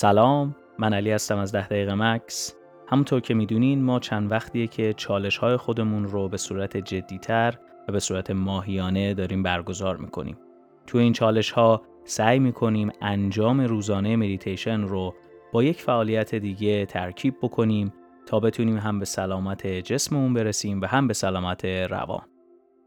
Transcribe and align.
سلام 0.00 0.56
من 0.78 0.92
علی 0.92 1.10
هستم 1.10 1.38
از 1.38 1.52
ده 1.52 1.66
دقیقه 1.66 1.94
مکس 1.94 2.54
همونطور 2.88 3.20
که 3.20 3.34
می‌دونین 3.34 3.82
ما 3.82 3.98
چند 3.98 4.30
وقتیه 4.30 4.66
که 4.66 4.92
چالش 4.92 5.36
های 5.38 5.56
خودمون 5.56 6.04
رو 6.04 6.28
به 6.28 6.36
صورت 6.36 6.76
جدیتر 6.76 7.58
و 7.88 7.92
به 7.92 8.00
صورت 8.00 8.30
ماهیانه 8.30 9.14
داریم 9.14 9.42
برگزار 9.42 9.96
می‌کنیم 9.96 10.38
تو 10.86 10.98
این 10.98 11.12
چالش 11.12 11.50
ها 11.50 11.82
سعی 12.04 12.38
می‌کنیم 12.38 12.90
انجام 13.02 13.60
روزانه 13.60 14.16
مدیتیشن 14.16 14.80
رو 14.80 15.14
با 15.52 15.62
یک 15.62 15.82
فعالیت 15.82 16.34
دیگه 16.34 16.86
ترکیب 16.86 17.34
بکنیم 17.42 17.92
تا 18.26 18.40
بتونیم 18.40 18.76
هم 18.76 18.98
به 18.98 19.04
سلامت 19.04 19.66
جسممون 19.66 20.34
برسیم 20.34 20.80
و 20.80 20.86
هم 20.86 21.06
به 21.06 21.14
سلامت 21.14 21.64
روان. 21.64 22.26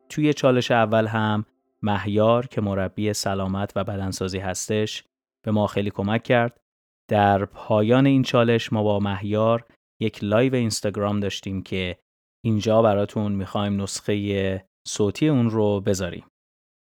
توی 0.09 0.33
چالش 0.33 0.71
اول 0.71 1.07
هم 1.07 1.45
مهیار 1.81 2.47
که 2.47 2.61
مربی 2.61 3.13
سلامت 3.13 3.73
و 3.75 3.83
بدنسازی 3.83 4.39
هستش 4.39 5.03
به 5.41 5.51
ما 5.51 5.67
خیلی 5.67 5.89
کمک 5.89 6.23
کرد. 6.23 6.62
در 7.09 7.45
پایان 7.45 8.05
این 8.05 8.23
چالش 8.23 8.73
ما 8.73 8.83
با 8.83 8.99
مهیار 8.99 9.65
یک 10.01 10.23
live 10.23 10.55
اینستاگرام 10.55 11.19
داشتیم 11.19 11.63
که 11.63 11.97
اینجا 12.45 12.81
براتون 12.81 13.31
می‌خوایم 13.31 13.81
نسخه 13.81 14.65
صوتی 14.87 15.27
اون 15.27 15.49
رو 15.49 15.81
بذاریم. 15.81 16.25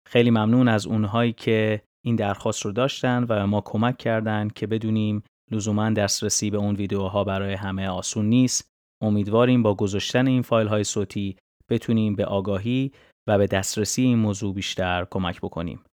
خیلی 0.07 0.29
ممنون 0.29 0.67
از 0.67 0.87
اونهایی 0.87 1.33
که 1.33 1.81
این 2.05 2.15
درخواست 2.15 2.65
رو 2.65 2.71
داشتن 2.71 3.25
و 3.29 3.47
ما 3.47 3.61
کمک 3.61 3.97
کردن 3.97 4.47
که 4.47 4.67
بدونیم 4.67 5.23
لزوما 5.51 5.89
دسترسی 5.89 6.49
به 6.49 6.57
اون 6.57 6.75
ویدیوها 6.75 7.23
برای 7.23 7.53
همه 7.53 7.87
آسون 7.87 8.25
نیست. 8.25 8.67
امیدواریم 9.03 9.63
با 9.63 9.75
گذاشتن 9.75 10.27
این 10.27 10.41
فایل 10.41 10.67
های 10.67 10.83
صوتی 10.83 11.37
بتونیم 11.69 12.15
به 12.15 12.25
آگاهی 12.25 12.91
و 13.27 13.37
به 13.37 13.47
دسترسی 13.47 14.01
این 14.01 14.19
موضوع 14.19 14.53
بیشتر 14.53 15.07
کمک 15.11 15.41
بکنیم. 15.41 15.83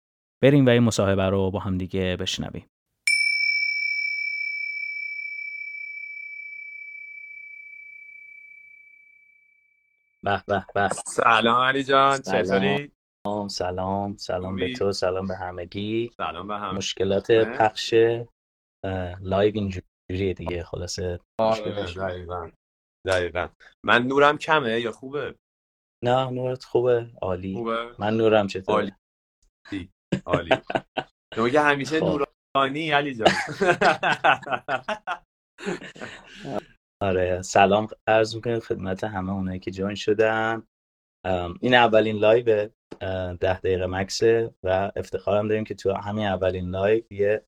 بریم 0.43 0.65
و 0.65 0.69
این 0.69 0.83
مصاحبه 0.83 1.29
رو 1.29 1.51
با 1.51 1.59
هم 1.59 1.77
دیگه 1.77 2.17
بشنویم. 2.17 2.65
به 10.25 10.43
به 10.47 10.65
به. 10.75 10.89
سلام 10.89 11.61
علی 11.61 11.83
جان 11.83 12.21
چطوری؟ 12.21 12.91
سلام. 13.25 13.47
سلام 13.47 14.17
سلام. 14.17 14.55
به 14.55 14.73
تو 14.73 14.91
سلام 14.91 15.27
به 15.27 15.35
همگی. 15.35 16.11
سلام 16.17 16.47
به 16.47 16.57
همه. 16.57 16.77
مشکلات 16.77 17.31
پخش 17.31 17.93
لایو 19.21 19.51
اینجوریه 19.55 20.33
دیگه 20.33 20.63
خلاصه 20.63 21.19
آره 21.39 21.85
دقیقا. 21.85 22.51
دقیقا. 23.07 23.49
من 23.85 24.03
نورم 24.07 24.37
کمه 24.37 24.79
یا 24.79 24.91
خوبه؟ 24.91 25.35
نه 26.03 26.29
نورت 26.29 26.63
خوبه 26.63 27.11
عالی. 27.21 27.53
خوبه؟ 27.53 27.95
من 27.99 28.17
نورم 28.17 28.47
چطور 28.47 28.75
عالی. 28.75 28.91
عالی 30.25 30.49
تو 31.33 31.49
که 31.49 31.59
همیشه 31.61 31.99
خب. 31.99 32.25
نورانی 32.55 32.91
علی 32.91 33.15
جان. 33.15 33.27
آره. 37.01 37.41
سلام 37.41 37.87
عرض 38.07 38.35
می‌کنم 38.35 38.59
خدمت 38.59 39.03
همه 39.03 39.31
اونایی 39.31 39.59
که 39.59 39.71
join 39.71 39.95
شدن. 39.95 40.63
ام، 41.25 41.53
این 41.61 41.73
اولین 41.73 42.15
live 42.15 42.69
ده 43.39 43.59
دقیقه 43.59 43.85
مکثه 43.85 44.55
و 44.63 44.91
افتخارم 44.95 45.47
داریم 45.47 45.63
که 45.63 45.75
تو 45.75 45.93
همین 45.93 46.27
اولین 46.27 46.69
live 46.69 47.03
یه 47.11 47.45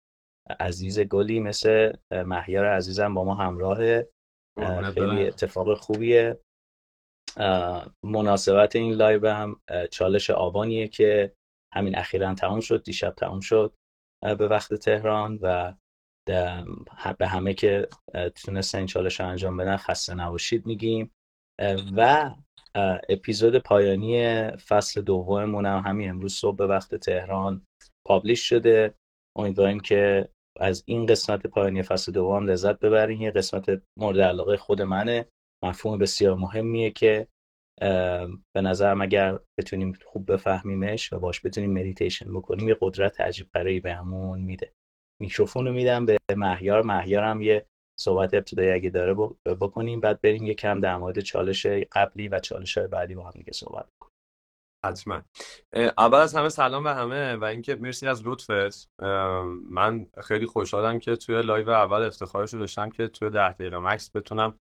عزیز 0.59 0.99
گلی 0.99 1.39
مثل 1.39 1.93
اه، 2.11 2.23
مهیار 2.23 2.65
عزیزم 2.65 3.13
با 3.13 3.23
ما 3.23 3.35
همراهه 3.35 4.09
اه، 4.57 4.65
قربونت 4.65 4.93
خیلی 4.93 5.05
برم. 5.07 5.27
اتفاق 5.27 5.73
خوبیه. 5.73 6.39
اه، 7.37 7.95
مناسبت 8.03 8.75
این 8.75 8.93
live 8.93 9.27
هم 9.27 9.61
اه، 9.67 9.87
چالش 9.87 10.29
آبانیه 10.29 10.87
که 10.87 11.35
همین 11.73 11.97
اخیرا 11.97 12.33
تموم 12.33 12.59
شد 12.59 12.83
دیشب 12.83 13.13
تموم 13.17 13.39
شد 13.39 13.73
اه، 14.23 14.35
به 14.35 14.47
وقت 14.47 14.73
تهران 14.73 15.39
و 15.41 15.73
به 17.17 17.27
همه 17.27 17.53
که 17.53 17.87
تونستن 18.35 18.77
این 18.77 18.87
چالش 18.87 19.19
رو 19.19 19.27
انجام 19.27 19.57
بدن 19.57 19.77
خسته 19.77 20.13
نباشید 20.13 20.65
میگیم. 20.65 21.11
و 21.97 22.31
اپیزود 23.09 23.57
پایانی 23.57 24.47
فصل 24.51 25.01
دوممون 25.01 25.65
هم 25.65 25.83
همین 25.85 26.09
امروز 26.09 26.33
صبح 26.33 26.55
به 26.55 26.67
وقت 26.67 26.95
تهران 26.95 27.65
publish 28.07 28.49
شده. 28.49 28.93
امیدواریم 29.37 29.79
که 29.79 30.29
از 30.59 30.83
این 30.85 31.05
قسمت 31.05 31.47
پایانی 31.47 31.83
فصل 31.83 32.11
دوم 32.11 32.49
لذت 32.49 32.79
ببرین. 32.79 33.21
یه 33.21 33.31
قسمت 33.31 33.81
مورد 33.99 34.19
علاقه 34.19 34.57
خود 34.57 34.81
منه. 34.81 35.25
مفهوم 35.63 35.97
بسیار 35.97 36.35
مهمیه 36.35 36.91
که 36.91 37.27
به 38.55 38.61
نظرم 38.61 39.01
اگر 39.01 39.39
بتونیم 39.59 39.93
خوب 40.05 40.31
بفهمیمش 40.31 41.13
و 41.13 41.19
باش 41.19 41.45
بتونیم 41.45 41.73
مدیتیشن 41.73 42.33
بکنیم 42.33 42.69
یه 42.69 42.77
قدرت 42.81 43.21
عجیب 43.21 43.47
غریبی 43.53 43.79
بهمون 43.79 44.41
میده. 44.41 44.73
میکروفون 45.23 45.67
رو 45.67 45.73
میدم 45.73 46.05
به 46.05 46.17
مهیار. 46.35 46.81
مهیار 46.81 47.23
هم 47.23 47.41
یه 47.41 47.65
صحبت 47.99 48.33
ابتدایی 48.33 48.71
اگه 48.71 48.89
داره 48.89 49.13
بکنیم 49.61 49.99
بعد 49.99 50.21
بریم 50.21 50.43
یه 50.43 50.53
کم 50.53 50.79
در 50.79 50.97
مورد 50.97 51.19
چالش 51.19 51.65
قبلی 51.65 52.27
و 52.27 52.39
چالش 52.39 52.77
بعدی 52.77 53.15
با 53.15 53.23
هم 53.23 53.31
دیگه 53.31 53.51
صحبت 53.53 53.85
کنیم. 53.99 54.13
حتما. 54.85 55.21
اول 55.97 56.17
از 56.17 56.35
همه 56.35 56.49
سلام 56.49 56.83
به 56.83 56.93
همه 56.93 57.35
و 57.35 57.43
اینکه 57.43 57.75
مرسی 57.75 58.07
از 58.07 58.27
لطفت. 58.27 58.89
من 59.69 60.07
خیلی 60.23 60.45
خوشحالم 60.45 60.99
که 60.99 61.15
توی 61.15 61.41
لایو 61.41 61.69
اول 61.69 62.01
افتخارش 62.01 62.53
رو 62.53 62.59
داشتم 62.59 62.89
که 62.89 63.07
توی 63.07 63.29
ده 63.29 63.51
دقیقه 63.51 63.79
مکث 63.79 64.15
بتونم 64.15 64.59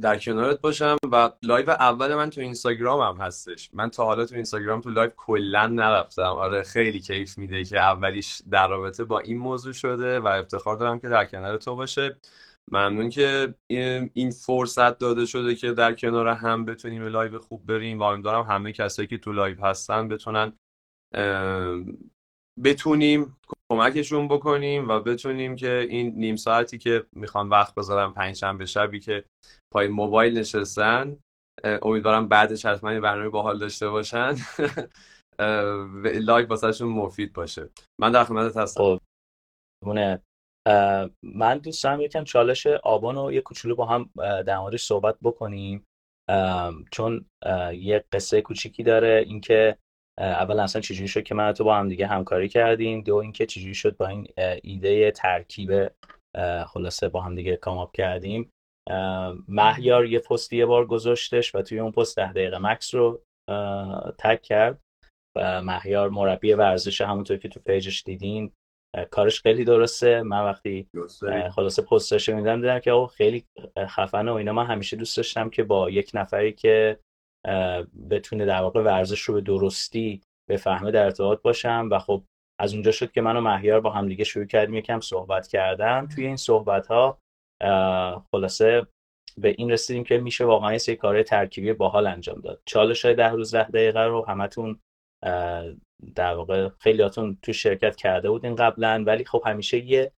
در 0.00 0.18
کنارت 0.18 0.60
باشم 0.60 0.96
و 1.12 1.30
لایو 1.42 1.70
اول 1.70 2.14
من 2.14 2.30
تو 2.30 2.40
اینستاگرام 2.40 3.00
هم 3.00 3.24
هستش. 3.24 3.70
من 3.72 3.90
تا 3.90 4.04
حالا 4.04 4.26
تو 4.26 4.34
اینستاگرام 4.34 4.80
تو 4.80 4.90
لایو 4.90 5.10
کلا 5.16 5.66
نرفتم. 5.66 6.22
آره 6.22 6.62
خیلی 6.62 7.00
کیف 7.00 7.38
میده 7.38 7.64
که 7.64 7.80
اولیش 7.80 8.42
در 8.50 8.68
رابطه 8.68 9.04
با 9.04 9.18
این 9.18 9.38
موضوع 9.38 9.72
شده 9.72 10.20
و 10.20 10.26
افتخار 10.26 10.76
دارم 10.76 11.00
که 11.00 11.08
در 11.08 11.24
کنار 11.24 11.56
تو 11.56 11.76
باشه. 11.76 12.16
ممنون 12.72 13.10
که 13.10 13.54
این 14.12 14.30
فرصت 14.30 14.98
داده 14.98 15.26
شده 15.26 15.54
که 15.54 15.72
در 15.72 15.94
کنار 15.94 16.28
هم 16.28 16.64
بتونیم 16.64 17.02
لایو 17.02 17.38
خوب 17.38 17.66
بریم 17.66 17.98
و 17.98 18.02
امیدوارم 18.02 18.42
همه 18.42 18.72
کسایی 18.72 19.08
که 19.08 19.18
تو 19.18 19.32
لایو 19.32 19.64
هستن 19.64 20.08
بتونن 20.08 20.52
بتونیم 22.64 23.36
کمکشون 23.72 24.28
بکنیم 24.28 24.88
و 24.88 25.00
بتونیم 25.00 25.56
که 25.56 25.86
این 25.90 26.12
نیم 26.16 26.36
ساعتی 26.36 26.78
که 26.78 27.06
می‌خوان 27.12 27.48
وقت 27.48 27.74
بذارن 27.74 28.12
پنجشنبه 28.12 28.66
شبی 28.66 29.00
که 29.00 29.24
پای 29.72 29.88
موبایل 29.88 30.38
نشستن 30.38 31.18
امیدوارم 31.82 32.28
بعدش 32.28 32.66
حتما 32.66 32.92
یه 32.92 33.00
برنامه 33.00 33.28
باحال 33.28 33.58
داشته 33.58 33.88
باشن. 33.88 34.34
لایو 36.28 36.46
واسهشون 36.48 36.88
مفید 36.88 37.32
باشه. 37.32 37.68
من 38.00 38.12
در 38.12 38.24
خدمتت 38.24 38.56
هستم. 38.56 38.82
خب 38.82 39.00
من 41.22 41.58
دوست 41.58 41.84
دارم 41.84 42.00
یکم 42.00 42.24
چالش 42.24 42.66
آبان 42.66 43.16
رو 43.16 43.32
یه 43.32 43.40
کوچولو 43.40 43.74
با 43.74 43.86
هم 43.86 44.10
در 44.42 44.58
موردش 44.58 44.82
صحبت 44.82 45.16
بکنیم. 45.22 45.84
چون 46.90 47.24
یه 47.72 48.04
قصه 48.12 48.42
کوچیکی 48.42 48.82
داره 48.82 49.24
اینکه 49.26 49.78
اول 50.18 50.60
اصلا 50.60 50.82
چجوری 50.82 51.08
شد 51.08 51.22
که 51.22 51.34
من 51.34 51.52
تو 51.52 51.64
با 51.64 51.74
هم 51.74 51.88
دیگه 51.88 52.06
همکاری 52.06 52.48
کردیم؟ 52.48 53.00
دو 53.00 53.14
اینکه 53.14 53.46
چجوری 53.46 53.74
شد 53.74 53.96
با 53.96 54.06
این 54.06 54.26
ایده 54.62 55.10
ترکیب 55.10 55.90
خلاصه 56.66 57.08
با 57.08 57.20
هم 57.20 57.34
دیگه 57.34 57.56
کاماپ 57.56 57.92
کردیم. 57.92 58.50
اه، 58.90 59.34
مهیار 59.48 60.06
یه 60.06 60.18
پست 60.18 60.52
یه 60.52 60.66
بار 60.66 60.86
گذاشتش 60.86 61.54
و 61.54 61.62
توی 61.62 61.78
اون 61.78 61.92
پست 61.92 62.16
ده 62.16 62.32
دقیقه 62.32 62.58
مکس 62.58 62.94
رو 62.94 63.22
تگ 64.18 64.40
کرد. 64.42 64.80
و 65.36 65.62
مهیار 65.62 66.10
مربی 66.10 66.52
ورزش 66.52 67.00
همونطور 67.00 67.36
که 67.36 67.48
تو 67.48 67.60
پیجش 67.60 68.02
دیدین. 68.02 68.52
کارش 69.10 69.40
خیلی 69.40 69.64
درسته. 69.64 70.22
من 70.22 70.44
وقتی 70.44 70.88
خلاصه 71.54 71.82
پستش 71.82 72.28
رو 72.28 72.36
میدم 72.36 72.60
دیدم 72.60 72.78
که 72.78 72.92
آقا 72.92 73.06
خیلی 73.06 73.44
خفنه 73.78 74.30
و 74.30 74.34
اینا. 74.34 74.52
من 74.52 74.66
همیشه 74.66 74.96
دوست 74.96 75.16
داشتم 75.16 75.50
که 75.50 75.62
با 75.62 75.90
یک 75.90 76.10
نفری 76.14 76.52
که 76.52 76.98
بتونه 78.10 78.44
در 78.44 78.60
واقع 78.60 78.82
ورزش 78.82 79.20
رو 79.20 79.34
به 79.34 79.40
درستی 79.40 80.20
بفهمه 80.50 80.90
در 80.90 81.04
ارتباط 81.04 81.42
باشم 81.42 81.88
و 81.92 81.98
خب 81.98 82.22
از 82.60 82.74
اونجا 82.74 82.90
شد 82.90 83.12
که 83.12 83.20
من 83.20 83.36
و 83.36 83.40
مهیار 83.40 83.80
با 83.80 83.90
همدیگه 83.90 84.24
شروع 84.24 84.46
کردیم 84.46 84.74
یکم 84.74 85.00
صحبت 85.00 85.48
کردن. 85.48 86.08
توی 86.08 86.26
این 86.26 86.36
صحبت 86.36 86.86
ها 86.86 87.18
خلاصه 88.32 88.86
به 89.38 89.54
این 89.58 89.70
رسیدیم 89.70 90.04
که 90.04 90.18
میشه 90.18 90.44
واقعا 90.44 90.72
یه 90.72 90.78
سری 90.78 90.96
کارهای 90.96 91.24
ترکیبی 91.24 91.72
باحال 91.72 92.06
انجام 92.06 92.40
داد. 92.40 92.62
چالش 92.64 93.04
های 93.04 93.14
ده 93.14 93.30
روز 93.30 93.54
ده 93.54 93.68
دقیقه 93.68 94.00
رو 94.00 94.24
همتون 94.28 94.80
در 96.14 96.34
واقع 96.34 96.68
خیلیاتون 96.68 97.38
تو 97.42 97.52
شرکت 97.52 97.96
کرده 97.96 98.30
بودین 98.30 98.54
قبلا 98.54 99.04
ولی 99.06 99.24
خب 99.24 99.42
همیشه 99.46 99.78
یه 99.78 100.12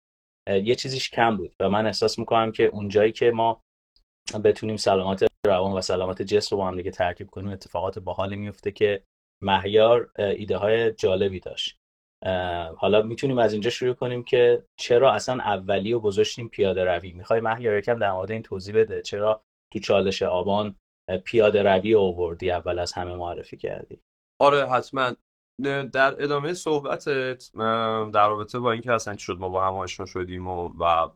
یه 0.50 0.76
چیزیش 0.76 1.10
کم 1.10 1.38
بود 1.38 1.56
و 1.60 1.70
من 1.70 1.86
احساس 1.86 2.20
می‌کنم 2.20 2.52
که 2.52 2.66
اونجایی 2.66 3.12
که 3.12 3.32
ما 3.32 3.62
بتونیم 4.44 4.78
سلامت 4.78 5.28
روان 5.48 5.74
و 5.74 5.82
سلامت 5.82 6.22
جسم 6.22 6.56
رو 6.56 6.62
با 6.62 6.68
هم 6.68 6.76
دیگه 6.76 6.92
ترکیب 6.92 7.30
کنیم. 7.30 7.52
اتفاقات 7.52 8.00
باحالی 8.00 8.36
میفته 8.36 8.72
که 8.72 9.04
مهیار 9.44 10.12
ایده 10.18 10.58
های 10.58 10.92
جالبی 10.92 11.40
داشت. 11.40 11.78
حالا 12.78 13.02
می‌تونیم 13.02 13.38
از 13.38 13.54
اینجا 13.54 13.70
شروع 13.70 13.94
کنیم 13.94 14.24
که 14.24 14.64
چرا 14.80 15.14
اصلا 15.14 15.44
اولی 15.44 15.94
رو 15.94 16.00
گذاشتیم 16.00 16.48
پیاده 16.48 16.84
روی؟ 16.84 17.14
می‌خوای 17.14 17.40
مهیار 17.40 17.78
یکم 17.78 18.00
در 18.00 18.12
مورد 18.12 18.32
این 18.32 18.44
توضیح 18.44 18.76
بده. 18.76 19.02
چرا 19.02 19.42
تو 19.74 19.80
چالش 19.80 20.22
آبان 20.22 20.76
پیاده 21.26 21.64
روی 21.64 21.94
رو 21.94 22.00
آوردی 22.00 22.52
اول 22.52 22.80
از 22.80 22.94
همه 22.94 23.16
معرفی 23.16 23.58
کردی؟ 23.58 24.00
آره 24.42 24.70
حتما. 24.70 25.14
در 25.64 26.24
ادامه 26.24 26.54
صحبتت 26.54 27.52
در 28.14 28.28
رابطه 28.28 28.60
با 28.60 28.72
اینکه 28.72 28.92
اصلا 28.92 29.16
چی 29.16 29.26
شد؟ 29.26 29.38
ما 29.40 29.50
با 29.50 29.68
هم 29.68 29.74
آشنا 29.74 30.06
شدیم 30.06 30.48
و, 30.48 30.70
و 30.80 31.10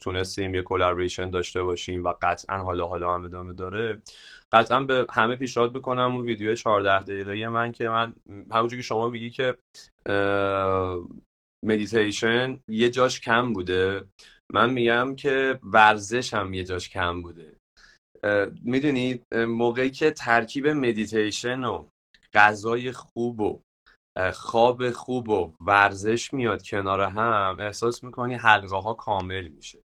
تونستیم 0.00 0.54
یه 0.54 0.62
collaboration 0.62 1.30
داشته 1.30 1.62
باشیم 1.62 2.04
و 2.04 2.12
قطعا 2.22 2.58
حالا 2.58 2.86
حالا 2.86 3.14
هم 3.14 3.24
ادامه 3.24 3.52
داره. 3.52 4.02
قطعا 4.52 4.80
به 4.80 5.06
همه 5.10 5.36
پیشنهاد 5.36 5.74
می‌کنم 5.74 6.14
اون 6.14 6.24
ویدیو 6.24 6.54
14 6.54 7.02
دقیقه 7.02 7.48
من 7.48 7.72
که 7.72 7.88
من 7.88 8.14
همونجور 8.50 8.78
که 8.78 8.82
شما 8.82 9.08
میگی 9.08 9.30
که 9.30 9.58
مدیتیشن 11.66 12.60
یه 12.68 12.90
جاش 12.90 13.20
کم 13.20 13.52
بوده. 13.52 14.04
من 14.52 14.70
میگم 14.70 15.16
که 15.16 15.58
ورزش 15.62 16.34
هم 16.34 16.54
یه 16.54 16.64
جاش 16.64 16.88
کم 16.88 17.22
بوده. 17.22 17.56
می‌دونید 18.62 19.24
موقعی 19.34 19.90
که 19.90 20.10
ترکیب 20.10 20.68
مدیتیشن 20.68 21.64
و 21.64 21.88
غذای 22.34 22.92
خوب 22.92 23.40
و 23.40 23.62
خواب 24.32 24.90
خوب 24.90 25.28
و 25.28 25.54
ورزش 25.60 26.34
میاد 26.34 26.62
کنار 26.62 27.00
هم 27.00 27.56
احساس 27.60 28.04
می‌کنی 28.04 28.34
حلقه 28.34 28.76
ها 28.76 28.94
کامل 28.94 29.48
میشه. 29.48 29.78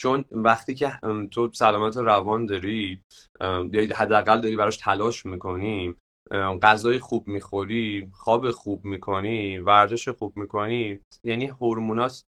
چون 0.00 0.24
وقتی 0.30 0.74
که 0.74 0.98
تو 1.30 1.50
سلامت 1.52 1.96
روان 1.96 2.46
داری 2.46 3.02
حداقل 3.94 4.40
داری 4.40 4.56
براش 4.56 4.76
تلاش 4.76 5.26
می‌کنی 5.26 5.94
غذای 6.62 6.98
خوب 6.98 7.28
می‌خوری 7.28 8.10
خواب 8.12 8.50
خوب 8.50 8.84
می‌کنی 8.84 9.58
ورزش 9.58 10.08
خوب 10.08 10.36
می‌کنی 10.36 11.00
یعنی 11.24 11.46
هورمونات 11.46 12.24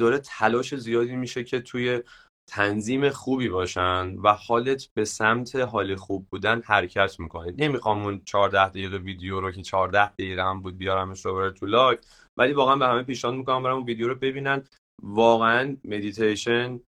داره 0.00 0.18
تلاش 0.18 0.74
زیادی 0.74 1.16
میشه 1.16 1.44
که 1.44 1.60
توی 1.60 2.02
تنظیم 2.50 3.10
خوبی 3.10 3.48
باشن 3.48 4.16
و 4.24 4.32
حالت 4.32 4.88
به 4.94 5.04
سمت 5.04 5.56
حال 5.56 5.96
خوب 5.96 6.26
بودن 6.30 6.62
حرکت 6.64 7.20
می‌کنه 7.20 7.54
نمی‌خوام 7.58 8.04
اون 8.04 8.22
14 8.24 8.68
دقیقه 8.68 8.96
ویدیو 8.96 9.40
رو 9.40 9.50
که 9.52 9.62
14 9.62 10.12
دقیقه 10.12 10.42
هم 10.44 10.62
بود 10.62 10.78
بیارمش 10.78 11.26
رو 11.26 11.50
تو 11.50 11.66
لاگ 11.66 11.98
ولی 12.38 12.52
واقعا 12.52 12.76
به 12.76 12.86
همه 12.86 13.02
پیشنهاد 13.02 13.36
می‌کنم 13.36 13.62
برن 13.62 13.84
ویدیو 13.84 14.08
رو 14.08 14.14
ببینن. 14.14 14.64
واقعا 15.02 15.76
مدیتیشن 15.84 16.80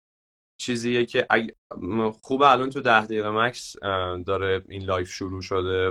چیزیه 0.61 1.07
که 1.07 1.27
اگ... 1.31 1.51
خوبه 2.23 2.51
الان 2.51 2.71
تو 2.71 2.81
ده 2.81 3.05
دقیقه 3.05 3.31
مکث 3.31 3.77
داره 4.27 4.65
این 4.69 4.83
لایو 4.83 5.11
شروع 5.11 5.43
شده 5.43 5.91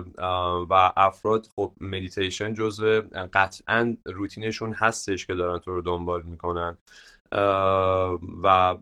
و 0.70 0.94
افراد 0.98 1.48
خب 1.56 1.74
مدیتیشن 1.82 2.54
جزو 2.54 3.02
قطعا 3.34 3.98
روتینشون 4.06 4.74
هستش 4.74 5.26
که 5.26 5.36
دارن 5.36 5.60
تو 5.60 5.72
رو 5.72 5.82
دنبال 5.82 6.22
می‌کنن. 6.24 6.78
و 8.44 8.78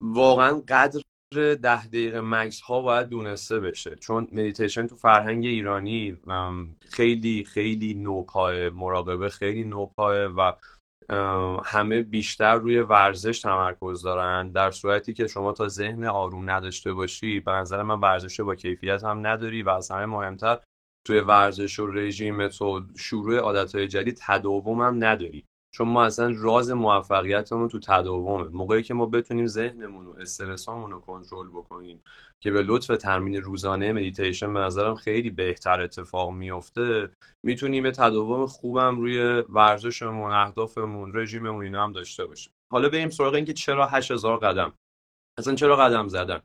واقعا 0.00 0.62
قدر 0.68 1.00
ده 1.34 1.86
دقیقه 1.86 2.20
مکث 2.20 2.60
ها 2.60 2.82
باید 2.82 3.08
دونسته 3.08 3.60
بشه. 3.60 3.96
چون 3.96 4.28
مدیتیشن 4.32 4.86
تو 4.86 4.96
فرهنگ 4.96 5.46
ایرانی 5.46 6.16
خیلی 6.90 7.44
خیلی 7.44 7.94
نوپاه 7.94 8.68
مراقبه 8.68 9.28
خیلی 9.28 9.64
نوپاه 9.64 10.16
و 10.16 10.52
همه 11.64 12.02
بیشتر 12.02 12.54
روی 12.54 12.80
ورزش 12.80 13.40
تمرکز 13.40 14.02
دارن. 14.02 14.52
در 14.52 14.70
صورتی 14.70 15.14
که 15.14 15.26
شما 15.26 15.52
تا 15.52 15.68
ذهن 15.68 16.04
آروم 16.04 16.50
نداشته 16.50 16.92
باشی 16.92 17.40
به 17.40 17.52
نظر 17.52 17.82
من 17.82 18.00
ورزش 18.00 18.40
با 18.40 18.54
کیفیت 18.54 19.04
هم 19.04 19.26
نداری 19.26 19.62
و 19.62 19.70
از 19.70 19.90
همه 19.90 20.06
مهمتر 20.06 20.60
توی 21.06 21.20
ورزش 21.20 21.78
و 21.78 21.86
رژیم 21.86 22.48
تو 22.48 22.82
شروع 22.96 23.36
عادتهای 23.36 23.88
جدید 23.88 24.18
تداوم 24.26 24.80
هم 24.80 25.04
نداری. 25.04 25.44
چون 25.78 25.88
ما 25.88 26.04
اصلا 26.04 26.34
راز 26.38 26.70
موفقیتمون 26.70 27.68
تو 27.68 27.78
تداومه. 27.78 28.48
موقعی 28.48 28.82
که 28.82 28.94
ما 28.94 29.06
بتونیم 29.06 29.46
ذهنمون 29.46 30.06
و 30.06 30.14
استرسامون 30.20 30.90
رو 30.90 31.00
کنترل 31.00 31.48
بکنیم 31.48 32.02
که 32.40 32.50
به 32.50 32.62
لطف 32.62 32.86
ترمین 32.86 33.42
روزانه 33.42 33.92
مدیتیشن 33.92 34.54
به 34.54 34.60
نظرم 34.60 34.94
خیلی 34.94 35.30
بهتر 35.30 35.80
اتفاق 35.80 36.30
میفته 36.30 37.10
می‌تونیم 37.42 37.90
تداوم 37.90 38.46
خوبم 38.46 39.00
روی 39.00 39.20
ورزشمون 39.48 40.32
اهدافمون 40.32 41.12
رژیممون 41.14 41.64
اینا 41.64 41.84
هم 41.84 41.92
داشته 41.92 42.26
باشیم. 42.26 42.52
حالا 42.72 42.88
بریم 42.88 43.10
سراغ 43.10 43.34
اینکه 43.34 43.52
چرا 43.52 43.86
8000 43.86 44.36
قدم؟ 44.36 44.72
اصلا 45.38 45.54
چرا 45.54 45.76
قدم 45.76 46.08
زدن؟ 46.08 46.40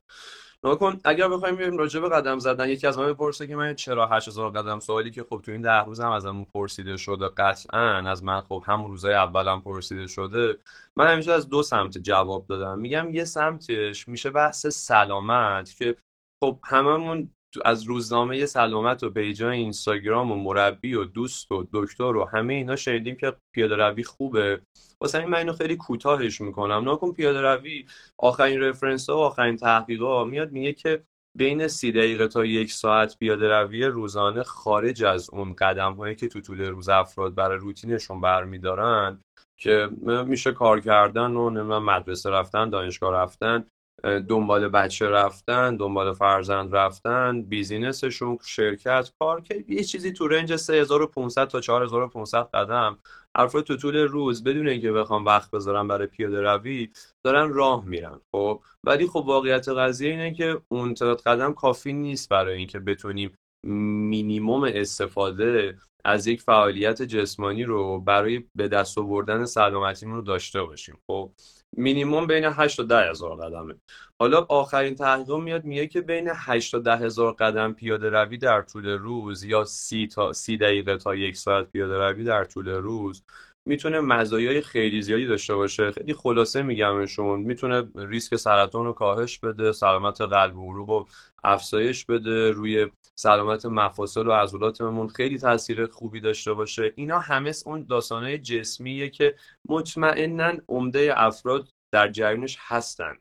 کن 0.63 0.99
اگر 1.05 1.27
بخوایم 1.27 1.55
بریم 1.55 1.77
راجع 1.77 1.99
به 1.99 2.09
قدم 2.09 2.39
زدن 2.39 2.69
یکی 2.69 2.87
از 2.87 2.97
ما 2.97 3.13
بپرسه 3.13 3.47
که 3.47 3.55
من 3.55 3.75
چرا 3.75 4.07
8000 4.07 4.49
قدم 4.49 4.79
سوالی 4.79 5.11
که 5.11 5.23
خب 5.23 5.41
تو 5.43 5.51
این 5.51 5.61
ده 5.61 5.83
روز 5.85 5.99
هم 5.99 6.11
ازمون 6.11 6.45
پرسیده 6.53 6.97
شده 6.97 7.27
قطعا 7.27 8.09
از 8.09 8.23
من 8.23 8.41
خب 8.41 8.63
همون 8.67 8.91
روزای 8.91 9.13
اولم 9.13 9.61
پرسیده 9.61 10.07
شده 10.07 10.57
من 10.95 11.07
همیشه 11.13 11.31
از 11.31 11.49
دو 11.49 11.63
سمت 11.63 11.97
جواب 11.97 12.47
دادم. 12.47 12.79
میگم 12.79 13.09
یه 13.13 13.25
سمتش 13.25 14.07
میشه 14.07 14.29
بحث 14.29 14.67
سلامت 14.67 15.75
که 15.75 15.95
خب 16.43 16.59
هممون 16.63 17.29
از 17.65 17.83
روزنامه 17.83 18.45
سلامت 18.45 19.03
و 19.03 19.09
پیجای 19.09 19.57
اینستاگرام 19.57 20.31
و 20.31 20.35
مربی 20.35 20.93
و 20.93 21.03
دوست 21.03 21.51
و 21.51 21.67
دکتر 21.73 22.15
و 22.15 22.25
همه 22.25 22.53
اینا 22.53 22.75
شنیدیم 22.75 23.15
که 23.15 23.33
پیاده 23.55 23.75
روی 23.75 24.03
خوبه. 24.03 24.61
واسه 25.01 25.19
این 25.19 25.29
من 25.29 25.37
اینو 25.37 25.53
خیلی 25.53 25.75
کوتاهش 25.75 26.41
می‌کنم. 26.41 26.83
ناکن 26.83 27.11
پیاده 27.11 27.41
روی 27.41 27.85
آخرین 28.17 28.61
رفرنس 28.61 29.09
ها 29.09 29.17
و 29.17 29.19
آخرین 29.19 29.59
ها 29.99 30.23
میاد 30.23 30.51
میگه 30.51 30.73
که 30.73 31.03
بین 31.37 31.67
سی 31.67 31.91
دقیقه 31.91 32.27
تا 32.27 32.45
یک 32.45 32.71
ساعت 32.71 33.17
پیاده 33.17 33.47
روی 33.47 33.85
روزانه 33.85 34.43
خارج 34.43 35.03
از 35.03 35.29
اون 35.29 35.53
قدم 35.53 35.93
هایی 35.93 36.15
که 36.15 36.27
تو 36.27 36.41
طول 36.41 36.61
روز 36.61 36.89
افراد 36.89 37.35
برای 37.35 37.57
روتینشون 37.57 38.21
برمیدارن 38.21 39.19
که 39.59 39.89
میشه 40.27 40.51
کار 40.51 40.79
کردن 40.79 41.31
و 41.31 41.79
مدرسه 41.79 42.29
رفتن 42.29 42.69
دانشگاه 42.69 43.13
رفتن. 43.13 43.65
دنبال 44.03 44.67
بچه 44.67 45.09
رفتن 45.09 45.77
دنبال 45.77 46.13
فرزند 46.13 46.75
رفتن 46.75 47.41
بیزینسشون 47.41 48.37
شرکت 48.45 49.11
کار 49.19 49.41
که 49.41 49.65
یه 49.67 49.83
چیزی 49.83 50.11
تو 50.11 50.27
رنج 50.27 50.55
3500 50.55 51.47
تا 51.47 51.61
4500 51.61 52.49
قدم. 52.53 52.97
افراد 53.35 53.63
تو 53.63 53.77
طول 53.77 53.95
روز 53.97 54.43
بدون 54.43 54.67
اینکه 54.67 54.91
بخوام 54.91 55.25
وقت 55.25 55.51
بذارم 55.51 55.87
برای 55.87 56.07
پیاده 56.07 56.41
روی 56.41 56.89
دارن 57.23 57.53
راه 57.53 57.85
میرن 57.85 58.19
خب؟ 58.31 58.61
ولی 58.83 59.07
خب 59.07 59.23
واقعیت 59.27 59.69
قضیه 59.69 60.09
اینه 60.09 60.33
که 60.33 60.61
اون 60.67 60.93
تعداد 60.93 61.21
قدم 61.21 61.53
کافی 61.53 61.93
نیست 61.93 62.29
برای 62.29 62.57
اینکه 62.57 62.79
بتونیم 62.79 63.37
مینیموم 63.63 64.63
استفاده 64.63 65.77
از 66.05 66.27
یک 66.27 66.41
فعالیت 66.41 67.01
جسمانی 67.01 67.63
رو 67.63 67.99
برای 67.99 68.43
به 68.55 68.67
دست 68.67 68.97
آوردن 68.97 69.45
سلامتیمون 69.45 70.15
رو 70.15 70.21
داشته 70.21 70.63
باشیم. 70.63 70.97
خب 71.07 71.31
مینیموم 71.77 72.27
بین 72.27 72.45
8 72.45 72.77
تا 72.77 72.83
10 72.83 73.09
هزار 73.09 73.35
قدمه. 73.35 73.75
حالا 74.19 74.45
آخرین 74.49 74.95
تحقیق 74.95 75.31
میاد 75.35 75.63
میگه 75.63 75.87
که 75.87 76.01
بین 76.01 76.29
8 76.35 76.71
تا 76.71 76.79
10 76.79 76.97
هزار 76.97 77.33
قدم 77.33 77.73
پیاده 77.73 78.09
روی 78.09 78.37
در 78.37 78.61
طول 78.61 78.85
روز 78.87 79.43
یا 79.43 79.63
30 79.63 80.07
تا 80.07 80.33
30 80.33 80.57
دقیقه 80.57 80.97
تا 80.97 81.15
یک 81.15 81.37
ساعت 81.37 81.71
پیاده 81.71 81.97
روی 81.97 82.23
در 82.23 82.43
طول 82.43 82.69
روز 82.69 83.23
می‌تونه 83.65 83.99
مزایای 83.99 84.61
خیلی 84.61 85.01
زیادی 85.01 85.25
داشته 85.25 85.55
باشه. 85.55 85.91
خیلی 85.91 86.13
خلاصه 86.13 86.61
میگمشون 86.61 87.39
می‌تونه 87.39 87.89
ریسک 87.95 88.35
سرطان 88.35 88.85
رو 88.85 88.93
کاهش 88.93 89.39
بده 89.39 89.71
سلامت 89.71 90.21
قلب 90.21 90.57
و 90.57 90.71
عروق 90.71 90.89
رو 90.89 91.07
افزایش 91.43 92.05
بده 92.05 92.51
روی 92.51 92.87
سلامت 93.19 93.65
مفاصل 93.65 94.27
و 94.27 94.31
عضلاتمون 94.31 95.07
خیلی 95.07 95.37
تاثیر 95.37 95.85
خوبی 95.85 96.19
داشته 96.19 96.53
باشه. 96.53 96.93
اینا 96.95 97.19
همه 97.19 97.51
اون 97.65 97.85
داستانهای 97.89 98.37
جسمیه 98.37 99.09
که 99.09 99.35
مطمئنا 99.69 100.53
عمده 100.69 101.13
افراد 101.15 101.69
در 101.93 102.07
جریانش 102.11 102.57
هستن. 102.59 103.17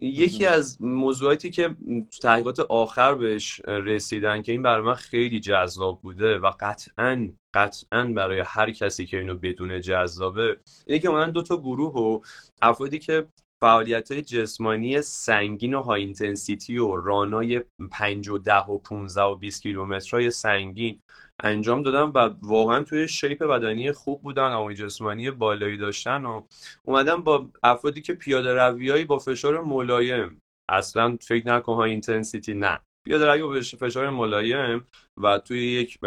یکی 0.00 0.46
از 0.46 0.82
موضوعاتی 0.82 1.50
که 1.50 1.76
تحقیقات 2.22 2.60
آخر 2.60 3.14
بهش 3.14 3.60
رسیدن 3.64 4.42
که 4.42 4.52
این 4.52 4.62
برای 4.62 4.82
من 4.82 4.94
خیلی 4.94 5.40
جذاب 5.40 6.00
بوده 6.02 6.38
و 6.38 6.50
قطعا 6.60 7.28
قطعا 7.54 8.04
برای 8.04 8.42
هر 8.46 8.70
کسی 8.70 9.06
که 9.06 9.18
اینو 9.18 9.34
بدون 9.34 9.80
جذابه 9.80 10.60
اینه 10.86 10.98
که 10.98 11.08
من 11.08 11.30
دو 11.30 11.42
تا 11.42 11.56
گروه 11.56 11.94
و 11.94 12.20
افرادی 12.62 12.98
که 12.98 13.26
فعالیت 13.60 14.12
های 14.12 14.22
جسمانی 14.22 15.02
سنگین 15.02 15.74
و 15.74 15.82
های 15.82 16.02
اینتنسیتی 16.02 16.78
و 16.78 16.96
رانای 16.96 17.62
5 17.90 18.28
و 18.28 18.38
10 18.38 18.54
و 18.54 18.78
15 18.78 19.22
و 19.22 19.34
20 19.34 19.62
کیلومترهای 19.62 20.30
سنگین 20.30 21.00
انجام 21.42 21.82
دادم 21.82 22.12
و 22.14 22.34
واقعا 22.42 22.82
توی 22.82 23.08
shape 23.08 23.42
بدنی 23.42 23.92
خوب 23.92 24.22
بودن 24.22 24.56
و 24.56 24.72
جسمانی 24.72 25.30
بالایی 25.30 25.76
داشتن 25.76 26.24
و 26.24 26.42
اومدم 26.84 27.22
با 27.22 27.48
افرادی 27.62 28.02
که 28.02 28.14
پیاده 28.14 28.54
روی‌هایی 28.54 29.04
با 29.04 29.18
فشار 29.18 29.60
ملایم. 29.60 30.42
اصلا 30.68 31.16
فکر 31.20 31.48
نکن 31.48 31.74
high 31.74 31.90
intensity 31.90 32.54
نه. 32.54 32.80
پیاده 33.06 33.26
روی 33.26 33.42
با 33.42 33.60
فشار 33.60 34.10
ملایم 34.10 34.86
و 35.16 35.38
توی 35.38 35.72
یک 35.72 35.98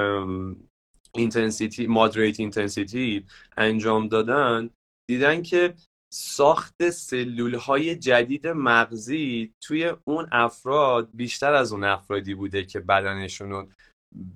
intensity 1.15 1.87
moderate 1.87 2.39
intensity 2.39 3.25
انجام 3.57 4.07
دادن 4.07 4.69
دیدن 5.09 5.41
که 5.41 5.73
ساخت 6.13 6.89
سلول 6.89 7.55
های 7.55 7.95
جدید 7.95 8.47
مغزی 8.47 9.53
توی 9.61 9.93
اون 10.03 10.27
افراد 10.31 11.09
بیشتر 11.13 11.53
از 11.53 11.73
اون 11.73 11.83
افرادی 11.83 12.33
بوده 12.33 12.65
که 12.65 12.79
بدنشون 12.79 13.69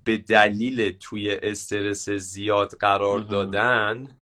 به 0.06 0.18
دلیل 0.18 0.92
توی 0.92 1.32
استرس 1.32 2.10
زیاد 2.10 2.72
قرار 2.72 3.20
دادن 3.20 4.18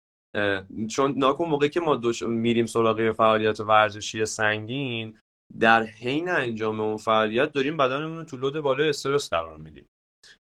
چون 0.91 1.15
ناکن 1.17 1.45
موقعی 1.45 1.69
که 1.69 1.81
ما 1.81 1.97
دوش 1.97 2.23
میریم 2.23 2.67
سراغ 2.67 3.13
فعالیت 3.13 3.61
ورزشی 3.61 4.25
سنگین 4.25 5.19
در 5.59 5.83
حین 5.83 6.29
انجام 6.29 6.81
اون 6.81 6.97
فعالیت 6.97 7.53
داریم 7.53 7.77
بدنمون 7.77 8.17
رو 8.17 8.25
تو 8.25 8.37
لود 8.37 8.61
بالای 8.61 8.89
استرس 8.89 9.31
قرار 9.31 9.57
میدیم. 9.57 9.87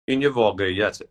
این 0.09 0.23
یه 0.23 0.29
واقعیته. 0.29 1.09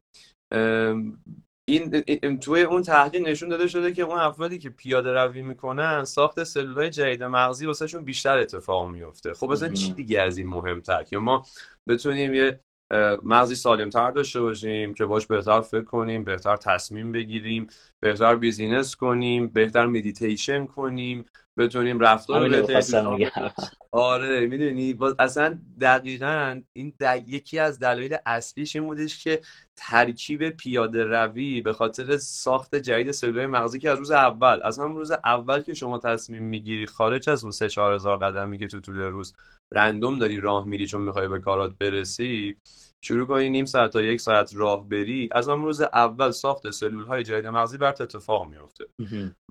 این 1.66 2.40
توی 2.40 2.62
اون 2.62 2.82
تحلیل 2.82 3.28
نشون 3.28 3.50
داده 3.50 3.68
شده 3.68 3.94
که 3.94 4.02
اون 4.02 4.20
افرادی 4.20 4.60
که 4.60 4.70
پیاده 4.70 5.14
روی 5.14 5.42
می‌کنن 5.42 6.04
ساخت 6.04 6.44
سلولای 6.44 6.90
جدید 6.90 7.24
مغزی 7.24 7.66
واسهشون 7.66 8.04
بیشتر 8.04 8.38
اتفاق 8.38 8.90
میفته 8.90 9.34
خب 9.34 9.52
مثلا 9.52 9.70
چی 9.70 9.94
دیگه 9.94 10.22
از 10.22 10.38
این 10.38 10.48
مهمتر؟ 10.48 11.04
که 11.04 11.18
ما 11.18 11.46
بتونیم 11.88 12.34
یه 12.34 12.60
مغزی 13.24 13.56
سالم 13.56 13.90
تر 13.90 14.12
داشته 14.12 14.42
باشیم 14.42 14.94
که 14.94 15.06
باش 15.06 15.28
بهتر 15.28 15.62
فکر 15.62 15.84
کنیم 15.84 16.24
بهتر 16.24 16.56
تصمیم 16.56 17.12
بگیریم 17.12 17.68
بهتر 18.00 18.36
بیزینس 18.36 18.96
کنیم 18.96 19.48
بهتر 19.48 19.86
مدیتیشن 19.86 20.66
کنیم 20.66 21.26
بتونیم 21.58 22.00
رفتار 22.00 22.50
بهتر 22.50 22.82
آره 23.96 24.48
می‌دونی؟ 24.48 24.98
اصلا 25.20 25.60
دقیقا 25.82 26.62
این 26.74 26.94
یکی 27.28 27.60
از 27.60 27.80
دلایل 27.80 28.18
اصلیش 28.26 28.76
این 28.76 28.86
بودش 28.86 29.24
که 29.24 29.42
ترکیب 29.76 30.50
پیاده 30.50 31.04
روی 31.04 31.62
به 31.62 31.74
خاطر 31.74 32.18
ساخت 32.18 32.76
جدید 32.76 33.12
سلولای 33.12 33.46
مغزی 33.46 33.80
که 33.80 33.90
از 33.90 33.98
روز 34.00 34.12
اول 34.12 34.60
از 34.64 34.80
هم 34.80 34.96
روز 34.96 35.12
اول 35.12 35.62
که 35.62 35.74
شما 35.74 36.00
تصمیم 36.00 36.44
می‌گیری 36.44 36.86
خارج 36.86 37.30
از 37.30 37.44
اون 37.44 37.52
سه 37.52 37.70
چهار 37.70 37.94
هزار 37.94 38.18
قدمی 38.18 38.58
که 38.58 38.68
تو 38.68 38.80
طول 38.80 38.96
روز 38.96 39.34
random 39.74 40.20
داری 40.20 40.40
راه 40.40 40.66
میری 40.66 40.88
چون 40.88 41.02
می‌خوای 41.02 41.28
به 41.28 41.40
کارات 41.40 41.78
برسی 41.80 42.58
شروع 43.04 43.28
کنی 43.28 43.50
نیم 43.50 43.66
ساعت 43.66 43.92
تا 43.92 44.02
یک 44.02 44.22
ساعت 44.22 44.56
راه 44.56 44.90
بری 44.90 45.30
از 45.32 45.50
آن 45.50 45.62
روز 45.62 45.82
اول 45.82 46.32
ساخت 46.32 46.72
سلول 46.72 47.06
های 47.06 47.24
جدید 47.24 47.48
مغزی 47.48 47.78
برات 47.78 48.02
اتفاق 48.02 48.48
میفته 48.48 48.86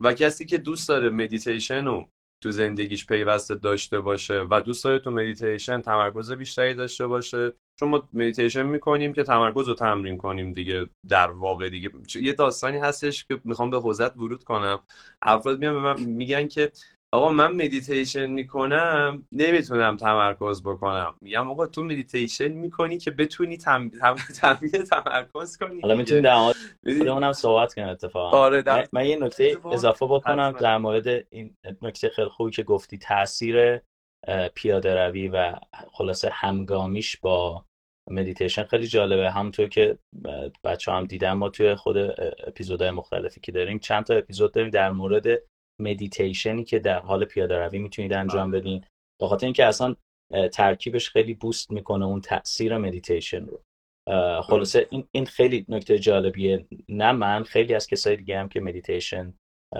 و 0.00 0.12
کسی 0.12 0.46
که 0.46 0.58
دوست 0.58 0.88
داره 0.88 1.10
مدیتیشن 1.10 1.84
رو 1.84 2.08
تو 2.44 2.50
زندگیش 2.50 3.06
پیوسته 3.06 3.54
داشته 3.54 4.00
باشه 4.00 4.46
و 4.50 4.60
دوست 4.60 4.84
داره 4.84 4.98
تو 4.98 5.10
مدیتیشن 5.10 5.80
تمرکز 5.80 6.32
بیشتری 6.32 6.74
داشته 6.74 7.06
باشه. 7.06 7.52
چون 7.80 7.88
ما 7.88 8.08
مدیتیشن 8.12 8.62
می‌کنیم 8.62 9.12
که 9.12 9.22
تمرکز 9.22 9.68
رو 9.68 9.74
تمرین 9.74 10.16
کنیم 10.16 10.52
دیگه 10.52 10.86
در 11.08 11.30
واقع 11.30 11.68
دیگه. 11.68 11.90
یه 12.14 12.32
داستانی 12.32 12.78
هستش 12.78 13.24
که 13.24 13.40
می‌خوام 13.44 13.70
به 13.70 13.80
حوزت 13.80 14.16
ورود 14.16 14.44
کنم. 14.44 14.80
افراد 15.22 15.58
میان 15.58 15.74
به 15.74 15.80
من 15.80 16.00
میگن 16.00 16.48
که 16.48 16.72
آقا 17.14 17.32
من 17.32 17.52
مدیتیشن 17.52 18.26
می‌کنم 18.26 19.26
نمی‌تونم 19.32 19.96
تمرکز 19.96 20.62
بکنم. 20.62 21.14
میگم 21.20 21.50
آقا 21.50 21.66
تو 21.66 21.84
مدیتیشن 21.84 22.48
می‌کنی 22.48 22.98
که 22.98 23.10
بتونی 23.10 23.56
تم... 23.56 23.88
تم... 24.40 24.56
تمرکز 24.90 25.56
کنی 25.56 25.80
حالا 25.80 25.94
می‌تونی 25.94 26.20
در 26.20 26.36
مورد 26.36 27.08
اونم 27.08 27.32
صحبت 27.32 27.74
کنم 27.74 27.88
اتفاقا. 27.88 28.38
آره 28.38 28.62
در... 28.62 28.88
من 28.92 29.06
یه 29.06 29.16
نکته 29.16 29.56
اضافه 29.72 30.06
بکنم 30.06 30.52
در 30.52 30.78
مورد 30.78 31.08
این 31.30 31.56
نکته 31.82 32.08
خیلی 32.08 32.28
خوبی 32.28 32.50
که 32.50 32.62
گفتی 32.62 32.98
تاثیر 32.98 33.80
پیاده 34.54 34.94
روی 34.94 35.28
و 35.28 35.54
خلاصه 35.92 36.30
همگامیش 36.32 37.16
با 37.16 37.64
مدیتیشن 38.10 38.64
خیلی 38.64 38.86
جالبه. 38.86 39.30
همونطور 39.30 39.68
که 39.68 39.98
بچه 40.64 40.87
ها 40.87 40.92
هم 40.92 41.04
دیدن 41.04 41.32
ما 41.32 41.48
توی 41.48 41.74
خود 41.74 41.96
اپیزودهای 42.46 42.90
مختلفی 42.90 43.40
که 43.40 43.52
داریم 43.52 43.78
چند 43.78 44.04
تا 44.04 44.14
اپیزود 44.14 44.52
داریم 44.52 44.70
در 44.70 44.90
مورد 44.90 45.26
مدیتیشنی 45.80 46.64
که 46.64 46.78
در 46.78 46.98
حال 46.98 47.24
پیاده 47.24 47.58
روی 47.58 47.78
می‌تونید 47.78 48.12
انجام 48.12 48.50
بدین. 48.50 48.84
به 49.20 49.28
خاطر 49.28 49.46
اینکه 49.46 49.64
اصلا 49.64 49.96
ترکیبش 50.52 51.10
خیلی 51.10 51.34
boost 51.34 51.70
می‌کنه 51.70 52.04
اون 52.04 52.20
تاثیر 52.20 52.78
مدیتیشن 52.78 53.46
رو. 53.46 53.62
خلاصه 54.42 54.86
این 54.90 55.08
این 55.12 55.26
خیلی 55.26 55.64
نکته 55.68 55.98
جالبیه. 55.98 56.66
نه 56.88 57.12
من 57.12 57.44
خیلی 57.44 57.74
از 57.74 57.86
کسای 57.86 58.16
دیگه 58.16 58.38
هم 58.38 58.48
که 58.48 58.60
مدیتیشن 58.60 59.34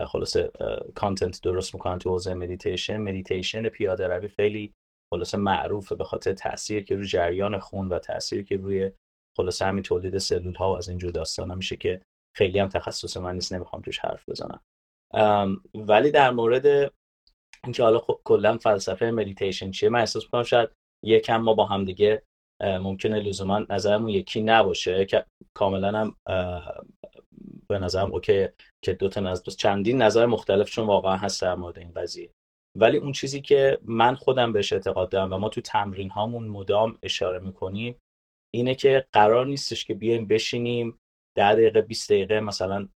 خلاصه 0.07 0.51
content 0.95 1.41
درست 1.43 1.75
می‌کنن 1.75 1.99
تو 1.99 2.11
حوزه 2.11 2.35
مدیتیشن 2.35 2.97
مدیتیشن 2.97 3.69
پیاده 3.69 4.07
روی 4.07 4.29
خیلی 4.29 4.73
خلاصه 5.13 5.39
معروفه 5.39 5.95
به 5.95 6.05
خاطر 6.05 6.33
تاثیر 6.33 6.85
که 6.85 6.97
روی 6.97 7.07
جریان 7.07 7.59
خون 7.59 7.89
و 7.89 7.99
تاثیر 7.99 8.43
که 8.45 8.57
روی 8.57 8.91
خلاصه 9.37 9.65
همین 9.65 9.83
تولید 9.83 10.19
سلول 10.19 10.55
ها 10.55 10.73
و 10.73 10.77
از 10.77 10.89
اینجور 10.89 11.11
داستانا 11.11 11.55
میشه 11.55 11.77
که 11.77 12.03
خیلی 12.37 12.59
هم 12.59 12.69
تخصص 12.69 13.17
من 13.17 13.35
نیست 13.35 13.53
نمی‌خوام 13.53 13.83
توش 13.83 13.99
حرف 13.99 14.29
بزنم. 14.29 14.61
ولی 15.75 16.11
در 16.11 16.31
مورد 16.31 16.93
اینکه 17.65 17.83
حالا 17.83 18.01
کلا 18.25 18.59
فلسفه 18.59 19.11
مدیتیشن 19.11 19.71
چیه 19.71 19.89
من 19.89 20.01
احساس 20.01 20.25
می‌کنم 20.25 20.43
شاید 20.43 20.69
یکم 21.05 21.37
ما 21.37 21.55
با 21.55 21.67
هم 21.67 21.85
دیگه 21.85 22.23
ممکنه 22.63 23.21
لزوما 23.21 23.59
نظرمون 23.71 24.09
یکی 24.09 24.43
نباشه 24.43 25.05
که 25.05 25.25
کاملا 25.55 25.99
هم 25.99 26.17
به 27.69 27.79
نظرم 27.79 28.13
اوکی 28.13 28.49
که 28.85 28.93
دو 28.93 29.09
تا 29.09 29.21
نظر 29.21 29.51
چندین 29.51 30.03
نظر 30.03 30.27
مختلف 30.27 30.71
چون 30.71 30.87
واقعا 30.87 31.17
هست 31.17 31.43
در 31.43 31.55
مورد 31.55 31.79
این 31.79 31.93
قضیه. 31.93 32.31
ولی 32.79 32.97
اون 32.97 33.13
چیزی 33.13 33.41
که 33.41 33.79
من 33.83 34.15
خودم 34.15 34.53
بهش 34.53 34.73
اعتقاد 34.73 35.09
دارم 35.09 35.33
و 35.33 35.39
ما 35.39 35.49
تو 35.49 35.61
تمرین 35.61 36.11
هامون 36.11 36.49
مدام 36.49 36.99
اشاره 37.03 37.39
می‌کنیم 37.39 37.97
اینه 38.55 38.75
که 38.75 39.07
قرار 39.13 39.47
نیستش 39.47 39.85
که 39.85 39.95
بیایم 39.95 40.27
بشینیم 40.27 40.99
ده 41.37 41.53
دقیقه 41.53 41.81
20 41.81 42.13
دقیقه 42.13 42.41
مثلا 42.41 42.89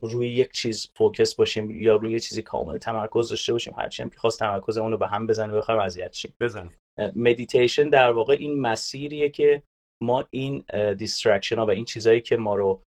روی 0.00 0.28
یک 0.28 0.52
چیز 0.52 0.90
focus 0.96 1.34
باشیم 1.34 1.70
یا 1.70 1.96
روی 1.96 2.20
چیزی 2.20 2.42
کامل 2.42 2.78
تمرکز 2.78 3.28
داشته 3.28 3.52
باشیم 3.52 3.74
هرچی 3.78 4.02
هم 4.02 4.10
که 4.10 4.18
خواست 4.18 4.38
تمرکزمون 4.38 4.92
رو 4.92 4.98
به 4.98 5.08
هم 5.08 5.26
بزنه 5.26 5.52
بخوایم 5.52 5.80
اذیت 5.80 6.12
شیم. 6.12 6.34
به 6.40 6.50
نظرم 6.50 6.70
مدیتیشن 7.16 7.88
در 7.88 8.10
واقع 8.10 8.36
این 8.38 8.60
مسیریه 8.60 9.28
که 9.28 9.62
ما 10.02 10.24
این 10.30 10.64
distraction 10.98 11.58
ها 11.58 11.66
و 11.66 11.70
این 11.70 11.84
چیزهایی 11.84 12.20
که 12.20 12.36
ما 12.36 12.54
رو 12.54 12.82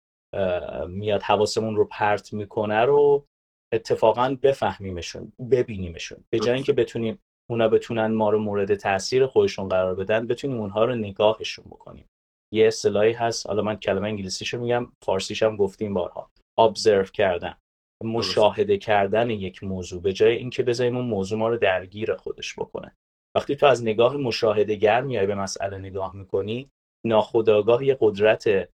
میاد 0.87 1.21
حواسمون 1.21 1.75
رو 1.75 1.85
پرت 1.85 2.33
می‌کنه 2.33 2.85
رو 2.85 3.25
اتفاقا 3.73 4.37
بفهمیمشون 4.43 5.33
ببینیمشون. 5.51 6.23
به 6.29 6.39
جای 6.39 6.55
اینکه 6.55 6.73
بتونیم 6.73 7.19
اونا 7.49 7.67
بتونن 7.67 8.07
ما 8.07 8.29
رو 8.29 8.39
مورد 8.39 8.75
تاثیر 8.75 9.25
خودشون 9.25 9.69
قرار 9.69 9.95
بدن 9.95 10.27
بتونیم 10.27 10.59
اونها 10.59 10.85
رو 10.85 10.95
نگاهشون 10.95 11.65
بکنیم. 11.65 12.05
یه 12.53 12.67
اصطلاحی 12.67 13.13
هست. 13.13 13.47
حالا 13.47 13.61
من 13.61 13.75
کلمه 13.75 14.07
انگلیسیشو 14.07 14.59
میگم 14.59 14.91
فارسیش 15.03 15.43
هم 15.43 15.55
گفتیم 15.55 15.93
بارها. 15.93 16.31
ابزرو 16.57 17.03
کردن. 17.03 17.57
مشاهده 18.03 18.77
کردن 18.77 19.29
یک 19.29 19.63
موضوع. 19.63 20.01
به 20.01 20.13
جای 20.13 20.35
اینکه 20.35 20.63
بذاریم 20.63 20.97
اون 20.97 21.05
موضوع 21.05 21.39
ما 21.39 21.49
رو 21.49 21.57
درگیر 21.57 22.15
خودش 22.15 22.55
بکنه. 22.59 22.95
وقتی 23.35 23.55
تو 23.55 23.65
از 23.65 23.83
نگاه 23.83 24.17
مشاهده 24.17 24.75
گر 24.75 25.01
میای 25.01 25.25
به 25.25 25.35
مسئله 25.35 25.77
نگاه 25.77 26.15
می‌کنی 26.15 26.69
ناخودآگاه 27.05 27.85
یه 27.85 27.97
قدرت 28.01 28.69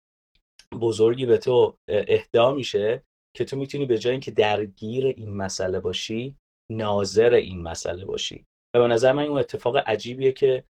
بزرگی 0.80 1.26
به 1.26 1.38
تو 1.38 1.76
اهدا 1.88 2.54
میشه 2.54 3.02
که 3.36 3.44
تو 3.44 3.56
می‌تونی 3.56 3.86
به 3.86 3.98
جای 3.98 4.10
اینکه 4.10 4.30
درگیر 4.30 5.06
این 5.06 5.36
مسئله 5.36 5.80
باشی 5.80 6.36
ناظر 6.72 7.34
این 7.34 7.62
مسئله 7.62 8.04
باشی. 8.04 8.44
و 8.74 8.78
به 8.80 8.86
نظر 8.86 9.12
من 9.12 9.24
اون 9.24 9.38
اتفاق 9.38 9.76
عجیبیه 9.76 10.32
که 10.32 10.64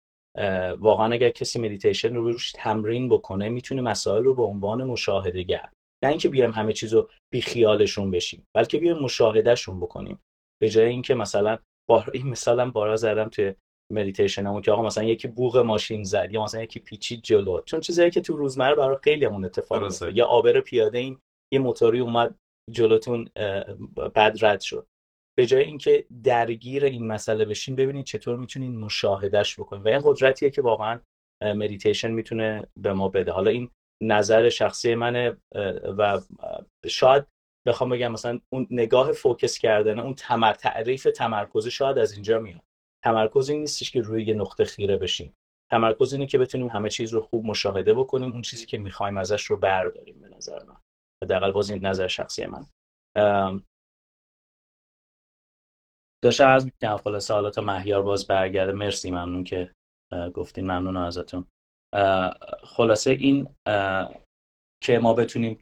واقعا 0.79 1.13
اگر 1.13 1.29
کسی 1.29 1.59
مدیتیشن 1.59 2.15
رو 2.15 2.31
روش 2.31 2.51
تمرین 2.51 3.09
بکنه 3.09 3.49
می‌تونه 3.49 3.81
مسائل 3.81 4.23
رو 4.23 4.35
به 4.35 4.43
عنوان 4.43 4.83
مشاهده 4.83 5.43
گر 5.43 5.69
نه 6.03 6.09
اینکه 6.09 6.29
بیایم 6.29 6.51
همه 6.51 6.73
چیز 6.73 6.93
رو 6.93 7.09
بی 7.33 7.41
خیالشون 7.41 8.11
بشیم 8.11 8.47
بلکه 8.55 8.77
بیایم 8.77 8.99
مشاهدهشون 8.99 9.79
بکنیم. 9.79 10.19
به 10.61 10.69
جای 10.69 10.89
اینکه 10.89 11.15
مثلا 11.15 11.57
بار 11.89 12.11
این 12.13 12.27
مثالم 12.27 12.71
بارا 12.71 12.95
زدم 12.95 13.29
توی 13.29 13.53
مدیتیشن 13.93 14.61
که 14.61 14.71
آقا 14.71 14.81
مثلا 14.81 15.03
یکی 15.03 15.27
بوق 15.27 15.57
ماشین 15.57 16.03
زد 16.03 16.29
یا 16.31 16.43
مثلا 16.43 16.63
یکی 16.63 16.79
پیچید 16.79 17.21
جلو. 17.21 17.61
چون 17.61 17.79
چیزایی 17.79 18.11
که 18.11 18.21
تو 18.21 18.37
روزمره 18.37 18.75
برای 18.75 18.97
خیلی 19.03 19.25
همون 19.25 19.45
اتفاق 19.45 19.83
میفته 19.83 20.17
یا 20.17 20.25
عابر 20.25 20.59
پیاده 20.59 20.97
این 20.97 21.19
یه 21.53 21.59
موتوری 21.59 21.99
اومد 21.99 22.35
جلوتون 22.71 23.29
بد 24.15 24.37
رد 24.41 24.61
شد. 24.61 24.87
به 25.37 25.45
جای 25.45 25.63
اینکه 25.63 26.05
درگیر 26.23 26.85
این 26.85 27.07
مسئله 27.07 27.45
بشین 27.45 27.75
ببینید 27.75 28.05
چطور 28.05 28.37
می‌تونین 28.37 28.79
مشاهدهش 28.79 29.59
بکنید 29.59 29.85
و 29.85 29.89
این 29.89 30.01
قدرتیه 30.03 30.49
که 30.49 30.61
واقعا 30.61 30.99
مدیتیشن 31.43 32.11
می‌تونه 32.11 32.67
به 32.77 32.93
ما 32.93 33.09
بده. 33.09 33.31
حالا 33.31 33.51
این 33.51 33.69
نظر 34.03 34.49
شخصی 34.49 34.95
منه 34.95 35.37
و 35.97 36.21
شاید 36.87 37.25
بخوام 37.67 37.89
بگم 37.89 38.11
مثلا 38.11 38.39
اون 38.53 38.67
نگاه 38.69 39.11
focus 39.11 39.57
کردن 39.57 39.99
اون 39.99 40.13
تمر 40.13 40.53
تعریف 40.53 41.07
تمرکز 41.15 41.67
شاید 41.67 41.97
از 41.97 42.13
اینجا 42.13 42.39
میاد. 42.39 42.61
تمرکز 43.03 43.49
این 43.49 43.59
نیستش 43.59 43.91
که 43.91 44.01
روی 44.01 44.23
یه 44.23 44.33
نقطه 44.33 44.65
خیره 44.65 44.97
بشیم 44.97 45.33
تمرکز 45.71 46.13
اینه 46.13 46.27
که 46.27 46.37
بتونیم 46.37 46.67
همه 46.67 46.89
چیز 46.89 47.13
رو 47.13 47.21
خوب 47.21 47.45
مشاهده 47.45 47.93
بکنیم 47.93 48.31
اون 48.31 48.41
چیزی 48.41 48.65
که 48.65 48.77
می‌خوایم 48.77 49.17
ازش 49.17 49.43
رو 49.43 49.57
برداریم 49.57 50.21
به 50.21 50.27
نظر 50.27 50.63
من. 50.63 50.77
حداقل 51.23 51.51
باز 51.51 51.71
این 51.71 51.85
نظر 51.85 52.07
شخصی 52.07 52.45
من. 52.45 52.65
داشتم 56.23 56.47
از 56.47 56.65
می‌کنم 56.65 56.99
حالا 57.29 57.49
تا 57.49 57.61
مهیار 57.61 58.01
باز 58.01 58.27
برگرده. 58.27 58.71
مرسی 58.71 59.11
ممنون 59.11 59.43
که 59.43 59.71
گفتین. 60.33 60.65
ممنون 60.65 60.97
ازتون. 60.97 61.45
خلاصه 62.63 63.11
این 63.11 63.47
که 64.83 64.99
ما 64.99 65.13
بتونیم 65.13 65.59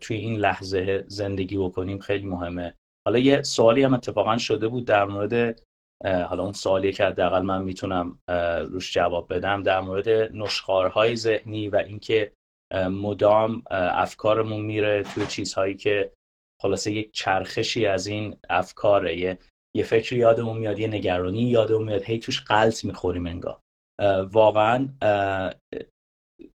توی 0.00 0.16
این 0.16 0.36
لحظه 0.36 1.04
زندگی 1.06 1.58
بکنیم 1.58 1.98
خیلی 1.98 2.26
مهمه. 2.26 2.74
حالا 3.06 3.18
یه 3.18 3.42
سوالی 3.42 3.82
هم 3.82 3.94
اتفاقا 3.94 4.38
شده 4.38 4.68
بود 4.68 4.84
در 4.84 5.04
مورد 5.04 5.62
حالا 6.04 6.42
اون 6.42 6.52
سوالی 6.52 6.92
که 6.92 7.04
حداقل 7.04 7.42
من 7.42 7.62
می‌تونم 7.62 8.18
روش 8.70 8.92
جواب 8.92 9.34
بدم. 9.34 9.62
در 9.62 9.80
مورد 9.80 10.08
نشخارهای 10.08 11.16
ذهنی 11.16 11.68
و 11.68 11.76
اینکه 11.76 12.32
مدام 12.74 13.62
افکارمون 13.70 14.60
میره 14.60 15.02
توی 15.02 15.26
چیزهایی 15.26 15.74
که 15.74 16.12
خلاصه 16.62 16.92
یک 16.92 17.12
چرخشی 17.12 17.86
از 17.86 18.06
این 18.06 18.36
افکاره. 18.50 19.18
یه 19.18 19.38
یه 19.76 19.84
فکر 19.84 20.16
یادمون 20.16 20.58
میاد 20.58 20.78
یه 20.78 20.88
نگرانی 20.88 21.42
یادمون 21.42 21.84
میاد 21.84 22.02
هی 22.02 22.18
توش 22.18 22.40
غلت 22.40 22.84
می‌خوریم 22.84 23.26
انگار. 23.26 23.60
واقعا 24.32 24.88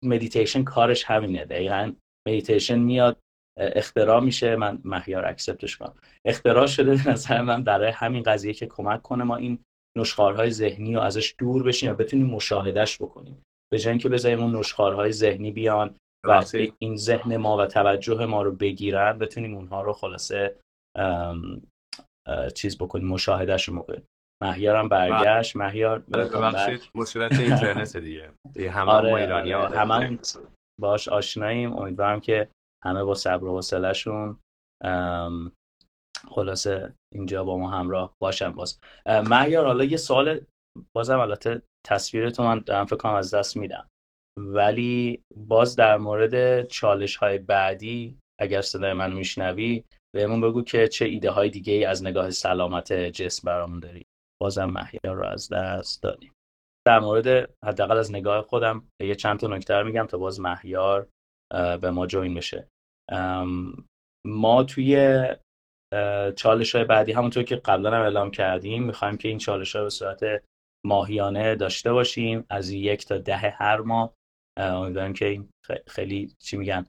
مدیتیشن 0.03 0.63
کارش 0.63 1.03
همینه. 1.03 1.45
دقیقا 1.45 1.93
مدیتیشن 2.27 2.79
میاد 2.79 3.17
اختراع 3.60 4.19
میشه. 4.19 4.55
من 4.55 4.81
مهیار 4.84 5.25
accept 5.25 5.64
ش 5.64 5.77
کنم 5.77 5.95
اختراع 6.25 6.67
شده 6.67 6.95
به 6.95 7.10
نظر 7.10 7.41
من 7.41 7.63
برای 7.63 7.91
همین 7.91 8.24
قضیه 8.24 8.53
که 8.53 8.65
کمک 8.65 9.01
کنه 9.01 9.24
ما 9.24 9.36
این 9.36 9.60
نشخوارهای 9.98 10.51
ذهنی 10.51 10.95
رو 10.95 11.01
ازش 11.01 11.36
دور 11.38 11.63
بشیم 11.63 11.91
و 11.91 11.95
بتونیم 11.95 12.25
مشاهدهش 12.25 13.01
بکنیم. 13.01 13.43
به 13.72 13.79
جای 13.79 13.91
اینکه 13.91 14.10
بذاریم 14.10 14.39
اون 14.39 14.55
نشخارهای 14.55 15.12
ذهنی 15.12 15.51
بیان 15.51 15.95
و 16.25 16.43
این 16.79 16.95
ذهن 16.95 17.38
ما 17.38 17.57
و 17.57 17.65
توجه 17.65 18.25
ما 18.25 18.43
رو 18.43 18.51
بگیرن 18.51 19.19
بتونیم 19.19 19.55
اونها 19.55 19.81
رو 19.81 19.93
خلاصه 19.93 20.55
چیز 22.55 22.77
بکنیم 22.77 23.08
مشاهدهش 23.08 23.70
بکنیم 23.70 24.05
مهیارم 24.44 24.89
برگشت 24.89 25.55
مهیار 25.55 26.00
ببخشید. 26.00 26.82
مشکلات 26.96 27.39
اینترنت 27.39 27.98
دیگه. 28.08 28.32
همه 28.72 28.91
آره، 28.91 29.12
ما 29.12 29.17
ایرانی 29.17 29.53
آره. 29.53 29.79
همه 29.79 30.20
باش 30.82 31.08
آشناییم. 31.08 31.74
امیدوارم 31.74 32.20
که 32.20 32.50
همه 32.86 33.03
با 33.03 33.13
صبر 33.15 33.44
و 33.44 33.51
حوصله‌شون 33.51 34.39
خلاصه 36.29 36.94
اینجا 37.13 37.44
با 37.44 37.58
ما 37.58 37.70
همراه 37.70 38.13
باشن 38.22 38.51
باز. 38.51 38.79
مهیار 39.29 39.65
حالا 39.65 39.84
یه 39.84 39.98
سوال 39.98 40.39
بازم 40.96 41.20
البته 41.20 41.62
تصویر 41.88 42.29
تو 42.29 42.44
من 42.44 42.60
دارم 42.60 42.86
فکر 42.86 42.96
کنم 42.96 43.13
از 43.13 43.34
دست 43.34 43.58
میدم. 43.58 43.88
ولی 44.39 45.24
باز 45.36 45.75
در 45.75 45.98
مورد 45.98 46.67
چالش 46.67 47.15
های 47.15 47.38
بعدی 47.38 48.17
اگر 48.41 48.62
صدای 48.62 48.94
من 48.94 49.13
میشنوی 49.13 49.84
بهمون 50.15 50.41
بگو 50.41 50.62
که 50.62 50.88
چه 50.88 51.05
ایده 51.05 51.31
های 51.31 51.50
دیگه 51.50 51.74
ای 51.74 51.86
از 51.86 52.03
نگاه 52.03 52.29
سلامت 52.29 52.93
جسم 52.93 53.45
برامون 53.45 53.79
داری. 53.79 54.05
بازم 54.41 54.65
مهیار 54.65 55.15
رو 55.15 55.25
از 55.25 55.50
دست 55.53 56.03
دادیم. 56.03 56.34
در 56.88 57.00
مورد 57.00 57.50
حداقل 57.65 57.98
از 57.98 58.12
نگاه 58.12 58.41
خودم 58.41 58.88
یه 59.01 59.15
چند 59.15 59.39
تا 59.39 59.48
نکته 59.48 59.84
میگم 59.84 60.05
تا 60.05 60.17
باز 60.17 60.39
مهیار 60.39 61.07
به 61.81 61.91
ما 61.91 62.07
جوین 62.07 62.34
بشه. 62.34 62.67
ما 64.25 64.63
توی 64.63 65.24
چالش 66.36 66.75
های 66.75 66.86
بعدی 66.86 67.12
همونطور 67.12 67.43
که 67.43 67.55
قبلا 67.55 67.91
هم 67.91 68.01
اعلام 68.01 68.31
کردیم 68.31 68.84
می‌خوایم 68.84 69.17
که 69.17 69.27
این 69.27 69.38
چالش 69.38 69.75
ها 69.75 69.84
به 69.84 69.89
صورت 69.89 70.43
ماهیانه 70.86 71.55
داشته 71.55 71.93
باشیم. 71.93 72.45
از 72.50 72.69
یک 72.69 73.05
تا 73.05 73.17
ده 73.17 73.38
هر 73.38 73.77
ماه. 73.77 74.13
امیدوارم 74.57 75.13
که 75.13 75.25
این 75.25 75.50
خیلی 75.88 76.36
چی 76.39 76.57
میگن؟ 76.57 76.86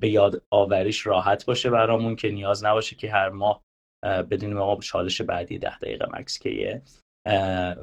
به 0.00 0.08
یاد 0.08 0.42
آوریش 0.50 1.06
راحت 1.06 1.46
باشه 1.46 1.70
برامون 1.70 2.16
که 2.16 2.30
نیاز 2.30 2.64
نباشه 2.64 2.96
که 2.96 3.10
هر 3.10 3.28
ماه 3.28 3.62
بدونیم 4.02 4.58
آقا 4.58 4.80
چالش 4.80 5.20
بعدی 5.20 5.58
ده 5.58 5.78
دقیقه 5.78 6.06
مکس 6.12 6.38
کیه. 6.38 6.82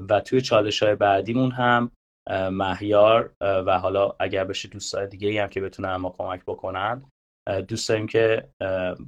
و 0.10 0.22
توی 0.26 0.42
چالش 0.42 0.84
های 0.84 0.96
بعدیمون 0.96 1.52
هم 1.52 1.92
مهیار 2.52 3.34
و 3.42 3.80
حالا 3.80 4.16
اگر 4.20 4.44
بشه 4.44 4.70
دوستای 4.70 5.08
دیگه 5.08 5.44
هم 5.44 5.50
که 5.50 5.62
بتونن 5.62 5.96
ما 5.96 6.16
کمک 6.18 6.42
بکنن. 6.48 7.04
دوست 7.68 7.90
داریم 7.90 8.08
که 8.08 8.50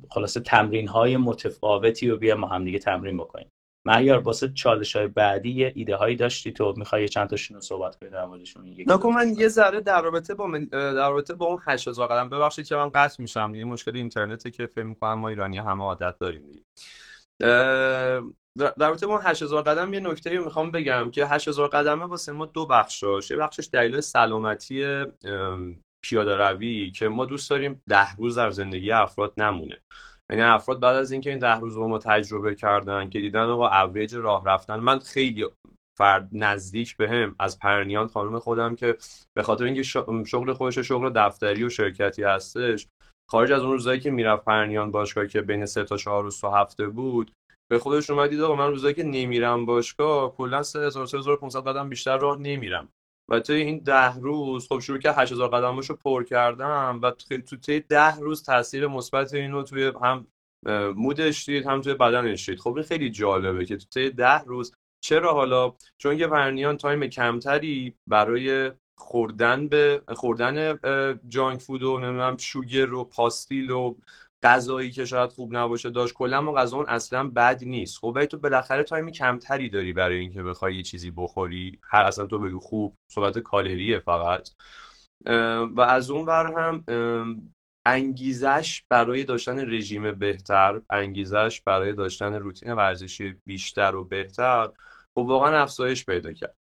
خلاصه 0.09 0.39
تمرین 0.39 0.87
های 0.87 1.17
متفاوتی 1.17 2.09
رو 2.09 2.17
بیا 2.17 2.35
ما 2.35 2.47
هم 2.47 2.63
دیگه 2.63 2.79
تمرین 2.79 3.17
بکنیم. 3.17 3.49
مهیار 3.89 4.19
واسه 4.19 4.49
چالش 4.49 4.95
های 4.95 5.07
بعدی 5.07 5.49
یه 5.49 5.71
ایده 5.75 5.95
هایی 5.95 6.15
داشتی 6.15 6.51
تو؟ 6.51 6.73
می‌خوای 6.77 7.09
چند 7.09 7.29
تاشون 7.29 7.55
رو 7.55 7.61
صحبت 7.61 7.95
کنی 7.95 8.09
در 8.09 8.25
موردشون 8.25 8.75
نکن 8.87 9.09
من 9.09 9.33
یه 9.37 9.47
ذره 9.47 9.81
در 9.81 10.01
رابطه 10.01 10.33
با 10.33 10.47
من... 10.47 10.65
در 10.71 11.09
رابطه 11.09 11.33
با 11.33 11.45
اون 11.45 11.59
8000 11.67 12.07
قدم. 12.07 12.29
ببخشید 12.29 12.67
که 12.67 12.75
من 12.75 12.89
قطع 12.89 13.21
میشم. 13.21 13.51
یه 13.55 13.65
مشکل 13.65 13.95
اینترنته 13.95 14.51
که 14.51 14.67
فکر 14.67 14.83
می‌کنم 14.83 15.13
ما 15.13 15.29
ایرانی 15.29 15.57
همه 15.57 15.83
عادت 15.83 16.17
داریم 16.19 16.65
در 17.39 18.87
رابطه 18.87 19.07
با 19.07 19.17
8000 19.17 19.63
قدم 19.63 19.93
یه 19.93 19.99
نکته 19.99 20.35
رو 20.35 20.43
می‌خوام 20.43 20.71
بگم 20.71 21.11
که 21.11 21.25
8000 21.25 21.67
قدمه 21.67 22.05
واسه 22.05 22.31
ما 22.31 22.45
دو 22.45 22.65
بخش 22.65 23.03
یه 23.31 23.37
بخشش 23.37 23.69
دلیل 23.73 23.99
سلامتی 23.99 25.05
پیاده 26.01 26.35
روی 26.35 26.91
که 26.91 27.07
ما 27.07 27.25
دوست 27.25 27.49
داریم 27.49 27.81
ده 27.87 28.15
روز 28.15 28.37
در 28.37 28.49
زندگی 28.49 28.91
افراد 28.91 29.33
نمونه. 29.37 29.77
یعنی 30.31 30.41
افراد 30.41 30.79
بعد 30.79 30.95
از 30.95 31.11
اینکه 31.11 31.29
این 31.29 31.39
ده 31.39 31.59
روز 31.59 31.75
رو 31.75 31.87
ما 31.87 31.97
تجربه 31.97 32.55
کردن 32.55 33.09
که 33.09 33.19
دیدن 33.19 33.43
آقا 33.43 33.67
اوریج 33.67 34.15
راه 34.15 34.45
رفتن 34.45 34.75
من 34.75 34.99
خیلی 34.99 35.45
فرد 35.97 36.29
نزدیک 36.31 36.97
به 36.97 37.31
از 37.39 37.59
پرنیان 37.59 38.07
خانم 38.07 38.39
خودم 38.39 38.75
که 38.75 38.97
به 39.37 39.43
خاطر 39.43 39.63
اینکه 39.63 39.83
شغل 40.25 40.53
خودش 40.53 40.79
شغل 40.79 41.11
دفتری 41.15 41.63
و 41.63 41.69
شرکتی 41.69 42.23
هستش 42.23 42.87
خارج 43.29 43.51
از 43.51 43.61
اون 43.61 43.71
روزایی 43.71 43.99
که 43.99 44.11
می‌رفت 44.11 44.45
پرنیان 44.45 44.91
باشگاه 44.91 45.27
که 45.27 45.41
بین 45.41 45.65
سه 45.65 45.83
تا 45.83 45.97
چهار 45.97 46.23
روز 46.23 46.41
تا 46.41 46.51
هفته 46.51 46.87
بود 46.87 47.31
به 47.71 47.79
خودش 47.79 48.09
اومد 48.09 48.29
دید 48.29 48.41
آقا 48.41 48.55
من 48.55 48.67
روزایی 48.67 48.93
که 48.93 49.03
نمیرم 49.03 49.65
باشگاه 49.65 50.35
کلا 50.35 50.63
3000 50.63 51.05
3500 51.05 51.67
قدم 51.67 51.89
بیشتر 51.89 52.17
راه 52.17 52.37
نمیرم. 52.39 52.89
و 53.29 53.39
توی 53.39 53.61
این 53.61 53.79
ده 53.79 54.15
روز 54.15 54.67
خب 54.67 54.79
شروع 54.79 54.99
که 54.99 55.11
8000 55.11 55.49
قدماشو 55.49 55.95
پر 55.95 56.23
کردم 56.23 56.99
و 57.03 57.11
تو 57.11 57.57
توی 57.57 57.79
ده 57.79 58.15
روز 58.15 58.43
تاثیر 58.43 58.87
مثبت 58.87 59.33
اینو 59.33 59.63
توی 59.63 59.91
هم 60.03 60.27
mood 60.95 61.28
ش 61.28 61.45
دید 61.45 61.65
هم 61.65 61.81
توی 61.81 61.93
بدنش 61.93 62.49
دید. 62.49 62.59
خب 62.59 62.73
این 62.75 62.83
خیلی 62.83 63.09
جالبه 63.09 63.65
که 63.65 63.77
توی 63.77 64.09
ده 64.09 64.43
روز 64.43 64.75
چرا 65.03 65.33
حالا؟ 65.33 65.73
چون 65.97 66.19
یه 66.19 66.27
ورنیان 66.27 66.77
time 66.77 67.07
کمتری 67.07 67.95
برای 68.07 68.71
خوردن 68.97 69.67
به 69.67 70.01
خوردن 70.07 70.79
junk 71.27 71.61
food 71.61 71.83
و 71.83 71.99
نمی‌دونم 71.99 72.37
sugar 72.37 72.93
و 72.93 73.03
پاستیل 73.03 73.71
و 73.71 73.95
غذایی 74.43 74.91
که 74.91 75.05
شاید 75.05 75.29
خوب 75.29 75.55
نباشه 75.55 75.89
داشت 75.89 76.13
کلا 76.13 76.41
ما 76.41 76.53
غذا 76.53 76.77
اون 76.77 76.85
اصلا 76.89 77.27
بد 77.29 77.63
نیست. 77.63 77.97
خب 77.97 78.13
ولی 78.15 78.27
تو 78.27 78.37
بالاخره 78.37 78.83
time 78.83 79.11
کمتری 79.11 79.69
داری 79.69 79.93
برای 79.93 80.17
اینکه 80.19 80.43
بخوای 80.43 80.75
یه 80.75 80.83
چیزی 80.83 81.11
بخوری. 81.11 81.79
هر 81.83 82.01
اصلا 82.01 82.25
تو 82.25 82.39
بگو 82.39 82.59
خوب 82.59 82.95
صحبت 83.11 83.39
کالریه 83.39 83.99
فقط. 83.99 84.49
و 85.75 85.81
از 85.81 86.11
اون 86.11 86.25
بر 86.25 86.53
هم 86.53 86.83
انگیزش 87.85 88.83
برای 88.89 89.23
داشتن 89.23 89.59
رژیم 89.59 90.11
بهتر 90.11 90.81
انگیزش 90.89 91.61
برای 91.65 91.93
داشتن 91.93 92.33
روتین 92.33 92.73
ورزشی 92.73 93.35
بیشتر 93.45 93.95
و 93.95 94.03
بهتر 94.03 94.69
خب 95.15 95.21
واقعا 95.21 95.61
افزایش 95.61 96.05
پیدا 96.05 96.33
کرد. 96.33 96.55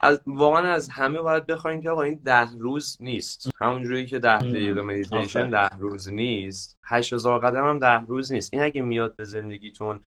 از 0.00 0.20
واقعا 0.26 0.72
از 0.72 0.88
همه 0.88 1.20
باید 1.20 1.46
بخوایم 1.46 1.82
که 1.82 1.90
آقا 1.90 2.02
این 2.02 2.20
ده 2.24 2.50
روز 2.58 2.96
نیست. 3.00 3.50
همونجوری 3.60 4.06
که 4.06 4.18
ده 4.18 4.38
دقیقه 4.38 4.82
مدیتیشن 4.82 5.50
ده 5.50 5.68
روز 5.78 6.08
نیست 6.08 6.78
هشت 6.84 7.12
هزار 7.12 7.38
قدم 7.38 7.68
هم 7.68 7.78
ده 7.78 8.06
روز 8.06 8.32
نیست. 8.32 8.54
این 8.54 8.62
اگه 8.62 8.82
میاد 8.82 9.16
به 9.16 9.24
زندگیتون 9.24 10.00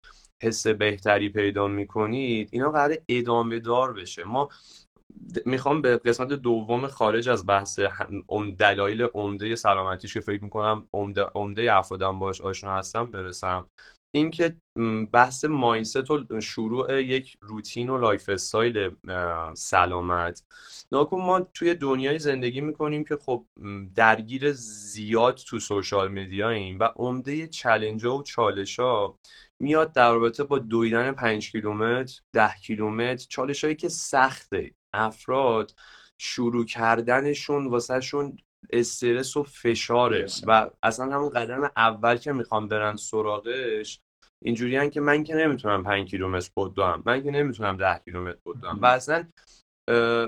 حس 0.42 0.66
بهتری 0.66 1.28
پیدا 1.28 1.66
می‌کنید 1.68 2.48
اینا 2.52 2.70
قرار 2.70 2.96
ادامه 3.08 3.58
دار 3.58 3.92
بشه. 3.92 4.24
ما 4.24 4.48
می‌خوام 5.46 5.82
به 5.82 5.96
قسمت 5.96 6.28
دوم 6.28 6.86
خارج 6.86 7.28
از 7.28 7.46
بحث 7.46 7.80
دلایل 8.58 9.02
عمده 9.02 9.56
سلامتیش 9.56 10.14
که 10.14 10.20
فکر 10.20 10.44
می‌کنم 10.44 10.88
عمده, 10.92 11.22
عمده 11.34 11.74
افرادم 11.76 12.18
باش 12.18 12.40
آشنا 12.40 12.76
هستم 12.76 13.04
برسم. 13.04 13.66
اینکه 14.16 14.56
بحث 15.12 15.44
mindset 15.44 15.91
ئه 15.91 16.10
و 16.10 16.40
شروع 16.40 17.02
یک 17.02 17.36
روتین 17.40 17.90
و 17.90 17.98
lifestyle 17.98 18.90
سلامت. 19.54 20.44
ناکن 20.92 21.20
ما 21.20 21.40
توی 21.40 21.74
دنیای 21.74 22.18
زندگی 22.18 22.60
می‌کنیم 22.60 23.04
که 23.04 23.16
خب 23.16 23.46
درگیر 23.94 24.52
زیاد 24.52 25.34
تو 25.34 25.58
social 25.58 26.12
media 26.12 26.54
ییم 26.54 26.78
و 26.78 26.84
عمده 26.84 27.46
challenge 27.46 28.04
و 28.04 28.22
چالش 28.22 28.78
ها 28.78 29.18
میاد 29.60 29.92
در 29.92 30.12
رابطه 30.12 30.44
با 30.44 30.58
دویدن 30.58 31.12
پنج 31.12 31.50
کیلومتر 31.50 32.20
ده 32.32 32.54
کیلومتر 32.62 33.26
چالش 33.28 33.64
هایی 33.64 33.76
که 33.76 33.88
سخته. 33.88 34.74
افراد 34.92 35.74
شروع 36.18 36.64
کردنشون 36.64 37.66
واسهشون 37.66 38.36
استرس 38.70 39.36
و 39.36 39.42
فشاره 39.42 40.26
و 40.46 40.70
اصلا 40.82 41.14
همون 41.14 41.30
قدم 41.30 41.70
اول 41.76 42.16
که 42.16 42.32
می‌خوام 42.32 42.68
برن 42.68 42.96
سراغش 42.96 44.00
اینجوری 44.46 44.90
که 44.90 45.00
من 45.00 45.24
که 45.24 45.34
نمی‌تونم 45.34 45.84
5 45.84 46.10
کیلومتر 46.10 46.50
بدوم 46.56 47.02
من 47.06 47.22
که 47.22 47.30
نمی‌تونم 47.30 47.76
10 47.76 48.00
کیلومتر 48.04 48.38
بدوم 48.46 48.78
و 48.82 48.86
اصلا 48.86 49.26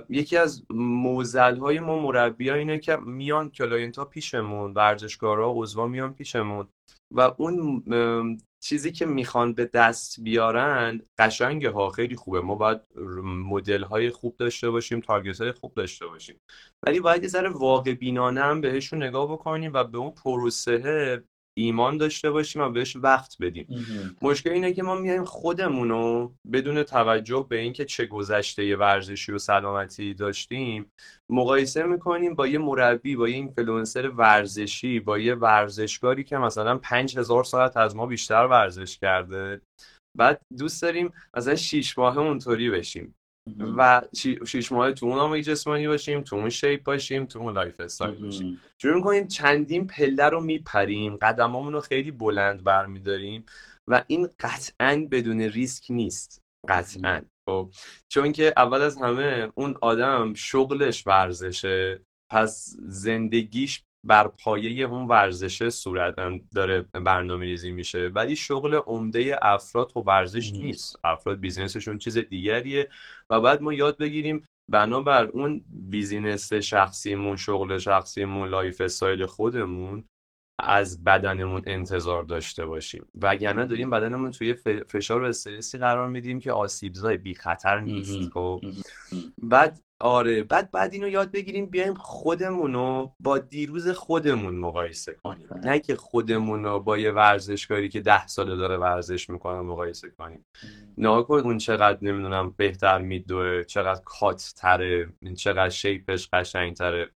یکی 0.08 0.36
از 0.36 0.62
معضل 0.70 1.56
های 1.56 1.80
ما 1.80 1.98
مربی 1.98 2.48
ها 2.48 2.54
اینه 2.54 2.78
که 2.78 2.96
میان 2.96 3.50
client 3.50 3.98
ها 3.98 4.04
پیشمون 4.04 4.74
ورزشکارا 4.74 5.52
عضوا 5.56 5.86
میان 5.86 6.14
پیشمون 6.14 6.68
و 7.14 7.20
اون 7.36 7.82
چیزی 8.64 8.92
که 8.92 9.06
می‌خوان 9.06 9.52
به 9.52 9.64
دست 9.64 10.20
بیارن 10.20 11.00
قشنگه 11.18 11.70
ها 11.70 11.90
خیلی 11.90 12.16
خوبه. 12.16 12.40
ما 12.40 12.54
باید 12.54 12.80
مدل 13.24 13.82
های 13.82 14.10
خوب 14.10 14.36
داشته 14.36 14.70
باشیم 14.70 15.00
target 15.00 15.40
های 15.40 15.52
خوب 15.52 15.74
داشته 15.74 16.06
باشیم. 16.06 16.36
ولی 16.86 17.00
باید 17.00 17.22
یه 17.22 17.28
ذره 17.28 17.48
واقع 17.48 17.94
بینانه 17.94 18.40
هم 18.40 18.60
بهشون 18.60 19.02
نگاه 19.02 19.32
بکنیم 19.32 19.72
و 19.74 19.84
به 19.84 19.98
اون 19.98 20.10
پروسه 20.10 21.22
ایمان 21.58 21.96
داشته 21.96 22.30
باشیم 22.30 22.62
و 22.62 22.68
بهش 22.70 22.96
وقت 22.96 23.36
بدیم. 23.40 23.66
مشکل 24.22 24.50
اینه 24.50 24.72
که 24.72 24.82
ما 24.82 24.94
میایم 24.94 25.24
خودمونو 25.24 26.32
بدون 26.52 26.82
توجه 26.82 27.46
به 27.48 27.58
اینکه 27.58 27.84
چه 27.84 28.06
گذشته 28.06 28.76
ورزشی 28.76 29.32
و 29.32 29.38
سلامتی 29.38 30.14
داشتیم 30.14 30.92
مقایسه 31.30 31.82
می‌کنیم 31.82 32.34
با 32.34 32.46
یه 32.46 32.58
مربی 32.58 33.16
با 33.16 33.28
یه 33.28 33.34
اینفلوئنسر 33.34 34.08
ورزشی 34.08 35.00
با 35.00 35.18
یه 35.18 35.34
ورزشکاری 35.34 36.24
که 36.24 36.38
مثلا 36.38 36.78
پنج 36.78 37.18
هزار 37.18 37.44
ساعت 37.44 37.76
از 37.76 37.96
ما 37.96 38.06
بیشتر 38.06 38.46
ورزش 38.46 38.98
کرده. 38.98 39.60
بعد 40.18 40.40
دوست 40.58 40.82
داریم 40.82 41.12
مثلا 41.36 41.54
شیش 41.54 41.98
ماه 41.98 42.18
اونطوری 42.18 42.70
بشیم. 42.70 43.14
و 43.76 44.02
شیش 44.46 44.72
ماه 44.72 44.92
تو 44.92 45.06
اون 45.06 45.18
آمادگی 45.18 45.42
جسمانی 45.42 45.88
باشیم 45.88 46.20
تو 46.20 46.36
اون 46.36 46.48
shape 46.48 46.82
باشیم 46.84 47.26
تو 47.26 47.38
اون 47.38 47.54
lifestyle 47.54 48.14
باشیم. 48.14 48.60
شروع 48.78 48.96
می‌کنیم 48.96 49.26
چندین 49.26 49.86
پله 49.86 50.24
رو 50.24 50.40
میپریم 50.40 51.16
قدمامون 51.16 51.72
رو 51.72 51.80
خیلی 51.80 52.10
بلند 52.10 52.64
برمیداریم 52.64 53.44
و 53.88 54.04
این 54.06 54.28
قطعا 54.40 55.06
بدون 55.10 55.40
ریسک 55.40 55.84
نیست. 55.90 56.42
قطعا. 56.68 57.22
خب 57.48 57.70
چون 58.08 58.32
که 58.32 58.52
اول 58.56 58.82
از 58.82 58.96
همه 58.96 59.52
اون 59.54 59.74
آدم 59.80 60.34
شغلش 60.34 61.06
ورزشه 61.06 62.00
پس 62.30 62.76
زندگیش 62.78 63.82
بر 64.06 64.28
پایه 64.28 64.86
اون 64.86 65.08
ورزشه 65.08 65.70
صورت 65.70 66.14
داره 66.54 66.82
برنامه 66.82 67.44
ریزی 67.44 67.70
میشه. 67.70 68.08
ولی 68.08 68.36
شغل 68.36 68.74
عمده 68.74 69.38
افراد 69.42 69.92
و 69.96 70.00
ورزش 70.00 70.52
نیست. 70.52 70.98
افراد 71.04 71.40
business 71.40 71.79
شون 71.79 71.98
چیز 71.98 72.18
دیگریه 72.18 72.88
و 73.30 73.40
بعد 73.40 73.62
ما 73.62 73.72
یاد 73.72 73.98
بگیریم 73.98 74.44
بنابر 74.70 75.24
اون 75.24 75.64
business 75.70 76.52
شخصیمون 76.52 77.36
شغل 77.36 77.78
شخصیمون 77.78 78.48
lifestyle 78.48 79.26
خودمون 79.26 80.04
از 80.60 81.04
بدنمون 81.04 81.62
انتظار 81.66 82.22
داشته 82.22 82.66
باشیم. 82.66 83.06
وگرنه 83.22 83.66
داریم 83.66 83.90
بدنمون 83.90 84.30
توی 84.30 84.54
فشار 84.88 85.22
و 85.22 85.26
استرسی 85.26 85.78
قرار 85.78 86.08
میدیم 86.08 86.40
که 86.40 86.52
آسیبزای 86.52 87.16
بی 87.16 87.34
خطر 87.34 87.80
نیست 87.80 88.30
خب؟ 88.30 88.60
بعد 89.42 89.80
آره 90.00 90.42
بعد 90.42 90.70
بعد 90.70 90.92
اینو 90.92 91.08
یاد 91.08 91.30
بگیریم 91.30 91.66
بیایم 91.66 91.94
خودمون 91.94 92.72
رو 92.72 93.12
با 93.20 93.38
دیروز 93.38 93.88
خودمون 93.88 94.54
مقایسه 94.54 95.16
کنیم. 95.22 95.48
نه 95.64 95.78
که 95.78 95.96
خودمون 95.96 96.64
رو 96.64 96.80
با 96.80 96.98
یه 96.98 97.12
ورزشکاری 97.12 97.88
که 97.88 98.00
ده 98.00 98.26
ساله 98.26 98.56
داره 98.56 98.76
ورزش 98.76 99.30
می‌کنه 99.30 99.60
مقایسه 99.60 100.10
کنیم. 100.10 100.44
نه 100.98 101.22
کن 101.22 101.38
اون 101.38 101.58
چقدر 101.58 101.98
نمی‌دونم 102.02 102.54
بهتر 102.56 102.98
میدوه 102.98 103.64
چقدر 103.64 104.02
کات 104.04 104.52
تره 104.56 105.12
چقدر 105.36 105.68
شیپش 105.68 106.28
قشنگ 106.32 106.76
تره 106.76 107.10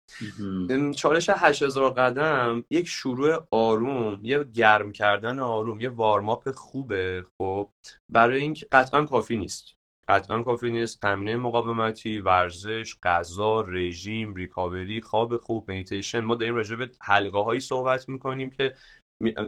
چالش 0.96 1.30
8000 1.30 1.90
قدم 1.90 2.64
یک 2.70 2.88
شروع 2.88 3.46
آروم 3.50 4.20
یه 4.22 4.44
گرم 4.44 4.92
کردن 4.92 5.38
آروم 5.38 5.80
یه 5.80 5.88
وارماپ 5.88 6.50
خوبه 6.50 7.24
خب؟ 7.38 7.70
برای 8.08 8.40
اینکه 8.40 8.66
قطعا 8.72 9.04
کافی 9.04 9.36
نیست. 9.36 9.79
قطعا 10.10 10.42
کافی 10.42 10.70
نیست. 10.70 11.00
تمرین 11.00 11.36
مقاومتی 11.36 12.20
ورزش 12.20 12.94
غذا 13.02 13.60
رژیم 13.60 14.34
ریکاوری 14.34 15.00
خواب 15.00 15.36
خوب 15.36 15.70
میتیشن 15.70 16.20
ما 16.20 16.34
داریم 16.34 16.54
راجع 16.54 16.76
به 16.76 16.90
حلقه 17.00 17.38
هایی 17.38 17.60
صحبت 17.60 18.08
می‌کنیم 18.08 18.50
که 18.50 18.74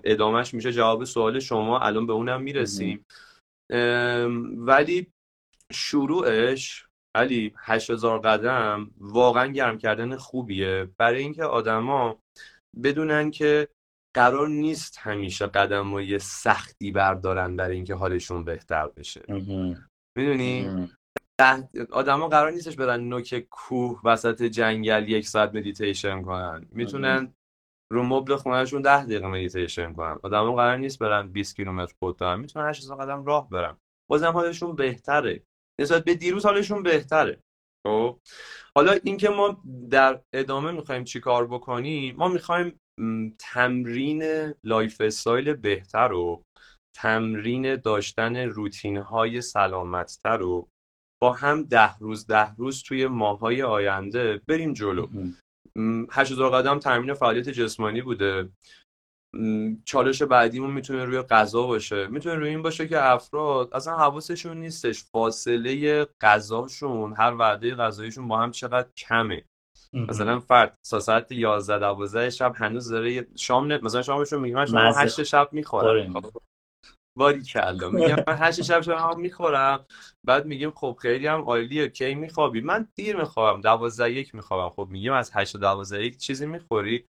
ادامهش 0.05 0.55
میشه 0.55 0.73
جواب 0.73 1.05
سوال 1.05 1.41
شما. 1.41 1.79
الان 1.79 2.07
به 2.07 2.13
اونم 2.13 2.43
می‌رسیم. 2.43 3.07
ولی 4.57 5.07
شروعش 5.73 6.87
علی 7.17 7.55
8000 7.59 8.19
قدم 8.19 8.91
واقعا 8.99 9.47
گرم 9.47 9.79
کردن 9.79 10.17
خوبیه. 10.17 10.89
برای 10.99 11.23
اینکه 11.23 11.45
آدما 11.45 12.19
بدونن 12.83 13.31
که 13.31 13.69
قرار 14.17 14.49
نیست 14.49 14.99
همیشه 14.99 15.47
قدم 15.47 15.99
یه 15.99 16.19
سختی 16.19 16.91
بردارن 16.91 17.57
برای 17.57 17.77
اینکه 17.77 17.95
حالشون 17.95 18.45
بهتر 18.45 18.89
بشه. 18.89 19.23
می‌دونی؟ 20.17 20.89
آدما 21.91 22.29
قرار 22.29 22.51
نیستش 22.51 22.77
برن 22.77 23.01
نوک 23.01 23.47
کوه 23.51 24.01
وسط 24.05 24.43
جنگل 24.43 25.09
یک 25.09 25.29
ساعت 25.29 25.55
مدیتیشن 25.55 26.23
کنن. 26.23 26.67
می‌تونن 26.71 27.35
رو 27.93 28.03
مبل 28.03 28.37
خونهشون 28.37 28.83
ده 28.83 29.05
دقیقه 29.05 29.27
مدیتیشن 29.27 29.93
کنن. 29.93 30.19
آدما 30.23 30.55
قرار 30.55 30.77
نیست 30.77 30.99
برن 30.99 31.29
20 31.29 31.57
کیلومتر 31.57 31.95
خود 31.99 32.25
می‌تونن 32.25 32.69
8000 32.69 32.97
قدم 32.97 33.25
راه 33.25 33.49
برن. 33.49 33.77
بازم 34.11 34.33
حالشون 34.33 34.77
بهتره. 34.77 35.43
نسبت 35.81 36.05
به 36.05 36.15
دیروز 36.15 36.47
حالشون 36.47 36.83
بهتره. 36.83 37.41
خب؟ 37.87 38.19
حالا 38.77 38.93
اینکه 39.05 39.29
ما 39.29 39.63
در 39.91 40.21
ادامه 40.33 40.73
می‌خوایم 40.73 41.05
چیکار 41.05 41.47
بکنیم 41.47 42.17
ما 42.17 42.29
می‌خوایم 42.29 42.81
تمرین 43.39 44.53
lifestyle 44.65 45.55
بهتر 45.55 46.09
رو 46.09 46.45
تمرین 46.97 47.77
داشتن 47.77 48.37
روتین 48.37 48.97
های 48.97 49.41
سلامتتر 49.41 50.37
رو 50.37 50.69
با 51.23 51.33
هم 51.33 51.63
ده 51.63 51.99
روز 51.99 52.27
ده 52.27 52.55
روز 52.55 52.83
توی 52.83 53.07
ماهای 53.07 53.63
آینده 53.63 54.41
بریم 54.49 54.73
جلو. 54.73 55.07
هشت 56.11 56.39
قدم 56.39 56.79
تمرین 56.79 57.15
فعالیت 57.15 57.49
جسمانی 57.49 58.03
بوده. 58.03 58.49
چالش 59.85 60.23
بعدیمون 60.23 60.71
می‌تونه 60.71 61.05
روی 61.05 61.23
غذا 61.23 61.67
باشه. 61.67 62.07
می‌تونه 62.07 62.35
روی 62.35 62.49
این 62.49 62.63
باشه 62.63 62.89
که 62.89 63.05
افراد 63.05 63.75
اصلا 63.75 63.97
حواسشون 63.97 64.57
نیستش. 64.57 65.05
فاصله 65.05 66.05
غذاشون 66.21 67.15
هر 67.17 67.35
وعده 67.35 67.75
غذاییشون 67.75 68.29
با 68.29 68.39
هم 68.39 68.51
چقدر 68.51 68.89
کمه. 68.97 69.45
مثلا 70.09 70.41
فرد 70.41 70.79
ساعت 70.83 71.33
11 71.33 71.79
12 71.79 72.31
شب 72.31 72.53
هنوز 72.57 72.89
داره 72.89 73.27
شام 73.37 73.67
نه 73.67 73.81
مثلا 73.83 74.03
شامشون 74.03 74.41
میگه 74.41 74.57
من 74.57 74.67
شام 74.67 74.93
8 74.97 75.23
شب 75.23 75.49
می‌خورم. 75.53 76.13
باری 77.19 77.43
کلا. 77.43 77.91
میگم 77.91 78.17
من 78.27 78.37
هشت 78.39 78.63
شب 78.63 78.81
شب 78.81 79.17
می‌خورم. 79.17 79.87
بعد 80.27 80.47
میگیم 80.47 80.71
خب 80.71 80.99
خیلی 81.03 81.27
هم 81.27 81.41
عالیه. 81.41 81.89
کی 81.89 82.15
میخوابی؟ 82.15 82.61
من 82.61 82.89
دیر 82.95 83.17
میخوابم. 83.17 83.61
دوازده 83.61 84.13
یک 84.13 84.35
میخوابم. 84.35 84.75
خب 84.75 84.89
میگیم 84.91 85.13
از 85.13 85.31
هشت 85.35 85.57
دوازده 85.57 86.05
یک 86.05 86.17
چیزی 86.17 86.47
می‌خوری؟ 86.47 87.05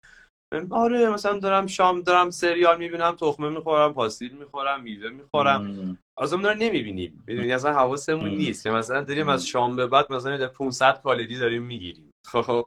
آره 0.70 1.10
مثلا 1.10 1.40
دارم 1.40 1.68
شام 1.68 2.02
دارم 2.02 2.30
سریال 2.30 2.78
می‌بینم 2.78 3.16
تخمه 3.16 3.50
می‌خورم 3.50 3.94
پاستیل 3.94 4.38
می‌خورم 4.38 4.82
میوه 4.84 5.10
می‌خورم. 5.10 5.98
از 6.18 6.34
اون 6.34 6.46
نمی‌بینیم. 6.46 7.24
ببینید 7.28 7.52
اصلا 7.52 7.74
حواسمون 7.74 8.30
نیست. 8.30 8.68
مثلا 8.68 9.02
داریم 9.02 9.30
از 9.30 9.48
شام 9.48 9.76
به 9.76 9.88
بعد 9.88 10.14
مثلا 10.14 10.48
500 10.48 11.02
کالری 11.02 11.38
داریم 11.38 11.64
می‌گیریم. 11.64 12.12
خب. 12.26 12.66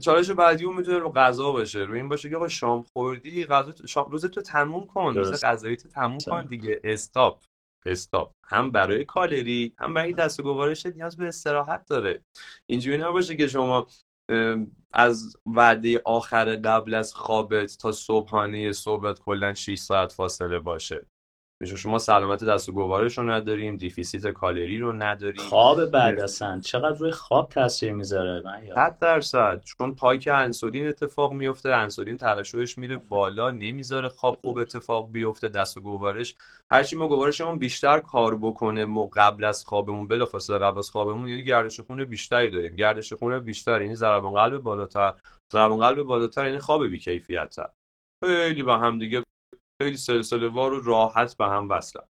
چالش 0.00 0.30
بعدی 0.30 0.64
اون 0.64 0.76
می‌تونه 0.76 0.98
رو 0.98 1.12
غذا 1.12 1.52
باشه. 1.52 1.78
رو 1.78 1.94
این 1.94 2.08
باشه 2.08 2.30
که 2.30 2.36
آقا 2.36 2.48
شام 2.48 2.82
خوردی 2.92 3.44
غذا 3.44 3.72
شام 3.86 4.10
روز 4.10 4.24
تو 4.24 4.42
تموم 4.42 4.86
کن. 4.86 5.14
روز 5.14 5.44
غذایی 5.44 5.76
تو 5.76 5.88
تموم 5.88 6.18
کن 6.18 6.46
دیگه. 6.46 6.80
استاپ. 6.84 7.44
استاپ. 7.86 8.32
هم 8.46 8.70
برای 8.70 9.04
کالری 9.04 9.74
هم 9.78 9.94
برای 9.94 10.12
دست 10.12 10.42
گوارش 10.42 10.86
نیاز 10.86 11.16
به 11.16 11.26
استراحت 11.26 11.86
داره. 11.86 12.22
اینجوری 12.66 12.98
نباشه 12.98 13.36
که 13.36 13.46
شما 13.46 13.86
از 14.92 15.36
وعده 15.46 16.02
آخر 16.04 16.56
قبل 16.56 16.94
از 16.94 17.14
خوابت 17.14 17.78
تا 17.78 17.92
صبحانه 17.92 18.72
صبحت 18.72 19.20
کلا 19.20 19.54
6 19.54 19.78
ساعت 19.78 20.12
فاصله 20.12 20.58
باشه. 20.58 21.06
میشه 21.60 21.76
شما 21.76 21.98
سلامت 21.98 22.44
دستگاه 22.44 22.72
گوارش 22.72 23.18
رو 23.18 23.30
نداریم 23.30 23.76
deficit 23.76 24.26
کالری 24.26 24.78
رو 24.78 24.92
نداریم. 24.92 25.40
خواب 25.40 25.84
بعد 25.84 26.20
اصلا 26.20 26.60
چقدر 26.60 26.98
روی 26.98 27.10
خواب 27.10 27.48
تاثیر 27.48 27.92
می‌ذاره؟ 27.92 28.42
صد 28.76 28.96
درصد. 29.00 29.62
چون 29.64 29.94
peak 29.94 30.28
انسولین 30.32 30.88
اتفاق 30.88 31.32
میفته 31.32 31.68
انسولین 31.68 32.16
ترشحش 32.16 32.78
میره 32.78 32.96
بالا 32.96 33.50
نمی‌ذاره 33.50 34.08
خواب 34.08 34.38
خوب 34.40 34.58
اتفاق 34.58 35.12
بیفته 35.12 35.48
دستگاه 35.48 35.80
گوارش. 35.80 36.34
هرچی 36.70 36.96
ما 36.96 37.08
گوارشمون 37.08 37.58
بیشتر 37.58 37.98
کار 37.98 38.36
بکنه 38.36 38.84
ما 38.84 39.06
قبل 39.06 39.44
از 39.44 39.64
خوابمون 39.64 40.08
بلافاصله 40.08 40.58
قبل 40.58 40.78
از 40.78 40.90
خوابمون 40.90 41.28
یعنی 41.28 41.44
گردش 41.44 41.80
خون 41.80 42.04
بیشتری 42.04 42.50
داریم. 42.50 42.76
گردش 42.76 43.12
خون 43.12 43.38
بیشتر 43.38 43.82
یعنی 43.82 43.94
ضربان 43.94 44.34
قلب 44.34 44.58
بالاتر. 44.58 45.14
ضربان 45.52 45.78
قلب 45.78 46.02
بالاتر 46.02 46.46
یعنی 46.46 46.58
خواب 46.58 46.86
بیکیفیت 46.86 47.56
خیلی 48.24 48.62
با 48.62 48.78
هم 48.78 48.98
دیگه 48.98 49.22
خیلی 49.82 49.96
سلسله 49.96 50.48
وار 50.48 50.72
و 50.72 50.80
راحت 50.80 51.36
به 51.36 51.44
هم 51.46 51.68
وصلن 51.68 52.04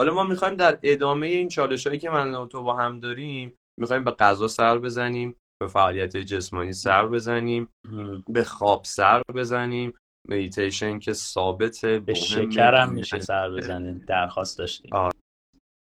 حالا 0.00 0.14
ما 0.14 0.24
می‌خوایم 0.24 0.54
در 0.54 0.78
ادامه 0.82 1.26
این 1.26 1.48
چالش 1.48 1.86
هایی 1.86 1.98
که 1.98 2.10
من 2.10 2.34
و 2.34 2.46
تو 2.46 2.62
با 2.62 2.76
هم 2.76 3.00
داریم 3.00 3.56
می‌خوایم 3.80 4.04
به 4.04 4.10
غذا 4.10 4.48
سر 4.48 4.78
بزنیم 4.78 5.36
به 5.62 5.68
فعالیت 5.68 6.16
جسمانی 6.16 6.72
سر 6.72 7.06
بزنیم 7.06 7.68
به 8.28 8.44
خواب 8.44 8.84
سر 8.84 9.22
بزنیم 9.34 9.92
مدیتیشن 10.28 10.98
که 10.98 11.12
ثابت 11.12 11.84
به 11.84 12.14
شکرم 12.14 12.92
میشه 12.92 13.20
سر 13.20 13.50
بزنیم 13.50 14.04
درخواست 14.08 14.58
داشتیم. 14.58 14.90
آره 14.94 15.12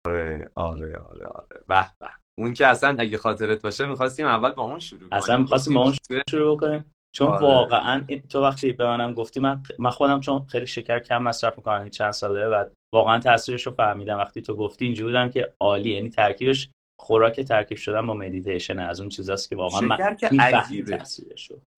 آره 0.07 0.51
آره 0.55 0.97
آره, 0.97 1.27
آره. 1.27 1.63
به 1.69 1.91
به. 2.01 2.09
اون 2.39 2.55
که 2.55 2.67
اصلا 2.67 2.97
اگه 2.99 3.19
خاطرت 3.19 3.63
باشه 3.63 3.87
می‌خواستیم 3.87 4.27
اول 4.27 4.51
با 4.51 4.63
اون 4.63 4.79
شروع 4.79 5.01
کنیم. 5.01 5.13
اصلا 5.13 5.37
می‌خواستیم 5.37 5.75
با 5.75 5.83
اون 5.83 5.95
شروع 6.31 6.57
کنیم. 6.57 6.95
چون 7.19 7.29
آره. 7.29 7.41
واقعا 7.41 8.05
تو 8.29 8.43
وقتی 8.43 8.73
به 8.73 8.87
منم 8.87 9.15
گفتی 9.15 9.41
من 9.41 9.63
من 9.79 9.91
خودم 9.91 10.21
چون 10.21 10.47
خیلی 10.47 10.67
شکر 10.67 10.99
کم 10.99 11.23
مصرف 11.23 11.57
می‌کنم 11.57 11.89
چند 11.89 12.11
ساله 12.11 12.49
بعد 12.49 12.73
واقعا 12.95 13.19
تاثیرش 13.19 13.67
رو 13.67 13.73
فهمیدم. 13.73 14.19
وقتی 14.19 14.43
تو 14.43 14.55
گفتی 14.55 14.85
اینجوری 14.85 15.09
بودم 15.09 15.31
که 15.31 15.53
عالی 15.61 15.91
یعنی 15.91 16.11
ترکیبش 16.11 16.69
خوراک 17.01 17.41
ترکیب 17.41 17.79
شدن 17.79 18.07
با 18.07 18.15
مدیتیشن 18.15 18.79
از 18.79 19.01
اون 19.01 19.09
چیزاست 19.09 19.49
که 19.49 19.57
واقعا 19.57 19.81
من 19.81 20.17
که 20.17 20.29
عجیبه. 20.41 21.03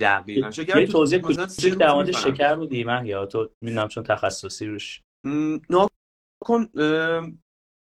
دقیقاً. 0.01 0.51
شکر 0.51 0.81
یه 0.81 0.87
توضیح 0.87 1.19
کوچیک 1.19 1.75
در 1.75 1.93
مورد 1.93 2.11
شکر 2.11 2.55
بودی 2.55 2.85
من 2.85 3.07
یا 3.07 3.27
تو؟ 3.27 3.49
می‌دونم 3.65 3.89
چون 3.89 4.05
تخصصی 4.05 4.67
روش. 4.67 5.01
کن 6.45 6.67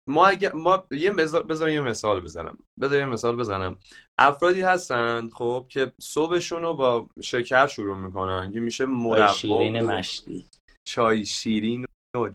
ما 0.08 0.26
اگه 0.26 0.52
ما 0.54 0.86
یه 0.90 1.10
بذار 1.12 1.70
یه 1.70 1.80
مثال 1.80 2.20
بزنم. 2.20 2.58
بذار 2.80 2.98
یه 2.98 3.04
مثال 3.04 3.36
بزنم. 3.36 3.78
افرادی 4.18 4.60
هستن 4.60 5.28
خب 5.28 5.66
که 5.68 5.92
صبحشون 6.00 6.62
رو 6.62 6.74
با 6.74 7.08
شکر 7.22 7.66
شروع 7.66 7.96
می‌کنن 7.96 8.52
که 8.52 8.60
میشه 8.60 8.86
مربا 8.86 9.32
شیرین 9.32 9.80
مشتی. 9.80 10.48
چای 10.88 11.26
شیرین 11.26 11.86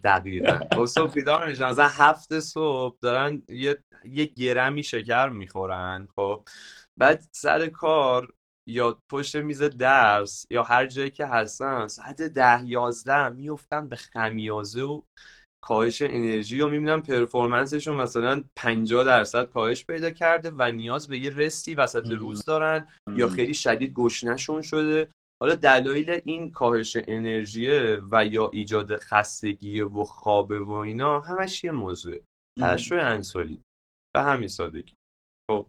دقیقا. 0.04 0.60
خب 0.76 0.86
صبح 0.86 1.14
بیدار 1.14 1.48
میشن. 1.48 1.70
مثلا 1.70 1.88
هفت 1.88 2.40
صبح 2.40 2.98
دارن 3.02 3.44
یه, 3.50 3.84
یه 4.06 4.26
گرمی 4.26 4.84
شکر 4.84 5.30
می‌خورن 5.30 6.08
خب. 6.16 6.44
بعد 7.00 7.24
سر 7.32 7.68
کار 7.68 8.34
یا 8.70 9.00
پشت 9.12 9.36
میز 9.36 9.62
درس 9.62 10.46
یا 10.52 10.64
هر 10.64 10.86
جایی 10.86 11.10
که 11.10 11.26
هستن 11.26 11.88
ساعت 11.88 12.22
ده 12.22 12.66
یازده 12.66 13.30
میفتن 13.30 13.90
به 13.90 13.96
خمیازه 13.96 14.82
و 14.82 15.02
کاهش 15.64 16.02
انرژی 16.02 16.62
و 16.62 16.68
می‌بینم 16.68 17.02
پرفورمنسشون 17.02 17.96
مثلا 17.96 18.44
50 18.56 19.04
درصد 19.04 19.46
کاهش 19.46 19.86
پیدا 19.86 20.12
کرده 20.12 20.52
و 20.58 20.72
نیاز 20.72 21.08
به 21.08 21.18
یه 21.18 21.30
رستی 21.30 21.76
وسط 21.76 22.12
روز 22.12 22.46
دارن 22.46 22.88
یا 23.16 23.30
خیلی 23.30 23.54
شدید 23.54 23.94
گشنشون 23.94 24.62
شده. 24.62 25.12
حالا 25.42 25.56
دلایل 25.56 26.22
این 26.26 26.52
کاهش 26.52 26.98
انرژی 27.08 27.68
و 28.12 28.26
یا 28.26 28.50
ایجاد 28.54 28.98
خستگی 28.98 29.82
و 29.82 30.04
خوابه 30.04 30.60
و 30.60 30.72
اینا 30.72 31.20
همش 31.20 31.64
یه 31.64 31.72
موضوعه 31.72 32.22
ترشح 32.60 32.96
انسولی. 32.96 33.62
به 34.16 34.22
همین 34.22 34.48
سادگی. 34.48 34.94
خب. 35.52 35.68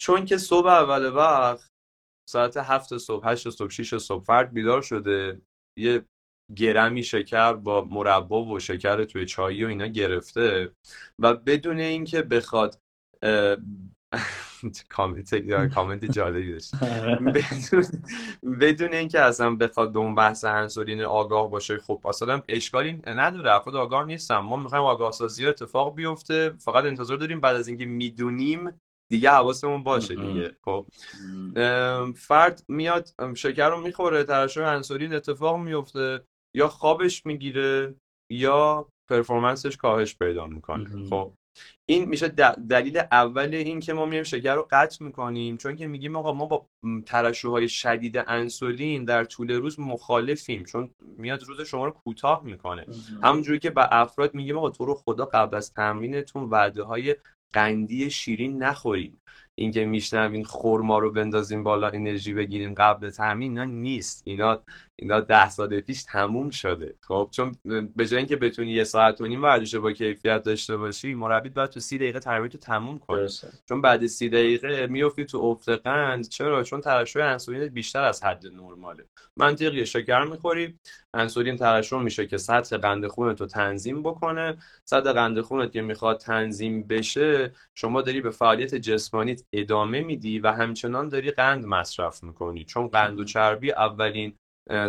چون 0.00 0.24
که 0.24 0.38
صبح 0.38 0.66
اول 0.66 1.12
وقت 1.12 1.68
ساعت 2.30 2.56
هفت 2.56 2.98
صبح 2.98 3.28
هشت 3.28 3.50
صبح 3.50 3.70
شیش 3.70 3.94
صبح 3.94 4.24
فرد 4.24 4.52
بیدار 4.52 4.82
شده 4.82 5.40
یه 5.78 6.04
گرمی 6.56 7.02
شکر 7.02 7.52
با 7.52 7.84
مربا 7.90 8.44
و 8.44 8.60
شکر 8.60 9.04
توی 9.04 9.26
چایی 9.26 9.64
و 9.64 9.68
اینا 9.68 9.86
گرفته 9.86 10.70
و 11.18 11.34
بدون 11.34 11.80
اینکه 11.80 12.22
بخواد 12.22 12.80
کامنت 14.88 15.34
کامنت 15.74 16.04
جالبی 16.04 16.52
داشت. 16.52 16.74
بدون 17.34 17.84
بدون 18.60 18.92
اینکه 18.94 19.20
اصلا 19.20 19.56
بخواد 19.56 19.92
به 19.92 19.98
اون 19.98 20.14
بحث 20.14 20.44
انسولین 20.44 21.02
آگاه 21.02 21.50
باشه 21.50 21.78
خب 21.78 22.00
اصلا 22.08 22.42
اشکالی 22.48 23.02
نداره. 23.06 23.54
افراد 23.54 23.76
آگاه 23.76 24.04
نیستم. 24.04 24.38
ما 24.38 24.56
می‌خوایم 24.56 24.84
آگاه 24.84 25.12
سازی 25.12 25.46
اتفاق 25.46 25.94
بیفته. 25.94 26.50
فقط 26.50 26.84
انتظار 26.84 27.16
داریم 27.16 27.40
بعد 27.40 27.56
از 27.56 27.68
اینکه 27.68 27.86
می‌دونیم 27.86 28.80
دیگه 29.08 29.30
حواسمون 29.30 29.82
باشه 29.82 30.14
دیگه. 30.14 30.56
خب. 30.64 30.86
فرد 32.16 32.64
میاد 32.68 33.08
شکر 33.34 33.68
رو 33.68 33.80
می‌خوره 33.80 34.24
ترشح 34.24 34.62
انسولین 34.62 35.14
اتفاق 35.14 35.56
میفته 35.58 36.20
یا 36.56 36.68
خوابش 36.68 37.26
می‌گیره 37.26 37.94
یا 38.32 38.88
پرفورمنسش 39.10 39.76
کاهش 39.76 40.16
پیدا 40.16 40.46
می‌کنه. 40.46 41.08
خب 41.10 41.32
این 41.88 42.04
میشه 42.04 42.28
دلیل 42.68 42.98
اول 42.98 43.54
این 43.54 43.80
که 43.80 43.92
ما 43.92 44.06
میایم 44.06 44.24
شکر 44.24 44.54
رو 44.54 44.68
قطع 44.70 45.04
می‌کنیم 45.04 45.56
چون 45.56 45.76
که 45.76 45.86
میگیم 45.86 46.16
آقا 46.16 46.32
ما 46.32 46.46
با 46.46 46.66
های 47.44 47.68
شدید 47.68 48.16
انسولین 48.16 49.04
در 49.04 49.24
طول 49.24 49.50
روز 49.50 49.80
مخالفیم 49.80 50.64
چون 50.64 50.90
میاد 51.18 51.42
روز 51.42 51.60
شما 51.60 51.84
رو 51.84 51.90
کوتاه 51.90 52.44
می‌کنه. 52.44 52.86
همونجوری 53.22 53.58
که 53.58 53.70
به 53.70 53.88
افراد 53.90 54.34
میگیم 54.34 54.58
آقا 54.58 54.70
تو 54.70 54.84
رو 54.84 54.94
خدا 54.94 55.24
قبل 55.24 55.56
از 55.56 55.72
تمرینتون 55.72 56.44
وعده 56.44 56.82
های 56.82 57.16
قندی 57.52 58.10
شیرین 58.10 58.62
نخوریم. 58.62 59.20
اینکه 59.58 59.84
میشنوین 59.84 60.44
خورما 60.44 60.98
رو 60.98 61.12
بندازیم 61.12 61.62
بالا 61.62 61.88
انرژی 61.88 62.34
بگیریم 62.34 62.74
قبل 62.74 63.10
تمرین 63.10 63.50
اینا 63.50 63.64
نیست. 63.64 64.22
اینا 64.26 64.62
اینا 65.00 65.20
ده 65.20 65.50
سال 65.50 65.80
پیش 65.80 66.04
تموم 66.04 66.50
شده. 66.50 66.94
خب 67.00 67.28
چون 67.32 67.56
به 67.96 68.06
جای 68.06 68.18
اینکه 68.18 68.36
بتونی 68.36 68.72
یه 68.72 68.84
ساعت 68.84 69.20
و 69.20 69.26
نیم 69.26 69.42
ورزش 69.42 69.74
با 69.74 69.92
کیفیت 69.92 70.42
داشته 70.42 70.76
باشی 70.76 71.14
مربی 71.14 71.48
باید 71.48 71.70
تو 71.70 71.80
سی 71.80 71.98
دقیقه 71.98 72.18
تمرین 72.18 72.48
تو 72.48 72.58
تموم 72.58 72.98
کنه 72.98 73.28
چون 73.68 73.80
بعد 73.80 74.06
سی 74.06 74.28
دقیقه 74.28 74.86
میافتی 74.86 75.24
تو 75.24 75.38
افت 75.38 75.68
قند. 75.68 76.28
چرا؟ 76.28 76.62
چون 76.62 76.80
ترشح 76.80 77.20
انسولین 77.20 77.68
بیشتر 77.68 78.04
از 78.04 78.24
حد 78.24 78.46
نرماله. 78.46 79.04
منطقیه 79.36 79.84
شکر 79.84 80.24
می‌خوری. 80.24 80.78
انسولین 81.14 81.56
ترشح 81.56 81.98
میشه 81.98 82.26
که 82.26 82.36
سطح 82.36 82.76
قند 82.76 83.06
خونت 83.06 83.40
رو 83.40 83.46
تنظیم 83.46 84.02
بکنه. 84.02 84.56
سطح 84.84 85.12
قند 85.12 85.40
خونت 85.40 85.72
که 85.72 85.82
می‌خواد 85.82 86.18
تنظیم 86.18 86.82
بشه 86.82 87.52
شما 87.74 88.02
داری 88.02 88.20
به 88.20 88.30
فعالیت 88.30 88.74
جسمانیت 88.74 89.42
ادامه 89.52 90.00
میدی 90.00 90.38
و 90.38 90.52
همچنان 90.52 91.08
داری 91.08 91.30
قند 91.30 91.66
مصرف 91.66 92.22
می‌کنی. 92.22 92.64
چون 92.64 92.88
قند 92.88 93.20
و 93.20 93.24
چربی 93.24 93.72
اولین 93.72 94.36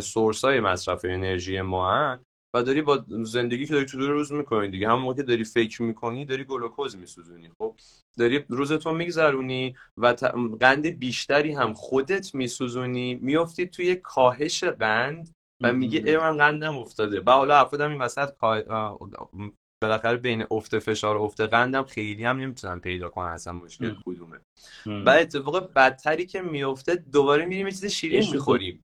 سورس 0.02 0.46
های 0.46 0.60
مصرف 0.60 1.06
انرژی 1.06 1.62
ما 1.62 2.20
و 2.56 2.63
داری 2.63 2.82
با 2.82 3.06
زندگی 3.10 3.65
که 3.65 3.74
داری 3.74 3.86
تو 3.86 3.98
روز 4.00 4.32
می‌کنی 4.32 4.67
دیگه. 4.67 4.89
همون 4.89 5.02
موقع 5.02 5.15
که 5.15 5.24
داری 5.24 5.44
فکر 5.44 5.82
می‌کنی 5.82 6.26
داری 6.26 6.44
گلوکوز 6.44 6.98
میسوزونی. 6.98 7.50
خب 7.62 7.76
داری 8.17 8.46
روزتو 8.50 8.94
میگذرونی 8.94 9.76
و 9.98 10.08
قند 10.60 10.88
بیشتری 10.88 11.54
هم 11.54 11.74
خودت 11.74 12.36
میسوزونی. 12.36 13.15
میافتی 13.15 13.67
توی 13.67 13.96
کاهش 13.96 14.63
قند 14.63 15.32
و 15.63 15.74
میگه 15.74 16.04
ای 16.06 16.17
من 16.17 16.38
قندم 16.38 16.78
افتاده. 16.78 17.22
و 17.26 17.32
حالا 17.32 17.60
افرادم 17.60 17.89
این 17.89 18.02
وسط 18.02 18.30
بالاخره 19.84 20.17
بین 20.17 20.46
افت 20.52 20.80
فشار 20.80 21.17
و 21.17 21.22
افت 21.22 21.41
قندم 21.41 21.84
خیلی 21.84 22.24
هم 22.24 22.38
نمی‌تونن 22.38 22.80
پیدا 22.80 23.10
کنن 23.10 23.28
اصلا 23.28 23.54
مشکل 23.54 23.96
کدومه. 24.06 24.39
و 24.86 25.10
اتفاق 25.10 25.74
بدتری 25.74 26.26
که 26.26 26.41
میفته 26.41 26.96
دوباره 26.96 27.46
میریم 27.46 27.65
یه 27.67 27.72
چیز 27.72 27.86
شیرین 27.86 28.32
می‌خوریم. 28.32 28.84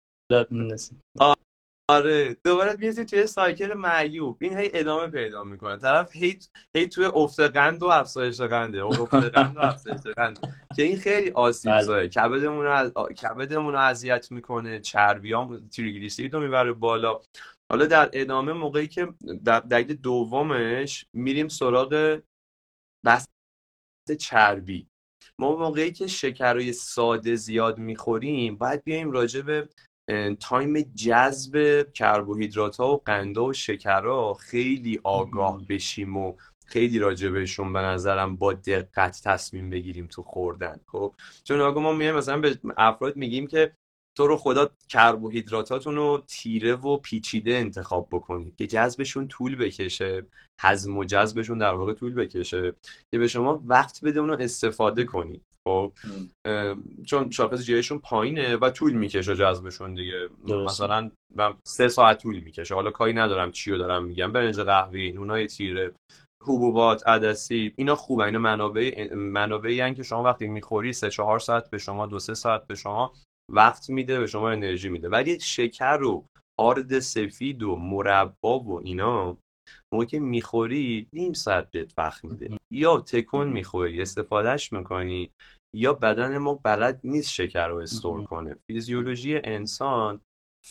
آره 1.91 2.37
دوباره 2.45 2.77
می‌رسی 2.79 3.05
توی 3.05 3.27
سایکل 3.27 3.75
معیوب. 3.75 4.39
این 4.41 4.59
هی 4.59 4.71
ادامه 4.75 5.07
پیدا 5.07 5.45
می‌کنه. 5.45 5.77
طرف 5.77 6.17
هی 6.17 6.39
هی 6.77 6.87
توی 6.87 7.05
افت 7.05 7.41
قند 7.41 7.83
و 7.83 7.87
افزایش 7.87 8.41
قنده. 8.41 8.85
افت 8.85 9.15
قند 9.15 9.57
و 9.57 9.61
افزایش 9.61 10.01
قند 10.01 10.39
که 10.77 10.83
این 10.83 10.97
خیلی 10.97 11.31
آسیب 11.31 11.73
بله. 11.73 12.09
کبدمون 12.09 12.65
رو 12.65 13.13
کبدمون 13.13 13.75
اذیت 13.75 14.33
می‌کنه. 14.33 14.81
چربیام 14.81 15.69
تریگلیسیرید 15.69 16.35
رو 16.35 16.41
می‌بره 16.41 16.73
بالا. 16.73 17.21
حالا 17.73 17.87
در 17.87 18.11
ادامه 18.13 18.53
موقعی 18.53 18.89
که 18.89 19.15
در 19.45 19.61
دقیقه 19.61 19.95
دومش 19.95 21.07
میریم 21.13 21.49
سراغ 21.49 22.21
بحث 23.07 23.27
چربی. 24.19 24.87
ما 25.39 25.57
موقعی 25.57 25.93
که 25.93 26.07
شکرهای 26.07 26.73
ساده 26.73 27.37
زیاد 27.37 27.79
می‌خوریم 27.79 28.57
باید 28.57 28.85
بیایم 28.85 29.11
راجع 29.11 29.41
به 29.41 29.69
تایم 30.41 30.81
جذب 30.81 31.87
کربوهیدرات 31.93 32.77
ها 32.77 32.95
و 32.95 33.03
قنده 33.05 33.41
و 33.41 33.53
شکرها 33.53 34.35
خیلی 34.35 35.01
آگاه 35.05 35.63
بشیم 35.69 36.17
و 36.17 36.37
خیلی 36.67 36.99
راجع 36.99 37.29
بهشون 37.29 37.73
به 37.73 37.79
نظرم 37.79 38.37
با 38.37 38.53
دقت 38.53 39.21
تصمیم 39.25 39.71
بگیریم 39.71 40.07
تو 40.07 40.23
خوردن. 40.23 40.81
خب؟ 40.87 41.15
چون 41.45 41.61
آگاه 41.61 41.83
ما 41.83 41.93
میایم 41.93 42.15
مثلا 42.15 42.41
به 42.41 42.59
افراد 42.77 43.17
میگیم 43.17 43.47
که 43.47 43.73
تو 44.17 44.27
رو 44.27 44.37
خدا 44.37 44.71
کربوهیدراتاتون 44.89 45.97
رو 45.97 46.25
تیره 46.27 46.75
و 46.75 46.97
پیچیده 46.97 47.55
انتخاب 47.55 48.09
بکنید 48.13 48.57
که 48.57 48.67
جذبشون 48.67 49.29
طول 49.29 49.57
بکشه 49.57 50.27
هضم 50.61 50.99
و 50.99 51.05
جذبشون 51.05 51.59
در 51.59 51.75
واقع 51.75 51.95
طول 51.95 52.15
بکشه 52.15 52.75
که 53.11 53.19
به 53.19 53.29
شما 53.29 53.63
وقت 53.67 54.05
بده 54.05 54.21
اونو 54.21 54.37
استفاده 54.41 55.05
کنید. 55.05 55.43
خب 55.69 55.93
چون 57.07 57.31
شاخص 57.31 57.65
جیشون 57.65 57.99
پایینه 57.99 58.57
و 58.57 58.71
طول 58.71 58.93
می‌کشه 58.93 59.37
جذبشون 59.37 59.95
دیگه. 59.95 60.29
مثلا 60.47 61.11
سه 61.67 61.89
ساعت 61.89 62.23
طول 62.23 62.41
می‌کشه. 62.41 62.75
حالا 62.75 62.91
کاری 62.91 63.13
ندارم 63.13 63.53
چی 63.53 63.71
رو 63.71 63.79
دارم 63.79 64.05
میگم. 64.05 64.33
برنج 64.33 64.61
قهوه‌ای 64.61 65.13
نونای 65.13 65.47
تیره 65.47 65.93
حبوبات 66.43 67.09
عدسی 67.09 67.73
اینا 67.77 67.95
خوبه. 67.95 68.25
اینا 68.25 68.39
منابع 68.39 69.15
منابعی 69.15 69.95
که 69.95 70.03
شما 70.03 70.23
وقتی 70.23 70.47
می‌خوری 70.47 70.93
سه 70.93 71.11
چهار 71.11 71.39
ساعت 71.39 71.71
به 71.71 71.79
شما 71.79 72.07
دو 72.07 72.19
سه 72.19 72.35
ساعت 72.35 72.67
به 72.67 72.75
شما 72.75 73.13
وقت 73.53 73.91
میده 73.91 74.21
به 74.21 74.27
شما 74.27 74.51
انرژی 74.51 74.89
میده. 74.89 75.09
ولی 75.09 75.41
شکر 75.41 76.03
و 76.03 76.25
آرد 76.61 76.99
سفید 76.99 77.63
و 77.63 77.77
مربا 77.77 78.59
و 78.59 78.81
اینا 78.85 79.37
موقع 79.95 80.05
که 80.05 80.21
می‌خوری 80.21 81.09
نیم 81.13 81.33
ساعت 81.33 81.71
بهت 81.71 81.95
وقت 81.99 82.25
میده. 82.25 82.57
یا 82.73 83.01
تکون 83.01 83.49
می‌خوری 83.49 84.03
استفادهش 84.03 84.73
می‌کنی. 84.73 85.31
یا 85.75 85.93
بدن 85.93 86.39
ما 86.39 86.55
بلد 86.55 87.01
نیست 87.05 87.31
شکر 87.31 87.69
رو 87.69 87.77
استور 87.77 88.25
کنه. 88.25 88.57
فیزیولوژی 88.67 89.41
انسان 89.45 90.21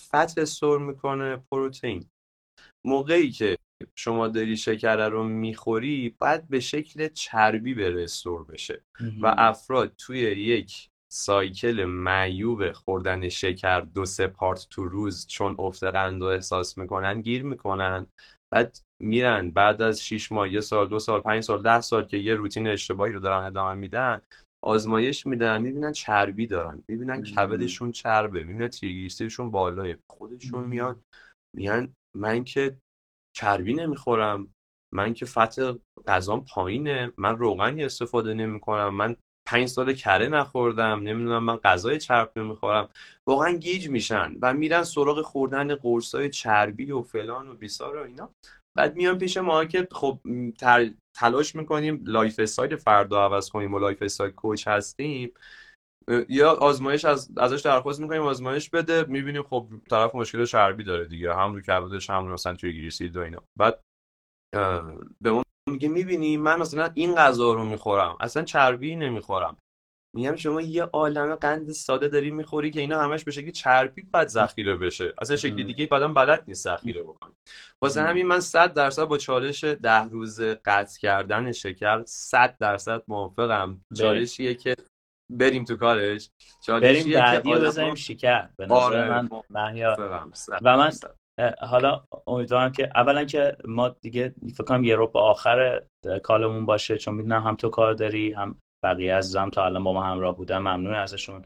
فت 0.09 0.37
استور 0.37 0.79
می‌کنه 0.79 1.43
پروتئین. 1.51 2.09
موقعی 2.85 3.31
که 3.31 3.57
شما 3.95 4.27
داری 4.27 4.57
شکر 4.57 5.09
رو 5.09 5.23
می‌خوری 5.23 6.15
باید 6.19 6.47
به 6.47 6.59
شکل 6.59 7.07
چربی 7.07 7.73
بره 7.73 8.03
استور 8.03 8.43
بشه. 8.43 8.81
و 9.21 9.35
افراد 9.37 9.93
توی 9.97 10.19
یک 10.19 10.89
سایکل 11.11 11.85
معیوب 11.85 12.71
خوردن 12.71 13.29
شکر 13.29 13.81
دو 13.81 14.05
سه 14.05 14.27
پارت 14.27 14.67
تو 14.69 14.85
روز 14.85 15.27
چون 15.27 15.55
افت 15.59 15.83
قند 15.83 16.21
و 16.21 16.25
احساس 16.25 16.77
می‌کنن 16.77 17.21
گیر 17.21 17.43
می‌کنن. 17.43 18.07
بعد 18.53 18.79
میرن 19.01 19.51
بعد 19.51 19.81
از 19.81 20.05
6 20.05 20.31
ماه 20.31 20.53
یه 20.53 20.61
سال 20.61 20.87
دو 20.87 20.99
سال 20.99 21.21
پنج 21.21 21.43
سال 21.43 21.61
ده 21.61 21.81
سال 21.81 22.05
که 22.05 22.17
یه 22.17 22.35
روتین 22.35 22.67
اشتباهی 22.67 23.13
رو 23.13 23.19
دارن 23.19 23.43
ادامه 23.43 23.73
میدن 23.73 24.21
آزمایش 24.63 25.27
میدن 25.27 25.61
می‌بینن 25.61 25.91
چربی 25.91 26.47
دارن 26.47 26.83
می‌بینن 26.87 27.23
کبدشون 27.23 27.91
چربه 27.91 28.43
می‌بینن 28.43 28.67
تریگلیسیریدشون 28.67 29.51
بالاه 29.51 29.95
خودشون 30.11 30.63
میاد 30.63 31.01
میگن 31.55 31.93
من 32.17 32.43
که 32.43 32.77
چربی 33.35 33.73
نمی‌خورم 33.73 34.53
من 34.93 35.13
که 35.13 35.25
fat 35.25 35.59
غذام 36.07 36.45
پایینه 36.45 37.11
من 37.17 37.37
روغنی 37.37 37.83
استفاده 37.83 38.33
نمی‌کنم 38.33 38.95
من 38.95 39.15
پنج 39.47 39.67
سال 39.67 39.93
کره 39.93 40.27
نخوردم 40.27 40.99
نمی‌دونم 40.99 41.43
من 41.43 41.55
غذای 41.55 41.99
چرب 41.99 42.31
نمی‌خورم. 42.35 42.89
واقعا 43.27 43.51
گیج 43.51 43.89
میشن 43.89 44.35
و 44.41 44.53
میرن 44.53 44.83
سراغ 44.83 45.21
خوردن 45.21 45.75
قرصای 45.75 46.29
چربی 46.29 46.91
و 46.91 47.01
فلان 47.01 47.47
و 47.47 47.53
بیسار 47.53 47.97
و 47.97 48.03
اینا. 48.03 48.29
بعد 48.77 48.95
میان 48.95 49.17
پیش 49.17 49.37
ما 49.37 49.65
که 49.65 49.87
خب 49.91 50.19
تلاش 51.15 51.55
می‌کنیم 51.55 52.03
lifestyle 52.05 52.39
فرد 52.39 52.75
رو 52.75 53.25
عوض 53.25 53.49
کنیم 53.49 53.73
و 53.73 53.79
lifestyle 53.79 54.31
coach 54.31 54.67
هستیم 54.67 55.33
یا 56.29 56.51
آزمایش 56.51 57.05
از 57.05 57.31
ازش 57.37 57.61
درخواست 57.61 57.99
می‌کنیم 57.99 58.21
آزمایش 58.21 58.69
بده. 58.69 59.03
می‌بینیم 59.03 59.43
خب 59.43 59.67
طرف 59.89 60.15
مشکل 60.15 60.45
چربی 60.45 60.83
داره 60.83 61.05
دیگه 61.05 61.35
هم 61.35 61.53
رو 61.53 61.61
کبدش 61.61 62.09
هم 62.09 62.27
رو 62.27 62.33
مثلا 62.33 62.55
توی 62.55 62.73
تری‌گلیسیرید 62.73 63.17
و 63.17 63.19
اینا. 63.19 63.43
بعد 63.59 63.81
به 65.21 65.31
ما 65.31 65.43
میگه 65.69 65.89
می‌بینی 65.89 66.37
من 66.37 66.59
مثلا 66.59 66.91
این 66.93 67.15
غذا 67.15 67.53
رو 67.53 67.65
می‌خورم 67.65 68.17
اصلا 68.19 68.43
چربی 68.43 68.95
نمی‌خورم. 68.95 69.57
میگم 70.15 70.35
شما 70.35 70.61
یه 70.61 70.83
عالم 70.83 71.35
قند 71.35 71.71
ساده 71.71 72.07
داری 72.07 72.31
می‌خوری 72.31 72.71
که 72.71 72.79
اینا 72.79 73.01
همش 73.01 73.23
به 73.23 73.31
شکلی 73.31 73.51
چربی 73.51 74.01
باید 74.01 74.27
ذخیره 74.27 74.75
بشه. 74.75 75.13
اصلا 75.21 75.35
شکلی 75.35 75.63
دیگه 75.63 75.87
بعدم 75.87 76.13
بلد 76.13 76.43
نیست 76.47 76.63
ذخیره 76.63 77.03
بکنه 77.03 77.31
واسه 77.81 78.01
همین 78.01 78.27
من 78.27 78.39
100 78.39 78.73
درصد 78.73 79.03
با 79.03 79.17
چالش 79.17 79.63
ده 79.63 80.03
روز 80.03 80.41
قطع 80.41 80.99
کردن 80.99 81.51
شکر 81.51 82.03
100 82.05 82.57
درصد 82.59 83.03
موافقم. 83.07 83.81
چالشیه 83.97 84.55
که 84.55 84.75
بریم 85.31 85.63
تو 85.63 85.75
کارش. 85.77 86.29
بریم 86.67 87.13
بعدی 87.13 87.53
رو 87.53 87.59
بزنیم 87.59 87.95
شکر. 87.95 88.49
به 88.57 88.65
نظر 88.65 88.75
آره 88.75 89.09
من 89.09 89.29
و 90.61 90.77
من 90.77 90.91
حالا 91.61 92.03
امیدوارم 92.27 92.71
که 92.71 92.89
اولا 92.95 93.25
که 93.25 93.57
ما 93.65 93.89
دیگه 93.89 94.35
فکر 94.53 94.63
کنم 94.63 94.83
یه 94.83 94.95
رو 94.95 95.07
به 95.07 95.19
آخر 95.19 95.83
call 96.23 96.47
مون 96.47 96.65
باشه 96.65 96.97
چون 96.97 97.15
می‌دونم 97.15 97.43
هم 97.43 97.55
تو 97.55 97.69
کار 97.69 97.93
داری 97.93 98.33
هم 98.33 98.59
بقیه 98.83 99.15
عزیزم 99.15 99.49
تا 99.49 99.65
الان 99.65 99.83
با 99.83 99.93
ما 99.93 100.03
همراه 100.03 100.37
بودن 100.37 100.57
ممنون 100.57 100.93
ازشون. 100.93 101.45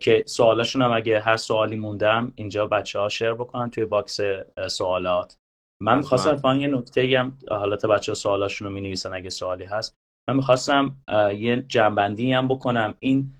که 0.00 0.24
سوالاشون 0.26 0.82
هم 0.82 0.92
اگه 0.92 1.20
هر 1.20 1.36
سوالی 1.36 1.76
موندم 1.76 2.32
اینجا 2.36 2.66
بچه 2.66 2.98
ها 2.98 3.08
شیر 3.08 3.32
بکنن 3.32 3.70
توی 3.70 3.84
باکس 3.84 4.20
سوالات. 4.68 5.36
من 5.82 5.96
می‌خواستم 5.96 6.36
فان 6.36 6.60
یه 6.60 6.68
نکته 6.68 7.18
هم 7.18 7.38
حالا 7.50 7.74
تا 7.74 7.86
بچه 7.86 8.12
ها 8.12 8.14
سوالاشون 8.14 8.68
رو 8.68 8.74
می 8.74 8.80
نویسن 8.80 9.12
اگه 9.12 9.30
سوالی 9.30 9.64
هست. 9.64 9.94
من 10.28 10.36
می‌خواستم 10.36 10.96
یه 11.36 11.62
جمع‌بندی 11.68 12.32
هم 12.32 12.48
بکنم. 12.48 12.94
این 13.00 13.34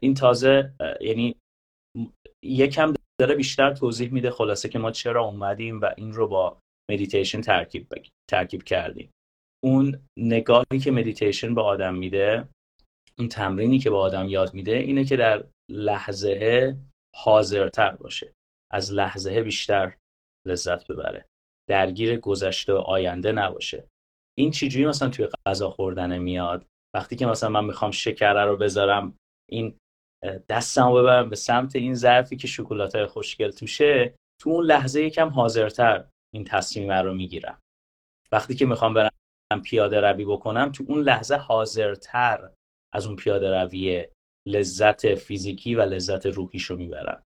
این 0.00 0.14
تازه 0.14 0.72
یعنی 1.00 1.36
یکم 2.44 2.94
داره 3.20 3.34
بیشتر 3.34 3.74
توضیح 3.74 4.12
میده 4.12 4.30
خلاصه 4.30 4.68
که 4.68 4.78
ما 4.78 4.90
چرا 4.90 5.24
اومدیم 5.24 5.80
و 5.80 5.90
این 5.96 6.12
رو 6.12 6.28
با 6.28 6.58
مدیتیشن 6.90 7.40
ترکیب 7.40 7.86
ترکیب 8.30 8.62
کردیم. 8.62 9.10
اون 9.64 10.00
نگاهی 10.18 10.78
که 10.84 10.90
مدیتیشن 10.90 11.54
به 11.54 11.62
آدم 11.62 11.94
میده 11.94 12.48
اون 13.18 13.28
تمرینی 13.28 13.78
که 13.78 13.90
به 13.90 13.96
آدم 13.96 14.28
یاد 14.28 14.54
میده 14.54 14.76
اینه 14.76 15.04
که 15.04 15.16
در 15.16 15.44
لحظه 15.70 16.76
حاضرتر 17.16 17.90
باشه. 17.90 18.32
از 18.72 18.92
لحظه 18.92 19.42
بیشتر 19.42 19.96
لذت 20.46 20.92
ببره. 20.92 21.26
درگیر 21.70 22.16
گذشته 22.16 22.72
و 22.72 22.76
آینده 22.76 23.32
نباشه. 23.32 23.88
این 24.38 24.50
چجوری 24.50 24.86
مثلا 24.86 25.08
توی 25.08 25.28
غذا 25.46 25.70
خوردن 25.70 26.18
میاد؟ 26.18 26.66
وقتی 26.94 27.16
که 27.16 27.26
مثلا 27.26 27.48
من 27.48 27.64
می‌خوام 27.64 27.90
شکره 27.90 28.44
رو 28.44 28.56
بذارم 28.56 29.16
این 29.50 29.78
دستم 30.48 30.94
ببرم 30.94 31.30
به 31.30 31.36
سمت 31.36 31.76
این 31.76 31.94
ظرفی 31.94 32.36
که 32.36 32.46
شکلات 32.46 33.06
خوشگل 33.06 33.50
توشه 33.50 34.14
تو 34.40 34.50
اون 34.50 34.64
لحظه 34.64 35.02
یکم 35.02 35.28
حاضرتر 35.28 36.04
این 36.34 36.44
تصمیم 36.44 36.92
رو 36.92 37.14
می‌گیرم. 37.14 37.60
وقتی 38.32 38.54
که 38.54 38.66
می‌خوام 38.66 38.94
برم 38.94 39.10
پیاده 39.64 40.00
روی 40.00 40.24
بکنم 40.24 40.72
تو 40.72 40.84
اون 40.88 41.00
لحظه 41.00 41.36
حاضرتر 41.36 42.50
از 42.94 43.06
اون 43.06 43.16
پیاده 43.16 43.62
روی 43.62 44.06
لذت 44.48 45.14
فیزیکی 45.14 45.74
و 45.74 45.80
لذت 45.80 46.26
روحیش 46.26 46.64
رو 46.64 46.76
می‌برم 46.76 47.22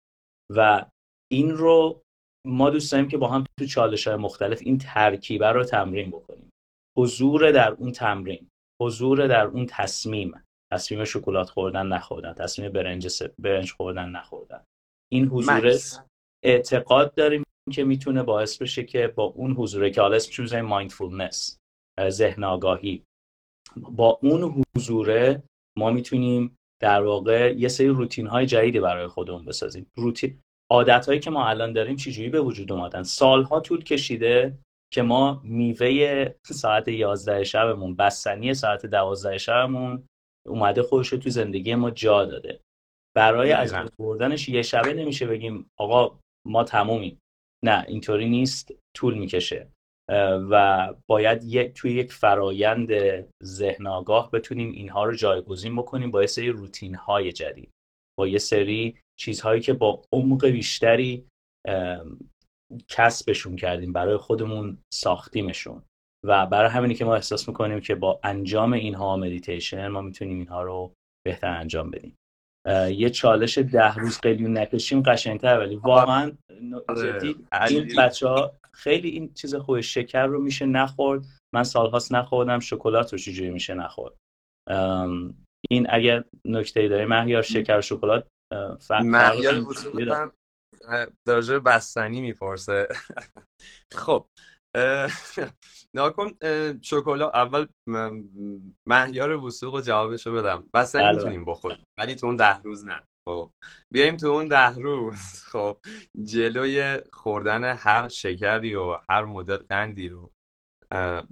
و 0.56 0.86
این 1.32 1.52
رو 1.52 2.02
ما 2.48 2.70
دوست 2.70 2.92
داریم 2.92 3.08
که 3.08 3.18
با 3.18 3.28
هم 3.28 3.44
تو 3.60 3.66
چالش 3.66 4.08
های 4.08 4.18
مختلف 4.18 4.62
این 4.62 4.78
ترکیبه 4.78 5.48
رو 5.48 5.64
تمرین 5.64 6.10
بکنیم. 6.10 6.50
حضور 6.98 7.52
در 7.52 7.72
اون 7.72 7.92
تمرین 7.92 8.48
حضور 8.82 9.28
در 9.28 9.46
اون 9.46 9.66
تصمیم 9.70 10.44
تصمیم 10.74 11.04
شکلات 11.04 11.50
خوردن 11.50 11.88
نخوردن 11.88 12.34
تصمیم 12.34 12.72
برنج, 12.72 13.08
س... 13.08 13.22
برنج 13.40 13.72
خوردن 13.72 14.10
نخوردن. 14.10 14.64
این 15.12 15.28
حضور 15.28 15.74
اعتقاد 16.46 17.14
داریم 17.14 17.44
که 17.74 17.84
می‌تونه 17.84 18.24
باعث 18.24 18.62
بشه 18.62 18.84
که 18.84 19.08
با 19.08 19.24
اون 19.24 19.52
حضور 19.52 19.90
که 19.90 20.02
حالا 20.02 20.16
اسمش 20.16 20.54
مایندفولنس 20.54 21.58
ذهن 22.10 22.44
آگاهی. 22.44 23.04
با 23.78 24.20
اون 24.22 24.64
حضوره 24.78 25.44
ما 25.78 25.92
می‌تونیم 25.92 26.58
در 26.82 27.04
واقع 27.04 27.54
یه 27.58 27.68
سری 27.68 27.88
روتین 27.88 28.28
های 28.28 28.46
جدیدی 28.46 28.80
برای 28.80 29.08
خودمون 29.08 29.46
بسازیم. 29.46 29.92
روتین 29.98 30.40
عادت 30.72 31.06
هایی 31.06 31.20
که 31.20 31.30
ما 31.30 31.48
الان 31.48 31.74
داریم 31.74 31.96
چجوری 31.96 32.30
به 32.30 32.42
وجود 32.42 32.72
اومدن؟ 32.72 33.04
سالها 33.04 33.60
طول 33.60 33.84
کشیده 33.84 34.58
که 34.94 35.02
ما 35.02 35.42
میوه 35.44 36.30
ساعت 36.46 36.88
11 36.88 37.44
شبمون 37.44 37.96
بستنی 37.96 38.54
ساعت 38.54 38.86
12 38.86 39.38
شبمون 39.38 40.08
اومده 40.48 40.84
خودش 40.84 41.08
رو 41.08 41.18
تو 41.18 41.30
زندگی 41.30 41.76
ما 41.76 41.92
جا 41.92 42.26
داده. 42.26 42.60
برای 43.16 43.52
از 43.52 43.76
بردنش 44.00 44.50
یه 44.50 44.62
شبه 44.62 44.94
نمیشه 44.94 45.28
بگیم 45.28 45.70
آقا 45.80 46.20
ما 46.46 46.64
تمومیم. 46.64 47.20
نه 47.64 47.86
اینطوری 47.88 48.30
نیست. 48.30 48.72
طول 48.96 49.18
می‌کشه. 49.18 49.72
و 50.50 50.94
باید 51.10 51.44
یک 51.44 51.74
توی 51.74 51.94
یک 51.94 52.14
فرایند 52.14 52.90
ذهن 53.44 53.88
آگاه 53.88 54.32
بتونیم 54.32 54.72
اینها 54.72 55.06
رو 55.06 55.16
جایگزین 55.16 55.76
بکنیم 55.76 56.12
با 56.12 56.22
یه 56.22 56.28
سری 56.28 56.50
روتین 56.50 56.96
های 56.96 57.32
جدید. 57.32 57.72
با 58.20 58.28
یه 58.28 58.38
سری 58.38 59.00
چیزهایی 59.20 59.62
که 59.62 59.74
با 59.74 60.02
عمق 60.14 60.46
بیشتری 60.46 61.28
کسبشون 62.88 63.56
کردیم 63.56 63.94
برای 63.94 64.18
خودمون 64.18 64.78
ساختیمشون. 64.94 65.84
و 66.26 66.46
برای 66.46 66.70
همینی 66.70 66.96
که 66.96 67.06
ما 67.06 67.16
احساس 67.16 67.48
می‌کنیم 67.48 67.80
که 67.80 67.96
با 67.96 68.20
انجام 68.24 68.74
اینها 68.74 69.18
مدیتیشن 69.18 69.88
ما 69.88 70.02
می‌تونیم 70.02 70.40
اینها 70.40 70.64
رو 70.64 70.94
بهتر 71.26 71.48
انجام 71.48 71.92
بدیم. 71.92 72.16
یه 72.96 73.10
چالش 73.10 73.58
ده 73.58 73.96
روز 73.96 74.18
قلیون 74.18 74.58
نکشیم 74.58 75.02
قشنگتر 75.02 75.60
ولی 75.60 75.76
واقعا 75.76 76.32
آره. 76.88 77.36
این 77.70 77.96
بچه 77.98 78.28
ها 78.28 78.52
خیلی 78.74 79.10
این 79.10 79.34
چیز 79.34 79.56
خوب 79.56 79.82
شکر 79.82 80.26
رو 80.26 80.42
میشه 80.42 80.66
نخورد. 80.66 81.26
من 81.56 81.64
سالهاست 81.64 82.14
نخوردم 82.14 82.60
شکلات 82.60 83.12
رو 83.12 83.20
چجوری 83.20 83.50
میشه 83.50 83.74
نخورد؟ 83.74 84.14
این 85.70 85.88
اگر 85.90 86.24
نکته 86.46 86.88
داره 86.88 87.06
مهیار 87.06 87.42
شکر 87.42 87.82
شکلات 87.82 88.28
مهیار 89.02 90.32
درجه 91.28 91.60
بستنی 91.60 92.22
می‌پرسه. 92.22 92.88
خب 94.02 94.26
ناکن 95.94 96.32
شکلات 96.82 97.36
اول 97.36 97.68
مهیار 98.86 99.32
وسوق 99.32 99.74
و 99.74 99.82
جوابشو 99.82 100.34
بدم. 100.34 100.70
بستنی 100.74 101.04
بله. 101.04 101.16
می‌تونیم 101.16 101.46
بخوریم 101.46 101.84
ولی 101.98 102.16
تو 102.16 102.28
اون 102.28 102.36
ده 102.36 102.62
روز 102.62 102.86
نه. 102.86 103.02
خب 103.28 103.52
بیایم 103.92 104.18
تو 104.18 104.28
اون 104.28 104.48
ده 104.48 104.76
روز. 104.76 105.16
خب 105.52 105.78
جلوی 106.24 106.98
خوردن 107.14 107.64
هر 107.78 108.08
شکری 108.08 108.76
و 108.76 108.98
هر 109.10 109.26
مدل 109.26 109.58
قندی 109.58 110.10
رو 110.10 110.32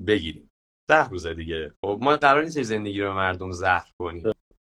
بگیریم. 0.08 0.51
ده 0.89 1.10
روزه 1.10 1.34
دیگه. 1.34 1.73
خب 1.86 1.99
ما 2.01 2.17
قرار 2.17 2.43
نیست 2.43 2.62
زندگی 2.62 3.01
رو 3.01 3.13
مردم 3.13 3.51
زهر 3.51 3.89
کنیم. 3.99 4.35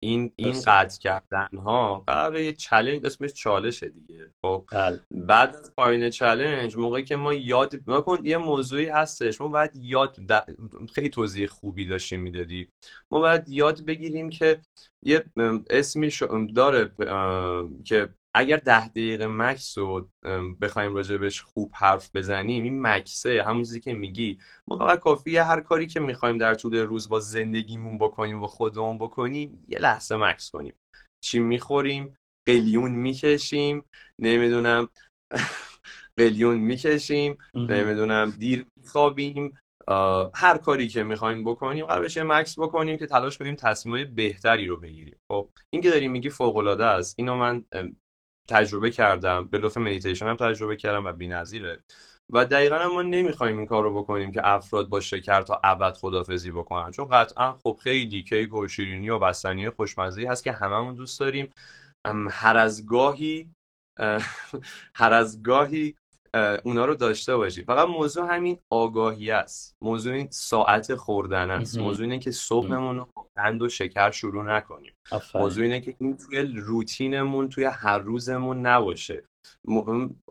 این 0.07 0.33
این 0.37 0.55
قطع 0.67 0.99
کردن 1.01 1.49
ها 1.65 2.05
قرار 2.07 2.41
یه 2.41 2.53
چلنج 2.53 3.07
اسمش 3.07 3.33
چالشه 3.33 3.89
دیگه. 3.89 4.31
خب 4.43 4.65
بله. 4.73 5.01
بعد 5.11 5.57
از 5.57 5.73
پایین 5.77 6.11
چلنج 6.11 6.77
موقعی 6.77 7.05
که 7.05 7.17
ما 7.17 7.35
یاد 7.35 7.75
ما 7.87 8.01
کن 8.01 8.19
یه 8.23 8.37
موضوعی 8.37 8.87
هستش 8.87 9.41
ما 9.41 9.49
باید 9.49 9.71
یاد 9.75 10.17
خیلی 10.95 11.09
توضیح 11.09 11.47
خوبی 11.47 11.87
داشتیم 11.87 12.21
می‌دادی. 12.21 12.69
ما 13.11 13.21
باید 13.21 13.49
یاد 13.49 13.85
بگیریم 13.85 14.31
که 14.31 14.61
یه 15.03 15.25
اسمی 15.71 16.13
داره 16.55 16.91
که 17.85 18.09
اگر 18.39 18.57
ده 18.57 18.89
دقیقه 18.89 19.27
مکس 19.27 19.79
رو 19.79 20.09
بخوایم 20.61 20.95
راجبش 20.95 21.41
خوب 21.41 21.73
حرف 21.75 22.11
بزنیم 22.15 22.65
این 22.65 22.83
مکسه 22.83 23.43
همون 23.47 23.63
چیزی 23.63 23.81
که 23.81 23.95
میگی. 23.95 24.39
ما 24.69 24.79
فقط 24.79 24.99
کافیه 24.99 25.43
هر 25.43 25.61
کاری 25.61 25.87
که 25.87 26.01
می‌خوایم 26.01 26.39
در 26.39 26.55
طول 26.55 26.77
روز 26.77 27.09
با 27.09 27.21
زندگیمون 27.21 27.99
بکنیم 27.99 28.43
و 28.43 28.47
خودمون 28.47 28.99
بکنیم 28.99 29.65
یه 29.69 29.79
لحظه 29.79 30.17
مکس 30.17 30.51
کنیم. 30.51 30.75
چی 31.25 31.39
می‌خوریم؟ 31.39 32.17
قلیون 32.47 32.91
می‌کشیم. 32.93 33.85
نمی‌دونم. 34.19 34.89
قلیون 36.19 36.57
می‌کشیم. 36.57 37.39
نمی‌دونم. 37.55 38.31
دیر 38.39 38.67
خوابیم 38.87 39.59
هر 40.35 40.59
کاری 40.59 40.89
که 40.89 41.03
می‌خوایم 41.03 41.45
بکنیم 41.45 41.87
قبلش 41.87 42.19
مکس 42.19 42.59
بکنیم 42.59 42.97
که 42.97 43.07
تلاش 43.07 43.39
کنیم 43.39 43.55
تصمیم 43.55 44.15
بهتری 44.15 44.67
رو 44.67 44.77
بگیریم. 44.77 45.17
خب 45.29 45.49
این 45.71 45.83
که 45.83 45.91
داریم 45.91 46.13
میگی 46.13 46.31
فوق 46.31 46.57
العاده 46.57 46.85
است. 46.85 47.15
اینو 47.19 47.37
من 47.37 47.65
تجربه 48.49 48.91
کردم 48.91 49.49
به 49.49 49.59
لطف 49.59 49.77
مدیتیشن 49.77 50.27
هم 50.27 50.37
تجربه 50.37 50.77
کردم 50.77 51.05
و 51.05 51.13
بی‌نظیره. 51.13 51.83
و 52.31 52.45
دقیقا 52.45 52.89
ما 52.89 53.03
نمی‌خوایم 53.03 53.59
این 53.59 53.67
کار 53.67 53.83
رو 53.83 54.03
بکنیم 54.03 54.33
که 54.33 54.49
افراد 54.49 54.89
با 54.89 55.01
شکر 55.01 55.43
تا 55.43 55.61
ابد 55.65 55.97
خدافزی 55.97 56.51
بکنن. 56.51 56.91
چون 56.91 57.09
قطعا 57.09 57.53
خب 57.53 57.79
خیلی 57.83 58.23
کیک 58.23 58.55
و 58.55 58.69
شیرینی 58.69 59.11
و 59.11 59.19
بستنی 59.19 59.71
خوشمزه 59.71 60.29
هست 60.29 60.45
که 60.45 60.53
هممون 60.53 60.95
دوست 60.95 61.21
داریم. 61.21 61.53
هر 62.31 62.57
از 62.57 62.87
گاهی 62.87 63.51
هر 65.01 65.13
از 65.13 65.43
گاهی 65.43 65.97
اونا 66.65 66.85
رو 66.85 66.95
داشته 66.95 67.37
باشی. 67.37 67.65
فقط 67.65 67.89
موضوع 67.89 68.35
همین 68.35 68.59
آگاهی 68.71 69.31
است. 69.31 69.77
موضوع 69.83 70.15
این 70.15 70.29
ساعت 70.31 70.95
خوردن 70.95 71.51
است. 71.51 71.79
موضوع 71.79 72.05
اینه 72.05 72.19
که 72.19 72.31
صبحمون 72.31 72.97
رو 72.97 73.09
قند 73.37 73.63
و 73.63 73.69
شکر 73.69 74.11
شروع 74.11 74.45
نکنیم. 74.45 74.93
موضوع 75.35 75.65
اینه 75.65 75.81
که 75.81 75.95
این 76.01 76.17
توی 76.17 76.39
روتینمون 76.43 77.49
توی 77.49 77.65
هر 77.65 77.99
روزمون 77.99 78.67
نباشه. 78.67 79.25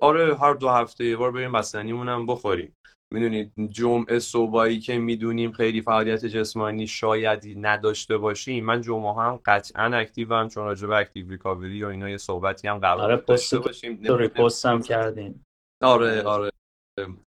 آره 0.02 0.36
هر 0.36 0.54
دو 0.54 0.70
هفته 0.70 1.06
یه 1.06 1.18
بار 1.18 1.32
بریم 1.32 1.52
بستنیمون 1.52 2.10
هم 2.10 2.26
بخوریم. 2.26 2.74
می‌دونید 3.14 3.52
جمعه 3.70 4.20
صبحایی 4.20 4.80
که 4.80 4.98
می‌دونیم 4.98 5.52
خیلی 5.52 5.82
فعالیت 5.82 6.26
جسمانی 6.26 6.88
شاید 6.88 7.44
نداشته 7.58 8.18
باشیم. 8.18 8.66
من 8.66 8.82
جمعه 8.82 9.14
هم 9.14 9.40
قطعا 9.46 9.98
active 9.98 10.41
م 10.41 10.48
چون 10.48 10.66
راجع 10.66 10.88
به 10.88 10.96
active 10.96 11.30
recovery 11.30 11.84
و 11.84 11.88
اینا 11.88 12.10
یه 12.10 12.18
صحبتی 12.18 12.68
هم 12.68 12.78
قرار 12.78 13.02
آره 13.02 13.24
داشته 13.28 13.60
باشیم. 13.60 13.98
پست 14.28 14.66
هم 14.66 14.82
کردیم 14.82 15.46
آره 15.86 16.24
آره. 16.24 16.52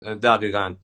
دقیقا. 0.03 0.75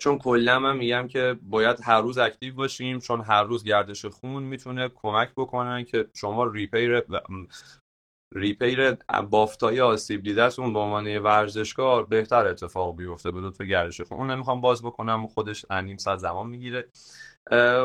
چون 0.00 0.18
کلا 0.18 0.58
من 0.58 0.76
میگم 0.76 1.08
که 1.08 1.38
باید 1.42 1.80
هر 1.82 2.00
روز 2.00 2.18
active 2.18 2.54
باشیم 2.54 2.98
چون 2.98 3.20
هر 3.20 3.42
روز 3.44 3.64
گردش 3.64 4.04
خون 4.06 4.42
می‌تونه 4.42 4.88
کمک 4.88 5.32
بکنن 5.36 5.84
که 5.84 6.08
شما 6.14 6.44
repair 6.44 7.02
repair 8.34 8.96
بافتای 9.30 9.80
آسیب 9.80 10.22
دیدهتون 10.22 10.72
به 10.72 10.78
عنوان 10.78 11.18
ورزشکار 11.18 12.06
بهتر 12.06 12.46
اتفاق 12.46 12.96
بیفته 12.96 13.30
به 13.30 13.40
لطف 13.40 13.60
گردش 13.60 14.00
خون. 14.00 14.18
اون 14.18 14.30
نمی‌خوام 14.30 14.60
باز 14.60 14.82
بکنم 14.82 15.26
خودش 15.26 15.70
نیم 15.70 15.96
ساعت 15.96 16.18
زمان 16.18 16.46
می‌گیره. 16.46 16.88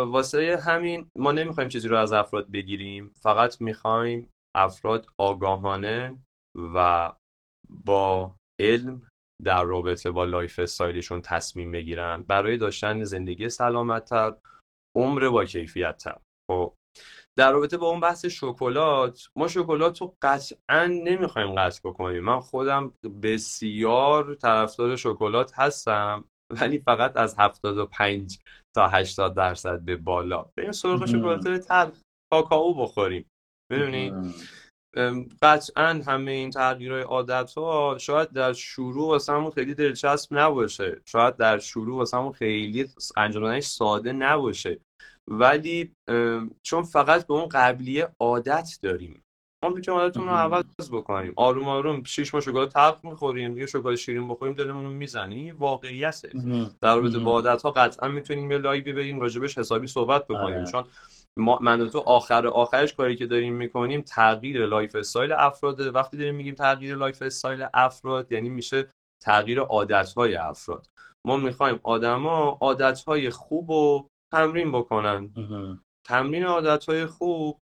واسه 0.05 0.59
همین 0.65 1.11
ما 1.15 1.31
نمی‌خوایم 1.31 1.69
چیزی 1.69 1.87
رو 1.87 1.97
از 1.97 2.13
افراد 2.13 2.51
بگیریم. 2.51 3.13
فقط 3.21 3.61
می‌خوایم 3.61 4.29
افراد 4.55 5.07
آگاهانه 5.17 6.17
و 6.75 7.11
با 7.69 8.35
علم 8.59 9.01
در 9.43 9.63
رابطه 9.63 10.11
با 10.11 10.25
lifestyle 10.25 10.59
شون 10.59 11.21
تصمیم 11.21 11.71
بگیرن. 11.71 12.23
برای 12.23 12.57
داشتن 12.57 13.03
زندگی 13.03 13.49
سالمتر 13.49 14.35
عمر 14.97 15.29
با 15.29 15.45
کیفیتتر. 15.45 16.17
خب 16.51 16.73
در 17.39 17.51
رابطه 17.51 17.77
با 17.77 17.89
اون 17.89 17.99
بحث 17.99 18.25
شکلات 18.25 19.27
ما 19.37 19.47
شکلات 19.47 20.01
رو 20.01 20.15
قطعا 20.21 20.85
نمی‌خوایم 20.85 21.55
قطع 21.55 21.89
بکنیم. 21.89 22.23
من 22.23 22.39
خودم 22.39 22.93
بسیار 23.23 24.35
طرفدار 24.35 24.95
شکلات 24.95 25.51
هستم 25.55 26.25
ولی 26.61 26.79
فقط 26.79 27.17
از 27.17 27.35
75 27.39 28.39
تا 28.75 28.87
80 28.87 29.35
درصد 29.35 29.81
به 29.81 29.95
بالا. 29.95 30.45
بریم 30.57 30.71
سراغ 30.71 31.05
شکلات 31.05 31.47
تلخ 31.47 32.01
کاکائو 32.31 32.73
بخوریم. 32.73 33.25
ببینید 33.71 34.13
قطعا 35.41 36.01
همه 36.07 36.31
این 36.31 36.49
تغییرهای 36.49 37.01
عادت 37.01 37.53
ها 37.57 37.97
شاید 37.99 38.31
در 38.31 38.53
شروع 38.53 39.07
واسه 39.07 39.49
خیلی 39.55 39.73
دلچسب 39.73 40.37
نباشه. 40.37 41.01
شاید 41.05 41.37
در 41.37 41.59
شروع 41.59 41.97
واسه 41.97 42.31
خیلی 42.31 42.89
انجام 43.17 43.59
ساده 43.59 44.11
نباشه. 44.11 44.79
ولی 45.27 45.95
چون 46.63 46.83
فقط 46.83 47.27
به 47.27 47.33
اون 47.33 47.47
قبلیه 47.51 48.07
عادت 48.19 48.69
داریم. 48.81 49.23
ما 49.63 49.69
می‌تونیم 49.69 49.99
عادتمون 49.99 50.27
رو 50.27 50.33
عوض 50.33 50.91
بکنیم. 50.91 51.33
آروم 51.35 51.67
آروم 51.67 52.03
شش 52.03 52.33
ماه 52.33 52.43
شکلات 52.43 52.73
تلخ 52.73 53.05
می‌خوریم 53.05 53.57
یه 53.57 53.65
شکلات 53.65 53.95
شیرین 53.95 54.27
بخوریم 54.27 54.53
دلمون 54.53 54.83
رو 54.83 54.91
می‌زنیم 54.91 55.55
واقعیته. 55.59 56.29
در 56.81 56.95
رابطه 56.95 57.19
با 57.19 57.31
عادت 57.31 57.61
ها 57.61 57.71
قطعا 57.71 58.07
می‌تونیم 58.07 58.51
یه 58.51 58.57
لایوی 58.57 58.93
بریم 58.93 59.19
راجبش 59.19 59.57
حسابی 59.57 59.87
صحبت 59.87 60.23
بکنیم. 60.23 60.57
آره. 60.57 60.71
چون 60.71 60.83
ما 61.37 61.59
من 61.61 61.89
تو 61.89 61.99
آخر 61.99 62.47
آخرش 62.47 62.93
کاری 62.93 63.15
که 63.15 63.25
داریم 63.25 63.53
می‌کنیم 63.53 64.01
تغییر 64.01 64.65
lifestyle 64.65 65.31
افراد. 65.31 65.95
وقتی 65.95 66.17
داریم 66.17 66.35
میگیم 66.35 66.55
تغییر 66.55 66.95
lifestyle 66.95 67.67
افراد 67.73 68.31
یعنی 68.31 68.49
میشه 68.49 68.91
تغییر 69.23 69.59
عادت 69.59 70.13
های 70.13 70.35
افراد. 70.35 70.87
ما 71.27 71.37
می‌خوایم 71.37 71.79
آدما 71.83 72.57
عادت 72.61 73.03
های 73.03 73.29
خوب 73.29 73.69
و 73.69 74.07
تمرین 74.33 74.71
بکنن. 74.71 75.29
تمرین 76.07 76.43
عادت 76.43 76.85
های 76.85 77.05
خوب 77.05 77.59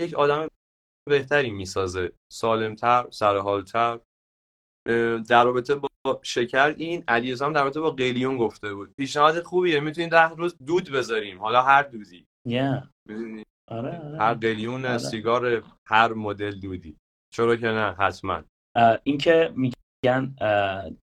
یک 0.00 0.14
آدم 0.14 0.48
بهتری 1.08 1.50
می‌سازه. 1.50 2.12
سالمتر 2.32 3.06
سرحالتر. 3.10 4.00
در 5.28 5.44
رابطه 5.44 5.74
با 5.74 5.88
شکر 6.22 6.74
این 6.78 7.04
علیرضا 7.08 7.48
در 7.48 7.62
رابطه 7.64 7.80
با 7.80 7.90
قلیون 7.90 8.38
گفته 8.38 8.74
بود. 8.74 8.94
پیشنهاد 8.94 9.42
خوبیه 9.42 9.80
می‌تونید 9.80 10.10
ده 10.10 10.28
روز 10.28 10.56
دود 10.66 10.90
بذاریم. 10.92 11.38
حالا 11.38 11.62
هر 11.62 11.82
دودی. 11.82 12.26
Yeah. 12.48 12.88
آره،, 13.68 13.98
آره. 13.98 14.18
هر 14.18 14.34
قلیون 14.34 14.84
آره. 14.84 14.98
سیگار 14.98 15.62
هر 15.86 16.12
مدل 16.12 16.60
دودی. 16.60 16.96
چرا 17.34 17.56
که 17.56 17.66
نه 17.66 17.92
حتما. 17.98 18.42
اینکه 19.02 19.52
میگن 19.56 20.34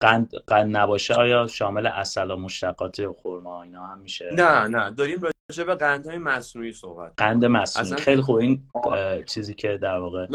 قند 0.02 0.32
قند 0.48 0.78
نباشه 0.78 1.14
آیا 1.14 1.48
شامل 1.48 1.88
اصل 1.88 2.32
و 2.32 2.36
مشتقات 2.36 3.12
خرما 3.24 3.64
اینا 3.64 3.86
هم 3.86 4.00
میشه؟ 4.00 4.30
نه 4.34 4.68
نه. 4.68 4.92
داریم 4.92 5.22
راجع 5.52 5.64
به 5.64 5.76
قندهای 5.76 6.18
مصنوعی 6.18 6.74
صحبت 6.74 7.14
قند 7.18 7.46
مصنوعی. 7.46 7.86
اصلا... 7.86 7.98
خیلی 8.06 8.22
خوب. 8.22 8.36
این 8.36 8.70
چیزی 9.26 9.54
که 9.54 9.78
در 9.78 9.98
واقع 9.98 10.28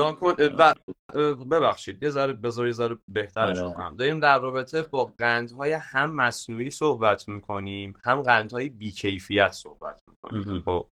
ببخشید. 1.51 2.03
یه 2.03 2.11
ذره 2.11 2.33
بذار 2.33 2.67
یه 2.67 2.73
ذره 2.73 2.99
بهترش 3.09 3.59
آره. 3.59 3.75
کنم 3.75 3.97
داریم 3.97 4.21
در 4.21 4.39
رابطه 4.39 4.83
با 4.83 5.13
قندهای 5.19 5.73
هم 5.73 6.15
مصنوعی 6.15 6.71
صحبت 6.71 7.29
می‌کنیم 7.29 7.95
هم 8.05 8.23
قندهای 8.23 8.69
بیکیفیت 8.69 9.53
صحبت 9.53 9.95
می‌کنیم 9.95 10.12
خب. 10.65 10.89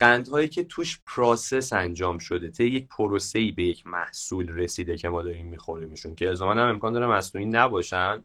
قندهایی 0.00 0.48
که 0.48 0.64
توش 0.64 1.00
process 1.06 1.72
انجام 1.72 2.18
شده 2.18 2.50
تا 2.50 2.64
یک 2.64 2.88
پروسه 2.88 3.38
ای 3.38 3.52
به 3.52 3.62
یک 3.62 3.86
محصول 3.86 4.48
رسیده 4.48 4.96
که 4.96 5.08
ما 5.08 5.22
داریم 5.22 5.46
میخوریمشون 5.46 6.14
که 6.14 6.28
از 6.28 6.42
هم 6.42 6.58
امکان 6.58 6.92
داره 6.92 7.06
مصنوعی 7.06 7.46
نباشن 7.46 8.24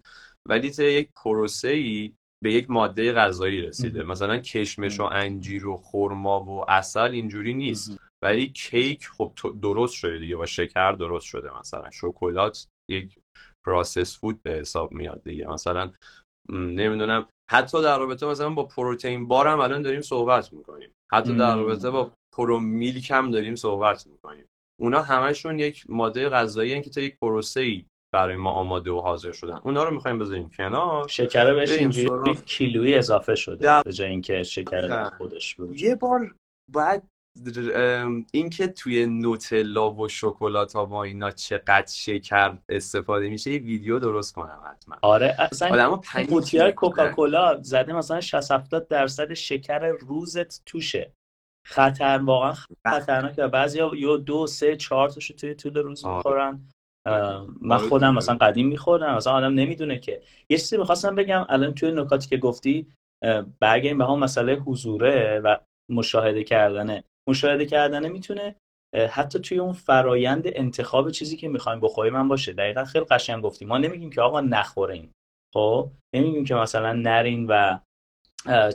ولی 0.49 0.71
تا 0.71 0.83
یک 0.83 1.09
پروسه 1.23 1.67
ای 1.67 2.13
به 2.43 2.53
یک 2.53 2.69
ماده 2.69 3.13
غذایی 3.13 3.61
رسیده. 3.61 4.03
مثلا 4.03 4.37
کشمش 4.37 4.99
و 4.99 5.03
انجیر 5.03 5.67
و 5.67 5.77
خرما 5.77 6.43
و 6.43 6.71
عسل 6.71 7.11
اینجوری 7.11 7.53
نیست. 7.53 7.97
ولی 8.23 8.47
کیک 8.47 9.07
خب 9.07 9.33
درست 9.61 9.93
شده 9.93 10.19
دیگه 10.19 10.35
با 10.35 10.45
شکر 10.45 10.91
درست 10.91 11.25
شده 11.25 11.59
مثلا. 11.59 11.91
شکلات 11.91 12.67
یک 12.91 13.19
processed 13.65 14.19
food 14.19 14.43
به 14.43 14.51
حساب 14.51 14.91
میاد 14.91 15.23
دیگه. 15.23 15.47
مثلا 15.47 15.91
نمی‌دونم 16.49 17.27
حتی 17.53 17.81
در 17.81 17.99
رابطه 17.99 18.25
مثلا 18.25 18.49
با 18.49 18.63
پروتئین 18.63 19.27
بار 19.27 19.47
هم 19.47 19.59
الان 19.59 19.81
داریم 19.81 20.01
صحبت 20.01 20.53
می‌کنیم. 20.53 20.89
حتی 21.11 21.35
در 21.35 21.55
رابطه 21.55 21.89
با 21.89 22.11
پرو 22.35 22.59
میلک 22.59 23.11
هم 23.11 23.31
داریم 23.31 23.55
صحبت 23.55 24.07
می‌کنیم. 24.07 24.45
اونا 24.81 25.01
همشون 25.01 25.59
یک 25.59 25.85
ماده 25.89 26.29
غذایی 26.29 26.81
که 26.81 26.89
تا 26.89 27.01
یک 27.01 27.17
پروسه 27.21 27.59
ای 27.61 27.85
برای 28.13 28.35
ما 28.35 28.51
آماده 28.51 28.91
و 28.91 28.99
حاضر 28.99 29.31
شدن. 29.31 29.59
اونا 29.63 29.83
رو 29.83 29.93
می‌خوایم 29.93 30.19
بذاریم 30.19 30.49
کنار. 30.49 31.07
شکر 31.07 31.53
بهش 31.53 31.71
اینجوری 31.71 32.35
کیلویی 32.35 32.95
اضافه 32.95 33.35
شده 33.35 33.83
به 33.85 33.93
جای 33.93 34.09
اینکه 34.09 34.43
شکر 34.43 35.09
خودش 35.09 35.55
بود. 35.55 35.81
یه 35.81 35.95
بار 35.95 36.35
باید 36.71 37.03
اینکه 38.31 38.67
توی 38.67 39.05
نوتلا 39.05 39.91
و 39.93 40.07
شکلات 40.07 40.73
ها 40.75 40.85
و 40.85 40.93
اینا 40.93 41.31
چقدر 41.31 41.91
شکر 41.91 42.57
استفاده 42.69 43.29
میشه 43.29 43.51
یه 43.51 43.59
ویدیو 43.59 43.99
درست 43.99 44.33
کنم 44.33 44.59
حتما. 44.71 44.95
آره 45.01 45.35
اصلا 45.39 45.95
قوطی 46.29 46.71
کوکاکولا 46.71 47.61
زده 47.61 47.93
مثلا 47.93 48.21
60 48.21 48.51
70 48.51 48.87
درصد 48.87 49.33
شکر 49.33 49.87
روزت 49.87 50.65
توشه. 50.65 51.13
خطر 51.67 52.21
واقعا 52.23 52.53
خطرناکه 52.87 53.47
بعضی 53.47 53.79
یا 53.95 54.17
دو 54.17 54.47
سه 54.47 54.75
چهار 54.75 55.09
تاشو 55.09 55.33
توی 55.33 55.55
طول 55.55 55.77
روز 55.77 56.05
آره. 56.05 56.15
می‌خورن. 56.15 56.69
من 57.61 57.75
آره 57.75 57.87
خودم 57.89 58.13
مثلا 58.13 58.35
قدیم 58.35 58.67
میخوردم 58.67 59.15
مثلا 59.15 59.33
آدم 59.33 59.53
نمی‌دونه 59.53 59.99
که. 59.99 60.21
یه 60.49 60.57
چیزی 60.57 60.77
می‌خواستم 60.77 61.15
بگم 61.15 61.45
الان 61.49 61.73
توی 61.73 61.91
نکاتی 61.91 62.29
که 62.29 62.37
گفتی 62.37 62.87
برگردیم 63.59 63.97
به 63.97 64.05
هم 64.05 64.19
مسئله 64.19 64.55
حضوره 64.55 65.41
و 65.43 65.57
مشاهده 65.89 66.43
کردنه 66.43 67.03
مشاهده 67.29 67.65
کردنه 67.65 68.09
می‌تونه 68.09 68.55
حتی 69.09 69.39
توی 69.39 69.59
اون 69.59 69.73
فرایند 69.73 70.43
انتخاب 70.45 71.11
چیزی 71.11 71.37
که 71.37 71.47
می‌خوایم 71.47 71.79
بخوریم 71.79 72.15
هم 72.15 72.27
باشه. 72.27 72.53
دقیقا 72.53 72.85
خیلی 72.85 73.05
قشنگ 73.05 73.43
گفتیم. 73.43 73.67
ما 73.67 73.77
نمیگیم 73.77 74.09
که 74.09 74.21
آقا 74.21 74.41
نخورین 74.41 75.11
خب؟ 75.55 75.89
نمیگیم 76.15 76.45
که 76.45 76.55
مثلا 76.55 76.93
نرین 76.93 77.47
و 77.47 77.79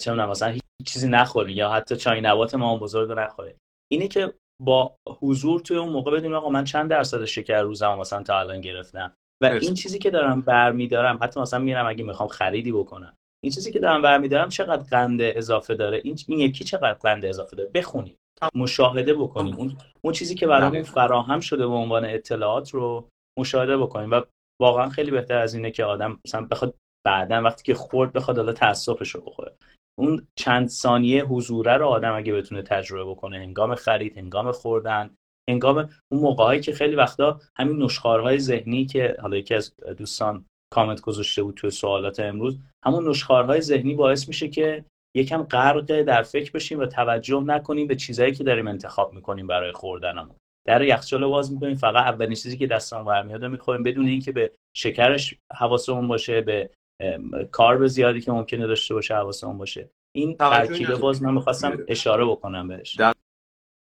چه 0.01 0.13
مثلا 0.13 0.49
هیچ 0.49 0.63
چیزی 0.87 1.09
نخورین 1.09 1.57
یا 1.57 1.71
حتی 1.71 1.97
چای 1.97 2.21
نبات 2.21 2.55
ما 2.55 2.79
بزرگ 2.79 3.09
رو 3.09 3.19
نخورین. 3.19 3.55
اینه 3.93 4.09
که 4.09 4.35
با 4.63 4.97
حضور 5.21 5.61
توی 5.61 5.77
اون 5.77 5.89
موقع 5.89 6.11
بدونیم 6.11 6.35
آقا 6.35 6.49
من 6.49 6.65
چند 6.65 6.91
درصد 6.91 7.25
شکر 7.25 7.63
روزم 7.63 7.95
مثلا 7.95 8.23
تا 8.23 8.41
الان 8.41 8.61
گرفتم. 8.61 9.15
و 9.43 9.47
این 9.47 9.75
چیزی 9.75 9.99
که 9.99 10.11
دارم 10.11 10.41
برمیدارم 10.41 11.19
حتی 11.23 11.41
مثلا 11.41 11.61
میرم 11.61 11.87
اگه 11.87 12.05
می‌خوام 12.05 12.29
خریدی 12.29 12.73
بکنم. 12.73 13.15
این 13.45 13.53
چیزی 13.53 13.73
که 13.73 13.79
دارم 13.79 14.03
برمیدارم 14.03 14.49
چقدر 14.49 14.83
قند 14.83 15.21
اضافه 15.23 15.75
داره؟ 15.75 16.01
این, 16.05 16.19
این 16.29 16.39
یکی 16.39 16.65
چقدر 16.65 16.95
قند 16.95 17.25
اضافه 17.25 17.57
داره؟ 17.57 17.71
بخونیم 17.75 18.17
مشاهده 18.55 19.15
بکنیم. 19.15 19.55
اون, 19.55 19.77
اون 20.01 20.13
چیزی 20.13 20.35
که 20.35 20.47
برامون 20.47 20.83
فراهم 20.83 21.41
شده 21.41 21.67
به 21.67 21.75
عنوان 21.75 22.05
اطلاعات 22.05 22.71
رو 22.71 23.09
مشاهده 23.39 23.77
بکنیم. 23.77 24.11
و 24.11 24.21
واقعا 24.61 24.89
خیلی 24.89 25.11
بهتر 25.11 25.39
از 25.39 25.55
اینه 25.55 25.71
که 25.71 25.85
آدم 25.85 26.21
مثلا 26.27 26.47
بخواد 26.51 26.75
بعدا 27.07 27.43
وقتی 27.43 27.63
که 27.63 27.75
خورد 27.75 28.13
بخواد 28.13 28.37
حالا 28.37 28.53
تاسفش 28.53 29.11
رو 29.15 29.21
بخوره. 29.21 29.57
اون 29.99 30.27
چند 30.39 30.69
ثانیه 30.69 31.25
حضوره 31.25 31.77
رو 31.77 31.87
آدم 31.87 32.15
اگه 32.15 32.33
بتونه 32.33 32.63
تجربه 32.63 33.11
بکنه. 33.11 33.39
هنگام 33.39 33.75
خرید 33.75 34.19
هنگام 34.19 34.53
خوردن 34.53 35.11
هنگام 35.49 35.89
اون 36.13 36.21
موقعهایی 36.21 36.61
که 36.61 36.73
خیلی 36.73 36.97
وقتا 36.97 37.41
همین 37.57 37.83
نشخارهای 37.83 38.39
ذهنی 38.39 38.87
که 38.87 39.17
حالا 39.21 39.37
یکی 39.37 39.55
از 39.55 39.75
دوستان 39.97 40.45
کامنت 40.75 41.01
گذاشته 41.01 41.43
بود 41.43 41.55
توی 41.55 41.71
سوالات 41.71 42.21
امروز 42.21 42.59
همون 42.85 43.09
نشخارهای 43.09 43.61
ذهنی 43.61 43.95
باعث 43.95 44.29
میشه 44.29 44.49
که 44.49 44.85
یکم 45.19 45.43
غرق 45.43 46.03
در 46.03 46.23
فکر 46.23 46.53
بشیم 46.53 46.79
و 46.79 46.87
توجه 46.87 47.41
نکنیم 47.47 47.87
به 47.87 47.97
چیزایی 47.97 48.33
که 48.33 48.45
داریم 48.45 48.69
انتخاب 48.69 49.15
می‌کنیم 49.15 49.47
برای 49.47 49.73
خوردنمون. 49.73 50.37
در 50.67 50.83
یخچال 50.83 51.27
باز 51.27 51.53
می‌کنیم 51.53 51.77
فقط 51.77 52.07
اولین 52.07 52.35
چیزی 52.35 52.57
که 52.57 52.67
دستمون 52.67 53.05
برمیاد 53.05 53.45
می‌خوریم 53.45 53.83
بدون 53.83 54.07
اینکه 54.07 54.33
به 54.33 54.53
شکرش 54.77 55.35
حواسمون 55.57 56.09
باشه 56.09 56.41
به 56.41 56.71
carb 57.51 57.87
زیادی 57.87 58.21
که 58.21 58.33
ممکنه 58.33 58.67
داشته 58.67 58.95
باشه 58.95 59.15
حواسمون 59.15 59.59
باشه. 59.59 59.91
این 60.17 60.37
ترکیب 60.37 60.95
باز 60.95 61.23
من 61.23 61.35
می‌خواستم 61.35 61.85
اشاره 61.89 62.25
بکنم 62.25 62.69
بهش. 62.69 62.97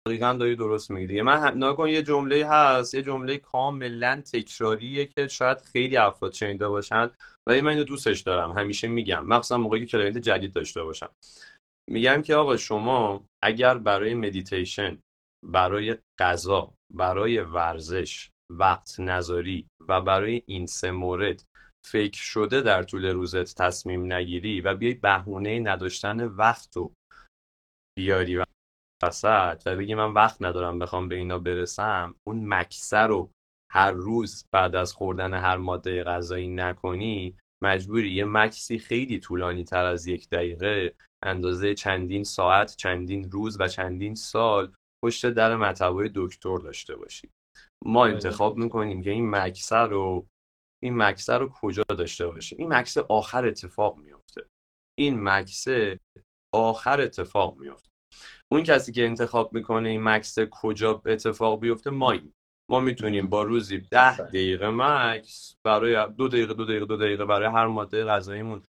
دقیقا 0.08 0.34
داری 0.34 0.56
درست 0.56 0.92
میگی 0.92 1.08
دیگه. 1.08 1.24
من 1.24 1.58
ناگهان 1.58 1.90
یه 1.90 2.04
جمله 2.04 2.48
هست 2.50 2.94
یه 2.96 3.02
جمله 3.02 3.38
کاملا 3.38 4.22
تکراریه 4.34 5.06
که 5.06 5.28
شاید 5.28 5.58
خیلی 5.58 5.98
افراد 5.98 6.34
شنیده 6.34 6.68
باشن 6.68 7.10
ولی 7.48 7.62
من 7.62 7.70
اینو 7.70 7.84
دوستش 7.84 8.22
دارم. 8.22 8.52
همیشه 8.52 8.88
میگم. 8.88 9.26
مخصوصا 9.26 9.58
موقعی 9.58 9.80
که 9.80 9.86
client 9.86 10.18
جدید 10.18 10.54
داشته 10.54 10.84
باشم. 10.84 11.10
میگم 11.90 12.22
که 12.22 12.36
آقا 12.36 12.58
شما 12.58 13.26
اگر 13.44 13.78
برای 13.78 14.14
مدیتیشن 14.14 15.00
برای 15.46 15.98
غذا 16.20 16.74
برای 16.94 17.40
ورزش 17.40 18.30
وقت 18.52 19.00
نذاری 19.00 19.68
و 19.88 20.02
برای 20.02 20.42
این 20.46 20.66
سه 20.66 20.92
مورد 20.92 21.44
فکر 21.86 22.22
شده 22.22 22.62
در 22.62 22.84
طول 22.84 23.06
روزت 23.06 23.62
تصمیم 23.62 24.14
نگیری 24.14 24.62
و 24.62 24.76
بیای 24.76 24.94
بهونه 24.94 25.60
نداشتن 25.60 26.26
وقت 26.26 26.78
رو 26.78 26.94
بیاری 27.98 28.44
وسط 29.04 29.62
و 29.66 29.76
بگی 29.76 29.96
من 29.96 30.14
وقت 30.14 30.42
ندارم 30.42 30.80
بخوام 30.80 31.08
به 31.08 31.16
اینا 31.16 31.40
برسم 31.40 32.16
اون 32.28 32.54
مکسه 32.54 32.98
رو 32.98 33.32
هر 33.72 33.92
روز 33.92 34.46
بعد 34.54 34.76
از 34.76 34.94
خوردن 34.94 35.34
هر 35.34 35.58
ماده 35.58 36.04
غذایی 36.04 36.48
نکنی 36.48 37.38
مجبوری. 37.64 38.12
یه 38.12 38.26
مکسی 38.26 38.80
خیلی 38.80 39.20
طولانی 39.20 39.64
تر 39.64 39.86
از 39.86 40.08
یک 40.08 40.30
دقیقه 40.30 40.96
اندازه 41.24 41.74
چندین 41.74 42.24
ساعت 42.24 42.76
چندین 42.76 43.32
روز 43.32 43.58
و 43.60 43.68
چندین 43.68 44.16
سال 44.16 44.74
پشت 45.04 45.26
در 45.26 45.56
مطبای 45.56 46.12
دکتر 46.16 46.58
داشته 46.58 46.96
باشی. 46.96 47.30
ما 47.86 48.04
بله. 48.04 48.14
انتخاب 48.14 48.58
می‌کنیم 48.58 49.02
که 49.02 49.12
این 49.12 49.30
مکسه 49.30 49.76
رو 49.76 50.28
این 50.84 50.98
مکسه 50.98 51.34
رو 51.34 51.50
کجا 51.50 51.84
داشته 51.90 52.28
باشیم 52.28 52.58
این 52.60 52.74
مکسه 52.74 53.06
آخر 53.10 53.46
اتفاق 53.46 53.98
میافته. 53.98 54.46
این 55.00 55.24
مکسه 55.24 56.00
آخر 56.54 57.02
اتفاق 57.02 57.58
میافته. 57.58 57.90
اون 58.52 58.64
کسی 58.64 58.92
که 58.92 59.06
انتخاب 59.06 59.54
می‌کنه 59.54 59.90
این 59.90 60.04
مکس 60.04 60.40
کجا 60.52 61.02
اتفاق 61.06 61.60
بیفته 61.60 61.90
ما 61.90 62.16
ما 62.72 62.80
می‌تونیم 62.80 63.28
با 63.28 63.44
روزی 63.44 63.78
ده 63.92 64.18
دقیقه 64.18 64.70
مکس 64.70 65.56
برای 65.66 66.08
دو 66.18 66.28
دقیقه 66.28 66.54
دو 66.54 66.66
دقیقه 66.66 66.86
دو 66.86 66.98
دقیقه 66.98 67.26
برای 67.26 67.48
هر 67.48 67.68
ماده 67.68 68.06
غذاییمون 68.06 68.64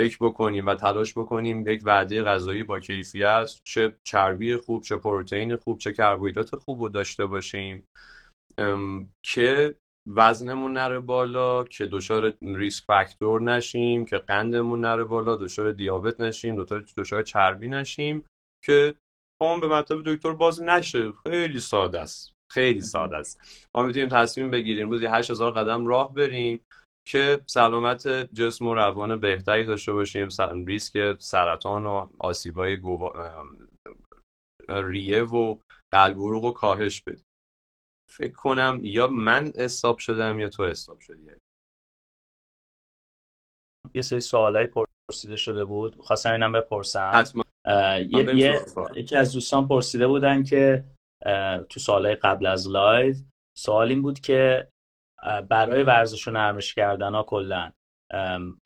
فکر 0.00 0.18
بکنیم 0.20 0.66
و 0.66 0.74
تلاش 0.74 1.12
بکنیم 1.12 1.68
یک 1.68 1.82
وعده 1.84 2.22
غذایی 2.22 2.62
با 2.62 2.80
کیفیت 2.80 3.50
چه 3.64 3.96
چربی 4.04 4.56
خوب 4.56 4.82
چه 4.82 4.96
پروتئین 4.96 5.56
خوب 5.56 5.78
چه 5.78 5.92
کربوهیدرات 5.92 6.56
خوب 6.56 6.82
رو 6.82 6.88
داشته 6.88 7.26
باشیم 7.26 7.88
که 9.22 9.74
وزنمون 10.06 10.72
نره 10.72 11.00
بالا 11.00 11.64
که 11.64 11.86
دچار 11.86 12.32
ریسک 12.42 12.84
فاکتور 12.84 13.42
نشیم 13.42 14.04
که 14.04 14.18
قندمون 14.18 14.80
نره 14.80 15.04
بالا 15.04 15.36
دچار 15.36 15.72
دیابت 15.72 16.20
نشیم 16.20 16.64
دچار 16.96 17.22
چربی 17.22 17.68
نشیم. 17.68 18.24
که 18.64 18.94
پام 19.40 19.60
به 19.60 19.68
مطلب 19.68 20.02
دکتر 20.06 20.32
باز 20.32 20.62
نشه. 20.62 21.12
خیلی 21.12 21.60
ساده 21.60 22.00
است. 22.00 22.32
خیلی 22.52 22.80
ساده 22.80 23.16
است. 23.16 23.40
ما 23.74 23.82
می‌تونیم 23.82 24.08
تصمیم 24.08 24.50
بگیریم. 24.50 24.90
روزی 24.90 25.06
8000 25.06 25.52
قدم 25.52 25.86
راه 25.86 26.14
بریم 26.14 26.64
که 27.08 27.40
سلامت 27.46 28.08
جسم 28.08 28.66
و 28.66 28.74
روان 28.74 29.20
بهتری 29.20 29.64
داشته 29.64 29.92
باشیم. 29.92 30.28
ریسک 30.66 31.20
سرطان 31.20 31.86
و 31.86 32.08
آسیبای 32.18 32.76
گوا... 32.76 33.12
ریه 34.68 35.22
و 35.22 35.58
قلب 35.92 36.18
و 36.18 36.52
کاهش 36.52 37.02
بدیم. 37.02 37.24
فکر 38.10 38.32
کنم 38.32 38.80
یا 38.82 39.06
من 39.06 39.52
استاب 39.54 39.98
شدم 39.98 40.38
یا 40.38 40.48
تو 40.48 40.62
استاب 40.62 41.00
شدی. 41.00 41.30
یه 43.94 44.02
سری 44.02 44.20
سوالای 44.20 44.66
پرسیده 45.12 45.36
شده 45.36 45.64
بود. 45.64 45.96
خواستم 45.96 46.32
اینم 46.32 46.52
بپرسم. 46.52 47.24
یه 48.10 48.60
یکی 48.96 49.16
از 49.16 49.32
دوستان 49.32 49.68
پرسیده 49.68 50.06
بودن 50.06 50.42
که 50.42 50.84
تو 51.68 51.80
سالهای 51.80 52.14
قبل 52.14 52.46
از 52.46 52.68
live 52.68 53.14
سوال 53.58 53.88
این 53.88 54.02
بود 54.02 54.20
که 54.20 54.68
برای 55.48 55.82
ورزش 55.82 56.28
و 56.28 56.30
نرمش 56.30 56.74
کردن 56.74 57.14
ها 57.14 57.22
کلا 57.22 57.72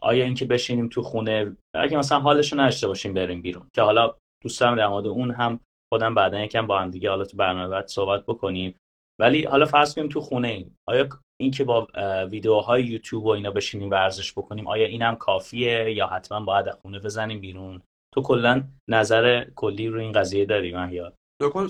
آیا 0.03 0.25
اینکه 0.25 0.45
بشینیم 0.45 0.89
تو 0.89 1.03
خونه 1.03 1.57
اگه 1.75 1.99
مثلا 1.99 2.21
حالش 2.21 2.53
رو 2.53 2.61
نداشته 2.61 2.87
باشیم 2.87 3.15
بریم 3.15 3.43
بیرون 3.43 3.69
که 3.75 3.83
حالا 3.83 4.15
دوستان 4.43 4.77
در 4.77 4.89
مورد 4.89 5.07
اون 5.07 5.31
هم 5.31 5.61
خودم 5.93 6.15
بعدا 6.15 6.41
یکم 6.41 6.67
با 6.67 6.79
هم 6.79 6.91
دیگه 6.91 7.11
حالا 7.11 7.25
تو 7.25 7.37
برنامه 7.37 7.69
بعد 7.69 7.87
صحبت 7.87 8.27
بکنیم. 8.27 8.79
ولی 9.21 9.45
حالا 9.45 9.67
فرض 9.67 9.95
کنیم 9.95 10.09
تو 10.09 10.21
خونه 10.21 10.49
ایم. 10.49 10.79
آیا 10.89 11.09
اینکه 11.41 11.65
با 11.65 11.89
ویدیوهای 12.31 12.85
یوتیوب 12.85 13.25
و 13.25 13.29
اینا 13.29 13.51
بشینیم 13.51 13.91
ورزش 13.91 14.33
بکنیم 14.33 14.69
آیا 14.69 14.87
اینم 14.87 15.17
کافیه 15.17 15.93
یا 15.95 16.07
حتما 16.07 16.41
باید 16.41 16.71
خونه 16.71 16.99
بزنیم 16.99 17.41
بیرون؟ 17.41 17.83
تو 18.15 18.23
کلا 18.23 18.65
نظر 18.91 19.45
کلی 19.57 19.89
رو 19.89 20.01
این 20.01 20.13
قضیه 20.13 20.45
داری 20.45 20.77
مهیار؟ 20.77 21.15
نکن 21.43 21.69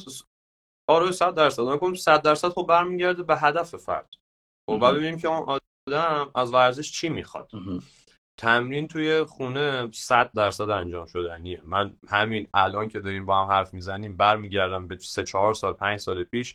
آره 0.90 1.12
100 1.12 1.34
درصد. 1.34 1.62
نکن 1.62 1.94
100 1.94 2.22
درصد 2.22 2.48
خب 2.48 2.66
برمیگرده 2.68 3.22
به 3.22 3.36
هدف 3.36 3.76
فرد. 3.76 4.14
خب 4.70 4.94
ببینیم 4.94 5.18
که 5.18 5.28
اون 5.28 5.58
آدم 5.88 6.30
از 6.34 6.54
ورزش 6.54 6.92
چی 6.92 7.08
می‌خواد. 7.08 7.50
تمرین 8.40 8.88
توی 8.88 9.24
خونه 9.24 9.90
100 9.92 10.32
درصد 10.32 10.70
انجام 10.70 11.06
شدنیه. 11.06 11.62
من 11.64 11.96
همین 12.08 12.48
الان 12.54 12.88
که 12.88 13.00
داریم 13.00 13.26
با 13.26 13.44
هم 13.44 13.50
حرف 13.50 13.74
می‌زنیم 13.74 14.16
برمیگردم 14.16 14.88
به 14.88 14.98
3 14.98 15.24
4 15.24 15.54
سال 15.54 15.72
5 15.72 16.00
سال 16.00 16.24
پیش. 16.24 16.54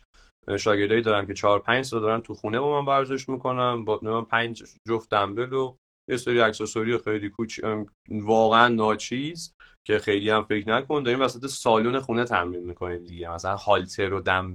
شاگردایی 0.58 1.02
دارم 1.02 1.26
که 1.26 1.34
4 1.34 1.58
5 1.58 1.84
سال 1.84 2.00
دارن 2.00 2.20
تو 2.20 2.34
خونه 2.34 2.60
با 2.60 2.80
من 2.80 2.86
ورزش 2.86 3.28
می‌کنم 3.28 3.84
با 3.84 3.98
من 4.02 4.24
5 4.24 4.62
جفت 4.88 5.10
دمبل 5.10 5.52
و 5.52 5.76
یه 6.10 6.16
سری 6.16 6.40
accessory 6.40 6.98
خیلی 6.98 7.30
کوچ 7.30 7.60
واقعا 8.08 8.68
ناچیز 8.68 9.54
که 9.86 9.98
خیلی 9.98 10.30
هم 10.30 10.44
فکر 10.44 10.68
نکن. 10.68 11.02
داریم 11.02 11.20
وسط 11.20 11.46
سالن 11.46 12.00
خونه 12.00 12.24
تمرین 12.24 12.64
می‌کنیم 12.64 13.04
دیگه. 13.04 13.30
مثلا 13.30 13.56
هالتر 13.56 14.12
و 14.12 14.20
دم 14.20 14.54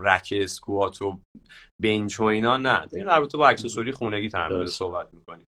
rack 0.00 0.34
squat 0.36 1.02
و 1.02 1.20
bench 1.82 2.20
و 2.20 2.24
اینا 2.24 2.56
نه. 2.56 2.86
این 2.92 3.08
البته 3.08 3.38
با 3.38 3.48
accessory 3.48 3.92
خونگی 3.92 4.28
تمرین 4.28 4.66
صحبت 4.66 5.14
می‌کنیم. 5.14 5.46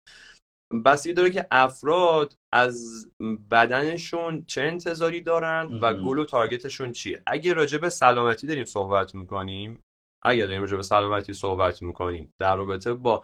بستگی 0.84 1.08
داره 1.08 1.30
که 1.30 1.46
افراد 1.50 2.34
از 2.52 3.06
بدنشون 3.50 4.44
چه 4.46 4.62
انتظاری 4.62 5.20
دارن 5.20 5.78
و 5.82 5.94
گل 5.94 6.18
و 6.18 6.24
target 6.24 6.65
شون 6.65 6.92
چیه. 6.92 7.22
اگه 7.26 7.52
راجع 7.52 7.78
به 7.78 7.88
سلامتی 7.88 8.46
داریم 8.46 8.64
صحبت 8.64 9.14
می‌کنیم 9.14 9.82
اگه 10.24 10.46
داریم 10.46 10.60
راجع 10.60 10.76
به 10.76 10.82
سلامتی 10.82 11.32
صحبت 11.32 11.82
می‌کنیم 11.82 12.34
در 12.38 12.56
رابطه 12.56 12.94
با 12.94 13.22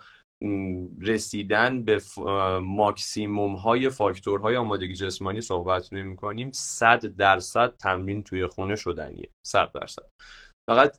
رسیدن 1.00 1.84
به 1.84 2.00
ماکسیموم 2.62 3.54
های 3.54 3.88
فاکتورهای 3.88 4.56
آمادگی 4.56 4.94
جسمانی 4.94 5.40
صحبت 5.40 5.92
نمی 5.92 6.16
کنیم 6.16 6.50
صد 6.54 7.06
درصد 7.06 7.76
تمرین 7.76 8.22
توی 8.22 8.46
خونه 8.46 8.76
شدنیه. 8.76 9.30
صد 9.46 9.70
درصد. 9.74 10.02
فقط 10.70 10.96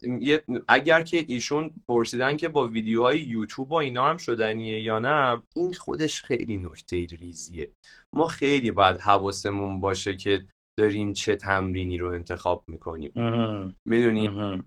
اگر 0.68 1.02
که 1.04 1.26
ایشون 1.28 1.72
پرسیدن 1.88 2.38
که 2.38 2.50
با 2.50 2.68
ویدیوهای 2.68 3.20
یوتیوب 3.20 3.72
و 3.72 3.76
اینا 3.76 4.06
هم 4.06 4.18
شدنیه 4.18 4.82
یا 4.82 5.00
نه 5.00 5.42
این 5.56 5.74
خودش 5.74 6.24
خیلی 6.24 6.58
نکته 6.58 7.06
ریزیه. 7.06 7.72
ما 8.16 8.28
خیلی 8.28 8.72
باید 8.72 9.00
حواسمون 9.00 9.80
باشه 9.80 10.16
که 10.16 10.46
داریم 10.80 11.14
چه 11.14 11.36
تمرینی 11.36 11.98
رو 11.98 12.08
انتخاب 12.08 12.64
می‌کنیم. 12.68 13.12
می‌دونیم 13.86 14.64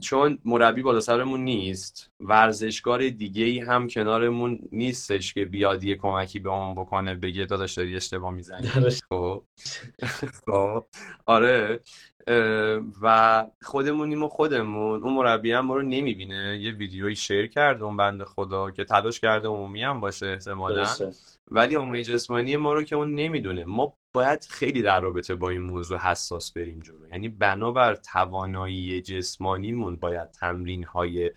چون 0.00 0.38
مربی 0.44 0.82
بالا 0.82 1.00
سرمون 1.00 1.44
نیست 1.44 2.10
ورزشکار 2.20 3.08
دیگه 3.08 3.44
ای 3.44 3.58
هم 3.58 3.88
کنارمون 3.88 4.58
نیستش 4.72 5.34
که 5.34 5.44
بیاد 5.44 5.84
یه 5.84 5.96
کمکی 5.96 6.38
به 6.38 6.50
اون 6.50 6.74
بکنه 6.74 7.14
بگه 7.14 7.44
داداش 7.44 7.74
داری 7.74 7.96
اشتباه 7.96 8.34
می‌زنی. 8.34 8.68
خب. 9.10 9.44
خب. 10.46 10.86
آره. 11.26 11.80
و 13.02 13.46
خودمونیم 13.62 14.22
و 14.22 14.28
خودمون. 14.28 15.02
اون 15.02 15.14
مربی 15.14 15.52
هم 15.52 15.66
ما 15.66 15.76
رو 15.76 15.82
نمی‌بینه. 15.82 16.58
یه 16.62 16.72
ویدیویی 16.72 17.16
شیر 17.16 17.46
کرده 17.46 17.84
اون 17.84 17.96
بنده 17.96 18.24
خدا 18.24 18.70
که 18.70 18.84
تلاش 18.84 19.20
کرده 19.20 19.48
عمومی 19.48 19.82
هم 19.82 20.00
باشه 20.00 20.26
احتمالا. 20.26 20.86
ولی 21.50 21.74
عمومی 21.74 22.04
جسمانی 22.04 22.56
ما 22.56 22.74
رو 22.74 22.82
که 22.82 22.96
اون 22.96 23.14
نمی‌دونه. 23.14 23.64
ما 23.64 23.94
باید 24.14 24.46
خیلی 24.50 24.82
در 24.82 25.00
رابطه 25.00 25.34
با 25.34 25.48
این 25.48 25.60
موضوع 25.60 25.98
حساس 25.98 26.52
بریم 26.52 26.80
جلو. 26.80 27.08
یعنی 27.12 27.28
بنابر 27.28 27.94
توانایی 27.94 29.02
جسمانیمون 29.02 29.96
باید 29.96 30.30
تمرین 30.30 30.84
های 30.84 31.30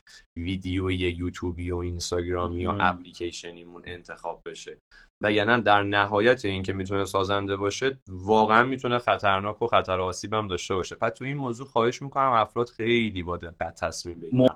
ویدیوی 0.43 0.95
یوتیوبی 0.95 1.71
و 1.71 1.77
اینستاگرامی 1.77 2.65
و 2.65 2.77
اپلیکیشنیمون 2.79 3.81
انتخاب 3.85 4.41
بشه. 4.45 4.77
و 5.23 5.31
یعنی 5.31 5.61
در 5.61 5.83
نهایت 5.83 6.45
این 6.45 6.63
که 6.63 6.73
می‌تونه 6.73 7.05
سازنده 7.05 7.55
باشه 7.55 7.99
واقعا 8.09 8.63
می‌تونه 8.63 8.99
خطرناک 8.99 9.61
و 9.61 9.67
خطر 9.67 9.99
آسیب 9.99 10.33
هم 10.33 10.47
داشته 10.47 10.75
باشه. 10.75 10.95
پس 10.95 11.13
تو 11.13 11.25
این 11.25 11.37
موضوع 11.37 11.67
خواهش 11.67 12.01
می‌کنم 12.01 12.31
افراد 12.31 12.69
خیلی 12.69 13.23
با 13.23 13.37
دقت 13.37 13.79
تصمیم 13.85 14.19
بگیرن. 14.19 14.47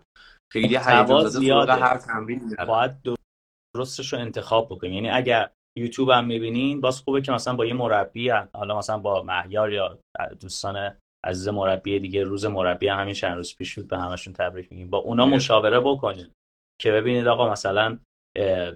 خیلی 0.53 0.77
هیجان 0.77 1.27
زده 1.27 1.73
هر 1.73 1.97
تمرین 1.97 2.55
باید 2.67 2.91
درستش 3.75 4.13
رو 4.13 4.19
انتخاب 4.19 4.65
بکنیم 4.65 4.93
یعنی 4.93 5.09
اگر 5.09 5.49
یوتیوب 5.77 6.09
هم 6.09 6.25
می‌بینین 6.25 6.81
باز 6.81 7.01
خوبه 7.01 7.21
که 7.21 7.31
مثلا 7.31 7.55
با 7.55 7.65
یه 7.65 7.73
مربی 7.73 8.29
حالا 8.29 8.77
مثلا 8.77 8.97
با 8.97 9.23
مهیار 9.23 9.73
یا 9.73 9.99
دوستان 10.39 10.97
عزیز 11.26 11.47
مربی 11.47 11.99
دیگه 11.99 12.23
روز 12.23 12.45
مربی 12.45 12.88
همین 12.88 13.13
چند 13.13 13.38
روز 13.38 13.55
پیش 13.55 13.76
بود 13.76 13.88
به 13.88 13.97
همشون 13.97 14.34
تبریک 14.34 14.71
میگیم. 14.71 14.89
با 14.89 14.97
اونا 14.97 15.26
مشاوره 15.26 15.80
بکنید 15.80 16.32
که 16.82 16.91
ببینید 16.91 17.28
آقا 17.28 17.51
مثلا 17.51 17.99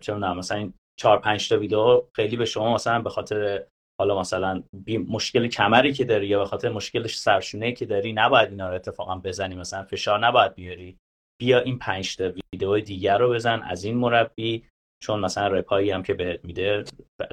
چه 0.01 0.13
مثلا 0.13 0.57
این 0.57 0.73
4 0.99 1.19
5 1.19 1.49
تا 1.49 1.59
ویدیو 1.59 2.03
خیلی 2.15 2.37
به 2.37 2.45
شما 2.45 2.73
مثلا 2.73 3.01
به 3.01 3.09
خاطر 3.09 3.63
حالا 4.01 4.19
مثلا 4.19 4.63
مشکل 5.09 5.47
کمری 5.47 5.93
که 5.93 6.05
داری 6.05 6.27
یا 6.27 6.39
به 6.39 6.45
خاطر 6.45 6.69
مشکلش 6.69 7.19
سرشونه 7.19 7.71
که 7.71 7.85
داری 7.85 8.13
نباید 8.13 8.49
اینا 8.49 8.69
رو 8.69 8.75
اتفاقا 8.75 9.15
بزنی. 9.15 9.55
مثلا 9.55 9.83
فشار 9.83 10.19
نباید 10.19 10.55
بیاری. 10.55 10.97
بیا 11.41 11.59
این 11.59 11.79
5 11.79 12.15
تا 12.15 12.31
ویدیو 12.53 12.79
دیگر 12.79 13.17
رو 13.17 13.29
بزن 13.29 13.61
از 13.63 13.83
این 13.83 13.97
مربی 13.97 14.65
چون 15.03 15.19
مثلا 15.19 15.47
رپایی 15.47 15.91
هم 15.91 16.03
که 16.03 16.13
بهت 16.13 16.45
میده 16.45 16.83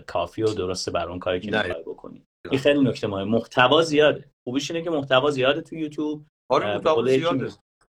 کافی 0.07 0.43
و 0.43 0.55
درسته 0.55 0.91
بر 0.91 1.09
اون 1.09 1.19
کاری 1.19 1.41
که 1.41 1.51
می‌خوای 1.51 1.83
بکنی. 1.83 2.06
این 2.51 2.61
خیلی 2.61 2.81
نکته 2.81 3.07
مهمه. 3.07 3.31
محتوا 3.31 3.83
زیاده. 3.83 4.31
خوبیش 4.49 4.71
اینه 4.71 4.85
که 4.85 4.91
محتوا 4.91 5.31
زیاده 5.31 5.61
تو 5.61 5.77
یوتیوب. 5.77 6.27
آره 6.51 6.75
محتوا 6.75 7.07
زیاده. 7.07 7.53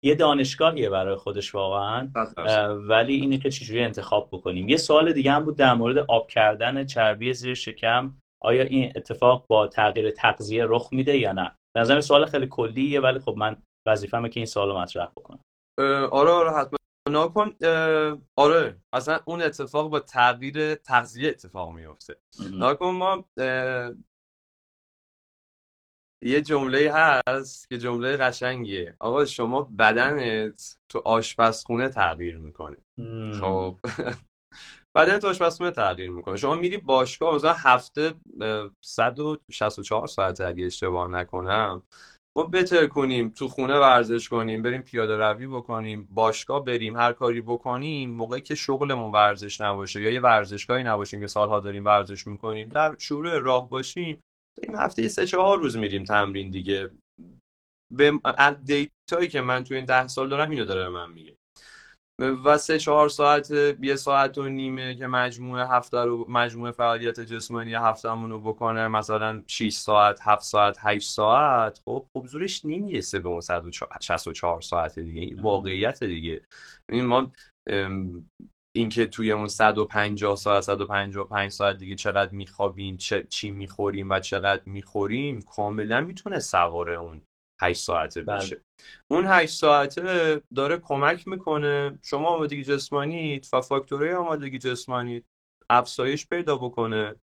یه 0.05 0.15
دانشگاهیه 0.15 0.91
برای 0.91 1.17
خودش 1.17 1.55
واقعا. 1.55 2.11
ولی 2.89 3.15
اینه 3.15 3.39
که 3.39 3.51
چجوری 3.51 3.83
انتخاب 3.83 4.29
بکنیم. 4.33 4.69
یه 4.69 4.77
سوال 4.77 5.13
دیگه 5.13 5.33
هم 5.33 5.45
بود 5.45 5.57
در 5.57 5.75
مورد 5.75 5.99
آب 5.99 6.29
کردن 6.29 6.87
چربی 6.87 7.33
زیر 7.33 7.55
شکم. 7.55 8.17
آیا 8.43 8.63
این 8.63 8.93
اتفاق 8.97 9.47
با 9.49 9.67
تغییر 9.67 10.11
تغذیه 10.11 10.65
رخ 10.69 10.89
میده 10.93 11.19
یا 11.19 11.33
نه؟ 11.33 11.57
نظر 11.77 12.01
سوال 12.01 12.27
خیلی 12.27 12.47
کلیه 12.47 13.01
ولی 13.01 13.19
خب 13.19 13.35
من 13.37 13.57
وظیفه‌مه 13.89 14.29
که 14.29 14.41
این 14.41 14.47
سوال 14.47 14.69
رو 14.69 14.79
مطرح 14.79 15.07
بکنم. 15.17 15.41
آره 16.11 16.31
آره 16.31 16.51
حتما. 16.51 16.77
ناکن 17.09 17.53
آره 18.39 18.77
اصلا 18.93 19.21
اون 19.25 19.43
اتفاق 19.43 19.91
با 19.91 20.01
تغییر 20.01 20.75
تغذیه 20.75 21.29
اتفاق 21.29 21.71
میفته 21.71 22.17
ناکن 22.53 22.87
ما 22.87 23.25
یه 26.25 26.41
جمله 26.43 26.93
هست 26.95 27.69
که 27.69 27.79
جمله 27.79 28.17
قشنگیه. 28.17 28.97
آقا 29.01 29.25
شما 29.25 29.63
بدنت 29.79 30.79
تو 30.89 31.03
آشپزخونه 31.05 31.89
تغییر 31.89 32.39
می‌کنه. 32.39 32.77
خب. 33.41 33.77
بدن 34.97 35.19
تو 35.19 35.29
آشپزخونه 35.29 35.71
تغییر 35.71 36.11
می‌کنه. 36.11 36.37
شما 36.37 36.55
میری 36.55 36.77
باشگاه 36.77 37.35
مثلا 37.35 37.53
هفته 37.53 38.15
164 38.85 40.07
ساعت 40.07 40.41
اگه 40.41 40.67
اشتباه 40.67 41.09
نکنم 41.09 41.83
ما 42.37 42.43
بتر 42.43 42.87
کنیم 42.87 43.29
تو 43.31 43.49
خونه 43.49 43.79
ورزش 43.79 44.29
کنیم 44.29 44.63
بریم 44.63 44.83
پیاده 44.83 45.17
روی 45.17 45.47
بکنیم 45.47 46.09
باشگاه 46.11 46.65
بریم 46.65 46.97
هر 46.97 47.13
کاری 47.13 47.41
بکنیم 47.41 48.11
موقعی 48.11 48.41
که 48.41 48.55
شغلمون 48.55 49.13
ورزش 49.13 49.61
نباشه 49.61 50.03
یا 50.03 50.11
یه 50.11 50.21
ورزشگاهی 50.21 50.83
نباشیم 50.83 51.21
که 51.21 51.27
سالها 51.27 51.61
داریم 51.61 51.85
ورزش 51.85 52.27
می‌کنیم 52.27 52.69
در 52.69 52.97
شروع 52.99 53.39
راه 53.39 53.69
باشیم. 53.69 54.21
این 54.63 54.77
هفته 54.77 55.09
سه 55.09 55.27
چهار 55.27 55.59
روز 55.59 55.77
میریم 55.77 56.05
تمرین 56.05 56.51
دیگه. 56.51 56.91
به 57.95 58.21
دیتایی 58.65 59.29
که 59.29 59.41
من 59.41 59.65
تو 59.65 59.75
این 59.75 59.85
ده 59.85 60.07
سال 60.07 60.29
دارم 60.29 60.51
اینو 60.51 60.65
داره 60.65 60.89
من 60.89 61.13
میگه. 61.13 61.37
و 62.45 62.59
سه 62.59 62.79
چهار 62.79 63.09
ساعت 63.09 63.51
یه 63.81 63.97
ساعت 63.97 64.39
و 64.39 64.49
نیمه 64.49 64.95
که 64.95 65.07
مجموعه 65.07 65.69
هفته 65.69 65.99
رو 65.99 66.27
مجموعه 66.29 66.73
فعالیت 66.73 67.21
جسمانی 67.21 67.75
هفتهمون 67.75 68.31
رو 68.31 68.41
بکنه 68.41 68.89
مثلا 68.89 69.43
6 69.47 69.73
ساعت 69.73 70.19
7 70.23 70.43
ساعت 70.43 70.77
8 70.81 71.11
ساعت. 71.11 71.81
خب 71.85 72.07
خب 72.17 72.27
زورش 72.27 72.65
نمی‌رسه 72.65 73.19
به 73.19 73.29
اون 73.29 73.41
164 73.41 74.61
ساعت 74.61 74.99
دیگه. 74.99 75.43
واقعیت 75.43 76.05
دیگه. 76.05 76.45
این 76.93 77.05
ما 77.05 77.33
اینکه 78.77 79.07
توی 79.07 79.33
اون 79.33 79.49
150 79.49 80.37
ساعت 80.37 80.61
155 80.61 81.51
ساعت 81.51 81.79
دیگه 81.79 81.95
چقدر 81.95 82.33
میخوابیم 82.33 82.97
چه، 82.97 83.23
چی 83.23 83.51
می‌خوریم 83.51 84.11
و 84.11 84.21
چقدر 84.21 84.63
می‌خوریم 84.67 85.43
کاملا 85.43 86.01
می‌تونه 86.01 86.39
سوار 86.39 86.91
اون 86.91 87.23
8 87.63 87.81
ساعته 87.81 88.23
بله. 88.23 88.37
بشه. 88.37 88.61
اون 89.11 89.25
8 89.27 89.55
ساعته 89.55 90.43
داره 90.55 90.77
کمک 90.77 91.29
می‌کنه. 91.29 91.99
شما 92.03 92.29
آمادگی 92.29 92.65
جسمانیت 92.65 93.55
و 93.55 93.61
فاکتورهای 93.61 94.15
آمادگی 94.15 94.59
جسمانیت 94.59 95.23
افزایش 95.71 96.27
پیدا 96.27 96.57
بکنه. 96.57 97.15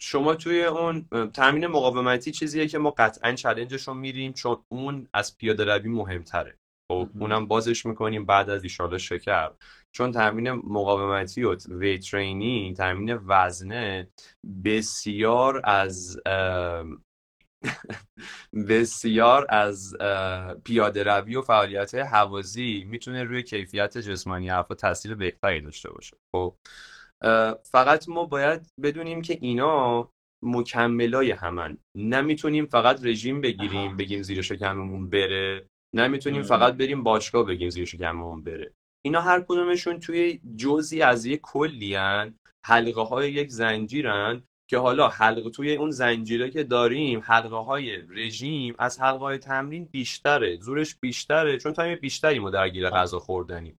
شما 0.00 0.34
توی 0.34 0.64
اون 0.64 1.08
تامین 1.28 1.66
مقاومتی 1.66 2.30
چیزیه 2.30 2.68
که 2.68 2.78
ما 2.78 2.90
قطعا 2.90 3.32
چلنجش 3.32 3.88
رو 3.88 3.94
میریم 3.94 4.32
چون 4.32 4.64
اون 4.72 5.08
از 5.14 5.36
پیاده 5.38 5.64
روی 5.64 5.88
مهمتره. 5.88 6.58
خب 6.92 7.08
اونم 7.18 7.46
بازش 7.46 7.86
می‌کنیم 7.86 8.26
بعد 8.26 8.50
از 8.50 8.62
ایشالا 8.62 8.98
شکر. 8.98 9.50
چون 9.92 10.12
تمرین 10.12 10.50
مقاومتی 10.50 11.42
و 11.42 11.56
وی 11.68 11.98
ترینینگ 11.98 12.76
تمرین 12.76 13.18
وزنه 13.26 14.08
بسیار 14.64 15.60
از 15.64 16.20
بسیار 18.68 19.46
از 19.48 19.96
پیاده 20.64 21.02
روی 21.02 21.36
و 21.36 21.42
فعالیت 21.42 21.94
حوازی 21.94 22.84
می‌تونه 22.88 23.24
روی 23.24 23.42
کیفیت 23.42 23.98
جسمانی 23.98 24.50
افراد 24.50 24.78
تاثیر 24.78 25.14
بهتری 25.14 25.60
داشته 25.60 25.90
باشه. 25.90 26.16
خب 26.32 26.54
فقط 27.62 28.08
ما 28.08 28.24
باید 28.24 28.72
بدونیم 28.82 29.22
که 29.22 29.38
اینا 29.40 30.10
مکملای 30.44 31.30
همن. 31.30 31.78
نمی‌تونیم 31.96 32.66
فقط 32.66 33.04
رژیم 33.04 33.40
بگیریم 33.40 33.96
بگیم 33.96 34.22
زیر 34.22 34.42
شکممون 34.42 35.10
بره. 35.10 35.68
نمی‌تونیم 35.94 36.42
فقط 36.42 36.74
بریم 36.74 37.02
باشگاه 37.02 37.46
بگیم 37.46 37.70
زیر 37.70 37.84
شکممون 37.84 38.42
بره. 38.44 38.72
اینا 39.04 39.20
هر 39.20 39.40
کدومشون 39.40 40.00
توی 40.00 40.40
جزی 40.56 41.02
از 41.02 41.26
یک 41.26 41.40
کلیان 41.42 42.34
حلقه 42.66 43.02
های 43.02 43.32
یک 43.32 43.50
زنجیرن 43.50 44.42
که 44.70 44.78
حالا 44.78 45.08
حلقه 45.08 45.50
توی 45.50 45.76
اون 45.76 45.90
زنجیره 45.90 46.50
که 46.50 46.64
داریم 46.64 47.20
حلقه 47.24 47.56
های 47.56 47.96
رژیم 47.96 48.74
از 48.78 49.00
حلقه 49.00 49.18
های 49.18 49.38
تمرین 49.38 49.84
بیشتره. 49.84 50.58
زورش 50.60 50.96
بیشتره 51.00 51.58
چون 51.58 51.72
تایم 51.72 51.98
بیشتری 51.98 52.38
ما 52.38 52.50
درگیر 52.50 52.90
غذا 52.90 53.18
خوردنیم. 53.18 53.78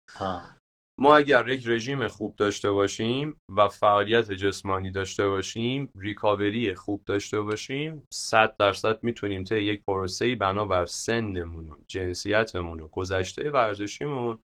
ما 1.00 1.18
اگر 1.18 1.48
یک 1.48 1.68
رژیم 1.68 2.08
خوب 2.08 2.36
داشته 2.36 2.72
باشیم 2.72 3.42
و 3.50 3.68
فعالیت 3.68 4.32
جسمانی 4.32 4.92
داشته 4.92 5.28
باشیم 5.28 5.92
ریکاوری 5.96 6.76
خوب 6.76 7.04
داشته 7.06 7.42
باشیم 7.42 8.08
صد 8.14 8.56
درصد 8.58 9.04
می‌تونیم 9.04 9.44
طی 9.44 9.62
یک 9.62 9.84
پروسه 9.88 10.36
بنابر 10.36 10.86
سنمون 10.86 11.70
و 11.70 11.76
جنسیتمون 11.88 12.80
و 12.80 12.88
گذشته 12.88 13.52
ورزشیمون 13.52 14.40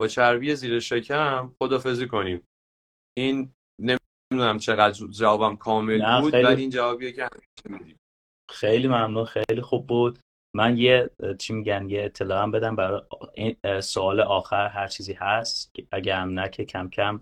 با 0.00 0.08
چربی 0.08 0.54
زیر 0.54 0.80
شکم 0.80 1.54
خدافزی 1.62 2.06
کنیم. 2.06 2.42
این 3.18 3.52
نمی‌دونم 3.80 4.58
چقدر 4.58 5.06
جوابم 5.06 5.56
کامل 5.56 6.20
بود 6.20 6.34
ولی 6.34 6.60
این 6.60 6.70
جوابیه 6.70 7.12
که 7.12 7.28
خیلی 8.50 8.88
ممنون 8.88 9.24
خیلی 9.24 9.60
خوب 9.62 9.86
بود. 9.86 10.18
من 10.56 10.78
یه 10.78 11.10
چی 11.38 11.52
میگن 11.52 11.88
یه 11.88 12.04
اطلاع 12.04 12.42
هم 12.42 12.50
بدم 12.50 12.76
برای 12.76 13.56
سوال 13.80 14.20
آخر 14.20 14.68
هر 14.68 14.88
چیزی 14.88 15.12
هست. 15.12 15.76
اگه 15.92 16.14
هم 16.14 16.40
نه 16.40 16.48
که 16.48 16.64
کم 16.64 16.88
کم 16.88 17.20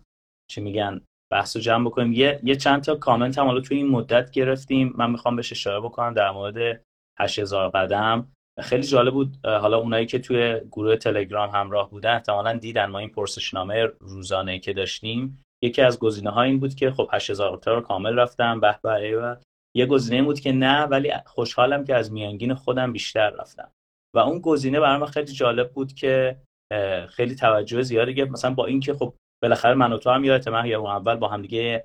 چی 0.51 0.61
میگن 0.61 1.01
بحث 1.33 1.57
رو 1.57 1.63
جمع 1.63 1.87
بکنیم. 1.87 2.13
یه, 2.13 2.41
یه 2.43 2.57
چند 2.57 2.83
تا 2.83 2.97
کامنت 2.97 3.39
هم 3.39 3.47
حالا 3.47 3.61
توی 3.61 3.77
این 3.77 3.89
مدت 3.89 4.31
گرفتیم. 4.31 4.95
من 4.97 5.11
می‌خوام 5.11 5.37
بهش 5.37 5.53
اشاره 5.53 5.81
بکنم 5.81 6.15
در 6.15 6.31
مورد 6.31 6.85
8000 7.19 7.69
قدم. 7.69 8.33
خیلی 8.61 8.83
جالب 8.83 9.13
بود. 9.13 9.47
حالا 9.47 9.79
اونایی 9.79 10.07
که 10.07 10.19
توی 10.19 10.61
گروه 10.71 10.97
تلگرام 10.97 11.51
همراه 11.51 11.91
بودن 11.91 12.15
احتمالا 12.15 12.53
دیدن 12.53 12.87
ما 12.87 12.99
این 12.99 13.09
پرسشنامه 13.09 13.85
روزانه 14.01 14.59
که 14.59 14.73
داشتیم. 14.73 15.45
یکی 15.63 15.83
از 15.83 15.99
گزینه 15.99 16.31
ها 16.31 16.43
این 16.43 16.61
بود 16.61 16.75
که 16.75 16.91
خب 16.91 17.09
8000 17.13 17.57
تا 17.57 17.75
رو 17.75 17.81
کامل 17.81 18.19
رفتم. 18.19 18.61
به 18.61 18.79
به 18.83 19.39
یه 19.77 19.87
گزینه 19.87 20.23
بود 20.23 20.41
که 20.41 20.53
نه 20.53 20.83
ولی 20.83 21.13
خوشحالم 21.27 21.85
که 21.85 21.95
از 21.95 22.13
میانگین 22.13 22.55
خودم 22.55 22.93
بیشتر 22.93 23.31
رفتم. 23.31 23.71
و 24.17 24.19
اون 24.19 24.39
گزینه 24.39 24.81
برای 24.81 25.01
من 25.01 25.07
خیلی 25.07 25.33
جالب 25.33 25.73
بود 25.73 25.93
که 25.93 26.41
خیلی 27.09 27.35
توجه 27.35 27.83
زیادی 27.83 28.15
گرفت. 28.15 28.31
مثلا 28.31 28.55
با 28.55 28.67
اینکه 28.67 28.95
خب 28.95 29.15
بالاخره 29.43 29.75
من 29.75 29.93
و 29.93 29.99
تو 29.99 30.11
هم 30.11 30.25
یادت 30.25 30.49
من 30.49 30.67
یا 30.67 30.81
اول 30.81 31.17
با 31.17 31.29
هم 31.29 31.43
دیگه 31.43 31.85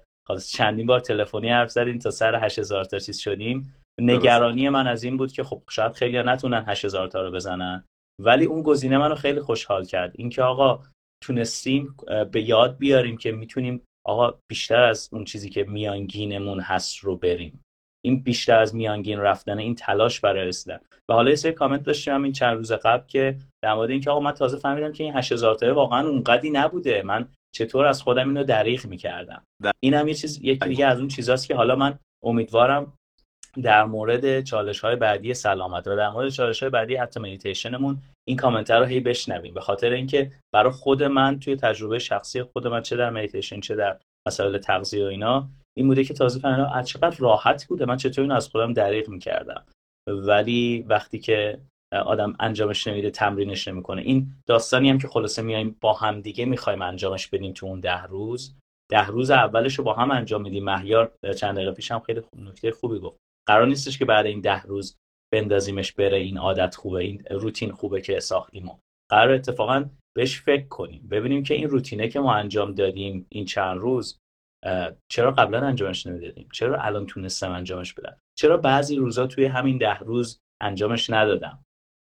چندین 0.51 0.85
بار 0.85 0.99
تلفنی 0.99 1.49
حرف 1.49 1.71
زدیم 1.71 1.99
تا 1.99 2.11
سر 2.11 2.45
8000 2.45 2.85
تا 2.85 2.99
چیز 2.99 3.19
شدیم. 3.19 3.75
نگرانی 4.01 4.69
من 4.69 4.87
از 4.87 5.03
این 5.03 5.17
بود 5.17 5.31
که 5.31 5.43
خب 5.43 5.61
شاید 5.69 5.91
خیلی 5.91 6.23
نتونن 6.23 6.63
8000 6.67 7.07
تا 7.07 7.21
رو 7.21 7.31
بزنن. 7.31 7.85
ولی 8.21 8.45
اون 8.45 8.63
گزینه 8.63 8.97
منو 8.97 9.15
خیلی 9.15 9.41
خوشحال 9.41 9.85
کرد. 9.85 10.11
اینکه 10.15 10.41
آقا 10.41 10.83
تونستیم 11.23 11.95
به 12.31 12.41
یاد 12.41 12.77
بیاریم 12.77 13.17
که 13.17 13.31
می‌تونیم 13.31 13.81
آقا 14.07 14.39
بیشتر 14.51 14.83
از 14.83 15.09
اون 15.11 15.25
چیزی 15.25 15.49
که 15.49 15.63
میانگینمون 15.63 16.59
هست 16.59 16.97
رو 16.97 17.17
بریم. 17.17 17.61
این 18.05 18.19
بیشتر 18.19 18.59
از 18.59 18.75
میانگین 18.75 19.19
رفتن 19.19 19.57
این 19.57 19.75
تلاش 19.75 20.19
برای 20.19 20.47
رسیدن. 20.47 20.79
و 21.09 21.13
حالا 21.13 21.29
یه 21.29 21.35
سری 21.35 21.51
کامنت 21.51 21.83
داشتم 21.83 22.23
این 22.23 22.33
چند 22.33 22.57
روز 22.57 22.71
قبل 22.71 23.07
که 23.07 23.37
در 23.63 23.73
مورد 23.73 23.89
اینکه 23.89 24.09
آقا 24.09 24.19
من 24.19 24.31
تازه 24.31 24.57
فهمیدم 24.57 24.91
که 24.91 25.03
این 25.03 25.13
8000 25.13 25.55
تا 25.55 25.73
واقعا 25.73 26.07
اونقدی 26.07 26.49
نبوده. 26.49 27.01
من 27.01 27.27
چطور 27.55 27.85
از 27.85 28.01
خودم 28.01 28.27
اینو 28.27 28.43
دریغ 28.43 28.85
می‌کردم. 28.85 29.43
این 29.83 29.93
هم 29.93 30.07
یه 30.07 30.13
چیز 30.13 30.39
یکی 30.41 30.69
دیگه 30.69 30.85
از 30.85 30.99
اون 30.99 31.07
چیزاست 31.07 31.47
که 31.47 31.55
حالا 31.55 31.75
من 31.75 31.99
امیدوارم 32.23 32.93
در 33.63 33.83
مورد 33.83 34.41
چالش 34.41 34.79
های 34.79 34.95
بعدی 34.95 35.33
سلامت 35.33 35.87
و 35.87 35.95
در 35.95 36.09
مورد 36.09 36.29
چالش 36.29 36.63
های 36.63 36.69
بعدی 36.69 36.95
حتی 36.95 37.19
مدیتیشنمون 37.19 37.97
این 38.27 38.37
کامنت 38.37 38.71
رو 38.71 38.85
هی 38.85 38.99
بشنویم. 38.99 39.53
به 39.53 39.61
خاطر 39.61 39.89
اینکه 39.89 40.31
برای 40.53 40.71
خود 40.71 41.03
من 41.03 41.39
توی 41.39 41.55
تجربه 41.55 41.99
شخصی 41.99 42.43
خود 42.43 42.67
من 42.67 42.81
چه 42.81 42.95
در 42.95 43.09
مدیتیشن 43.09 43.59
چه 43.59 43.75
در 43.75 43.97
مسائل 44.27 44.57
تغذیه 44.57 45.03
و 45.05 45.07
اینا 45.07 45.49
این 45.77 45.87
بوده 45.87 46.03
که 46.03 46.13
تازه 46.13 46.39
فهمیدم 46.39 46.81
چقدر 46.81 47.17
راحت 47.19 47.65
بوده. 47.65 47.85
من 47.85 47.97
چطور 47.97 48.21
اینو 48.21 48.35
از 48.35 48.47
خودم 48.47 48.73
دریغ 48.73 49.09
می‌کردم. 49.09 49.65
ولی 50.07 50.85
وقتی 50.87 51.19
که 51.19 51.59
آدم 52.05 52.35
انجامش 52.39 52.87
نمیده 52.87 53.09
تمرینش 53.09 53.67
نمی‌کنه. 53.67 54.01
این 54.01 54.31
داستانی 54.45 54.89
هم 54.89 54.97
که 54.97 55.07
خلاصه 55.07 55.41
میایم 55.41 55.77
با 55.81 55.93
هم 55.93 56.21
دیگه 56.21 56.45
می‌خوایم 56.45 56.81
انجامش 56.81 57.27
بدیم 57.27 57.53
تو 57.53 57.65
اون 57.65 57.79
ده 57.79 58.03
روز. 58.03 58.55
ده 58.91 59.07
روز 59.07 59.31
اولش 59.31 59.75
رو 59.75 59.83
با 59.83 59.93
هم 59.93 60.11
انجام 60.11 60.41
میدیم. 60.41 60.63
مهیار 60.63 61.11
چند 61.37 61.55
دقیقه 61.55 61.71
پیش 61.71 61.91
هم 61.91 61.99
خیلی 61.99 62.21
نکته 62.37 62.71
خوبی 62.71 62.99
گفت. 62.99 63.17
قرار 63.47 63.67
نیستش 63.67 63.97
که 63.97 64.05
بعد 64.05 64.25
این 64.25 64.41
ده 64.41 64.61
روز 64.61 64.95
بندازیمش 65.33 65.91
بره. 65.91 66.17
این 66.17 66.37
عادت 66.37 66.75
خوبه. 66.75 66.99
این 66.99 67.23
روتین 67.31 67.71
خوبه 67.71 68.01
که 68.01 68.19
ساختیم. 68.19 68.71
قرار 69.11 69.31
اتفاقا 69.31 69.85
بهش 70.15 70.41
فکر 70.41 70.67
کنیم. 70.67 71.07
ببینیم 71.11 71.43
که 71.43 71.53
این 71.53 71.69
روتینه 71.69 72.07
که 72.07 72.19
ما 72.19 72.33
انجام 72.33 72.71
دادیم 72.71 73.25
این 73.29 73.45
چند 73.45 73.77
روز 73.77 74.17
چرا 75.11 75.31
قبلا 75.31 75.67
انجامش 75.67 76.07
نمی‌دادیم؟ 76.07 76.49
چرا 76.53 76.81
الان 76.81 77.05
تونستم 77.05 77.51
انجامش 77.51 77.93
بدم؟ 77.93 78.17
چرا 78.37 78.57
بعضی 78.57 78.95
روزا 78.95 79.27
توی 79.27 79.45
همین 79.45 79.77
ده 79.77 79.99
روز 79.99 80.39
انجامش 80.61 81.09
ندادم؟ 81.09 81.65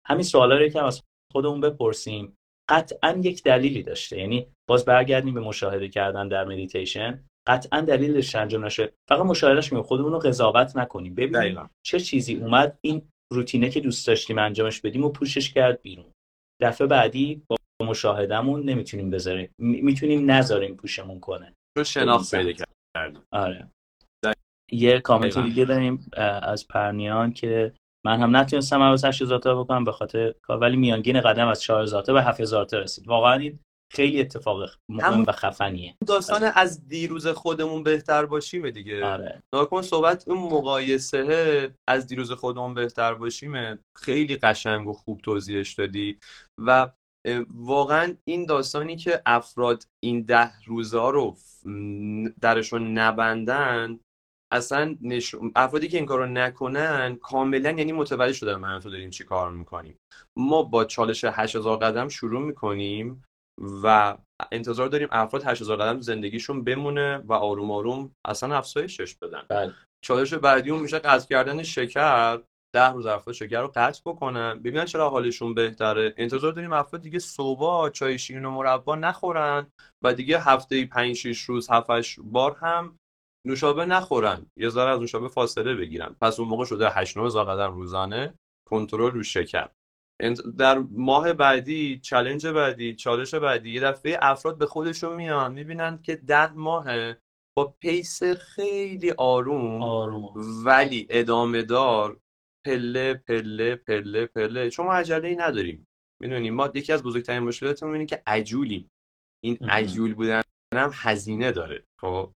همین 0.08 0.24
سوالا 0.24 0.58
رو 0.58 0.68
که 0.68 0.84
از 0.84 1.04
خودمون 1.32 1.62
بپرسیم. 1.62 2.38
قطعا 2.70 3.22
یک 3.24 3.43
دلیلی 3.43 3.84
داشته. 3.84 4.18
یعنی 4.18 4.48
باز 4.70 4.86
برگردیم 4.86 5.34
به 5.34 5.39
مشاهده 5.39 5.89
کردن 5.89 6.28
در 6.28 6.45
مدیتیشن 6.45 7.24
قطعا 7.48 7.82
دلیلش 7.82 8.36
انجام 8.36 8.66
نشه. 8.66 8.93
فقط 9.10 9.26
مشاهدهش 9.26 9.74
میگم 9.74 9.84
خودمون 9.84 10.12
رو 10.12 10.20
قضاوت 10.20 10.78
نکنیم. 10.78 11.16
ببینیم 11.16 11.70
چه 11.86 12.00
چیزی 12.00 12.36
اومد. 12.36 12.78
این 12.82 13.10
روتینه 13.34 13.70
که 13.70 13.80
دوست 13.80 14.08
داشتیم 14.08 14.38
انجامش 14.38 14.82
بدیم 14.82 15.04
و 15.04 15.10
push 15.09 15.39
ش 15.39 15.53
کرد 15.54 15.82
بیرون. 15.82 16.12
دفعه 16.62 16.88
بعدی 16.88 17.41
با 17.50 17.58
مشاهدهمون 17.86 18.64
نمی‌تونیم 18.64 19.10
بذاریم. 19.10 19.50
می‌تونیم 19.60 20.32
نذاریم 20.32 20.76
push 20.76 21.01
مون 21.01 21.20
کنه. 21.20 21.54
تو 21.78 21.84
شناخت 21.84 22.36
پیدا 22.36 22.65
کردیم. 22.95 23.23
آره. 23.32 23.67
یه 24.71 24.99
کامنت 24.99 25.38
دیگه 25.38 25.65
داریم 25.65 26.11
از 26.41 26.67
پرنیان 26.67 27.34
که 27.34 27.73
من 28.05 28.19
هم 28.19 28.36
نتونستم 28.36 28.82
از 28.82 29.05
8000 29.05 29.39
تا 29.39 29.63
بکنم 29.63 29.84
به 29.84 29.91
خاطر 29.91 30.34
ولی 30.49 30.78
میانگین 30.78 31.21
قدم 31.21 31.47
از 31.47 31.61
4000 31.61 32.03
تا 32.03 32.13
به 32.13 32.23
7000 32.23 32.65
تا 32.65 32.80
رسید. 32.80 33.07
واقعا 33.07 33.34
این 33.34 33.59
خیلی 33.93 34.21
اتفاق 34.21 34.69
مهم 34.91 35.23
و 35.28 35.32
خفنیه. 35.32 35.95
داستان 36.07 36.51
از 36.55 36.88
دیروز 36.88 37.28
خودمون 37.28 37.84
بهتر 37.84 38.25
باشیم 38.25 38.69
دیگه. 38.69 39.05
آره. 39.05 39.43
ناکن 39.55 39.82
صحبت 39.82 40.28
اون 40.28 40.38
مقایسه 40.38 41.73
از 41.89 42.07
دیروز 42.07 42.32
خودمون 42.32 42.73
بهتر 42.73 43.13
باشیم 43.13 43.80
خیلی 43.97 44.36
قشنگ 44.36 44.88
و 44.88 44.93
خوب 44.93 45.21
توضیحش 45.21 45.73
دادی. 45.73 46.19
و 46.57 46.89
واقعا 47.49 48.15
این 48.28 48.45
داستانی 48.45 48.95
که 48.95 49.21
افراد 49.25 49.84
این 50.03 50.21
ده 50.21 50.63
روزه 50.65 51.11
رو 51.11 51.38
درشون 52.41 52.97
نبندن 52.97 53.99
اصلا 54.53 54.95
افرادی 55.55 55.88
که 55.88 55.97
این 55.97 56.05
کارو 56.05 56.25
نکنن 56.25 57.15
کاملا 57.15 57.71
یعنی 57.71 57.91
متوجه 57.91 58.34
شدن 58.34 58.55
من 58.55 58.80
تو 58.80 58.89
داریم 58.89 59.09
چی 59.09 59.23
کار 59.23 59.51
می‌کنیم. 59.51 59.97
ما 60.38 60.63
با 60.63 60.86
چالش 60.86 61.23
8000 61.23 61.78
قدم 61.78 62.07
شروع 62.07 62.41
می‌کنیم 62.41 63.23
و 63.84 64.17
انتظار 64.51 64.88
داریم 64.88 65.07
افراد 65.11 65.43
8000 65.43 65.78
قدم 65.78 66.01
زندگیشون 66.01 66.63
بمونه 66.63 67.17
و 67.17 67.34
آروم 67.34 67.71
آروم 67.71 68.11
اصلا 68.28 68.57
افزایشش 68.57 69.15
بدن. 69.15 69.43
بله. 69.49 69.73
چالش 70.03 70.34
بعدی 70.34 70.71
اون 70.71 70.82
میشه 70.82 70.99
قطع 70.99 71.28
کردن 71.28 71.63
شکر. 71.63 72.41
ده 72.74 72.89
روز 72.89 73.05
افراد 73.05 73.36
شکر 73.36 73.61
رو 73.61 73.72
قطع 73.76 74.01
بکنن. 74.05 74.59
ببینن 74.59 74.86
چرا 74.86 75.09
حالشون 75.09 75.53
بهتره. 75.53 76.13
انتظار 76.18 76.51
داریم 76.51 76.74
افراد 76.74 77.01
دیگه 77.01 77.20
صبح 77.20 77.89
چای 77.89 78.20
شیرین 78.20 78.45
و 78.45 78.51
مربا 78.51 78.95
نخورن 78.95 79.68
و 80.03 80.13
دیگه 80.13 80.39
هفته 80.39 80.86
5 80.86 81.15
6 81.15 81.41
روز 81.41 81.72
7 81.72 82.20
بار 82.24 82.55
هم 82.55 82.97
نوشابه 83.47 83.86
نخورن. 83.86 84.45
یه 84.57 84.70
ذره 84.70 84.89
از 84.89 84.99
نوشابه 84.99 85.28
فاصله 85.28 85.76
بگیرن. 85.76 86.15
پس 86.22 86.39
اون 86.39 86.49
موقع 86.49 86.65
شده 86.65 86.89
8 86.89 87.18
9 87.18 87.30
قدم 87.30 87.74
روزانه 87.74 88.34
کنترل 88.70 89.11
رو 89.11 89.24
شکر. 89.24 89.70
در 90.57 90.78
ماه 90.91 91.34
بعدی 91.34 91.99
چلنج 91.99 92.47
بعدی 92.47 92.95
چالش 92.95 93.34
بعدی 93.34 93.70
یه 93.72 93.82
دفعه 93.82 94.18
افراد 94.22 94.57
به 94.57 94.65
خودشون 94.65 95.15
میان 95.15 95.53
می‌بینن 95.53 96.01
که 96.01 96.15
ده 96.15 96.53
ماه 96.53 97.13
با 97.57 97.76
پیس 97.80 98.24
خیلی 98.24 99.11
آروم, 99.11 99.84
آروم. 99.84 100.34
ولی 100.65 101.07
ادامه 101.09 101.61
دار 101.61 102.20
پله 102.68 103.13
پله 103.13 103.76
پله 103.76 104.26
پله. 104.26 104.70
شما 104.70 104.93
عجله 104.93 105.28
ای 105.28 105.36
نداریم. 105.36 105.88
می‌دونیم 106.22 106.53
ما 106.53 106.72
یکی 106.76 106.93
از 106.93 107.03
بزرگترین 107.03 107.39
مشکلاتمون 107.39 107.93
اینه 107.93 108.05
که 108.05 108.24
عجولیم. 108.28 108.89
این 109.43 109.57
عجول 109.70 110.13
بودن 110.13 110.41
هم 110.76 110.91
هزینه 110.93 111.51
داره. 111.51 111.84
خب 112.01 112.32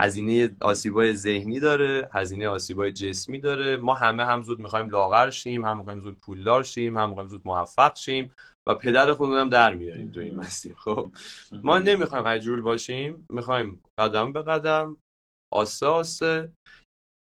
هزینه 0.00 0.56
آسیبای 0.60 1.14
ذهنی 1.14 1.60
داره 1.60 2.10
هزینه 2.12 2.48
آسیبای 2.48 2.92
جسمی 2.92 3.38
داره. 3.38 3.76
ما 3.76 3.94
همه 3.94 4.24
هم 4.24 4.42
زود 4.42 4.60
می‌خوایم 4.60 4.90
لاغر 4.90 5.30
شیم 5.30 5.64
هم 5.64 5.78
می‌خوایم 5.78 6.00
زود 6.00 6.20
پولدار 6.20 6.62
شیم 6.62 6.98
هم 6.98 7.08
می‌خوایم 7.08 7.28
زود 7.28 7.42
موفق 7.44 7.96
شیم 7.96 8.32
و 8.68 8.74
پدر 8.74 9.12
خودمون 9.12 9.38
هم 9.38 9.48
در 9.48 9.74
میاریم 9.74 10.12
تو 10.12 10.20
این 10.20 10.36
مسیر. 10.36 10.74
خب 10.74 11.12
ما 11.62 11.78
نمی‌خوایم 11.78 12.26
عجول 12.26 12.60
باشیم 12.60 13.26
می‌خوایم 13.30 13.82
قدم 13.98 14.32
به 14.32 14.42
قدم 14.42 14.96
آسه 15.52 15.86
آسه 15.86 16.52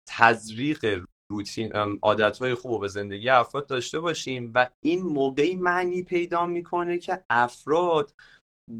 تزریق 0.08 1.04
روتین 1.30 1.72
عادتهای 2.02 2.54
خوب 2.54 2.80
به 2.80 2.88
زندگی 2.88 3.28
افراد 3.28 3.66
داشته 3.66 4.00
باشیم 4.00 4.52
و 4.54 4.70
این 4.84 5.02
موقعی 5.02 5.56
معنی 5.56 6.02
پیدا 6.02 6.46
می‌کنه 6.46 6.98
که 6.98 7.24
افراد 7.30 8.14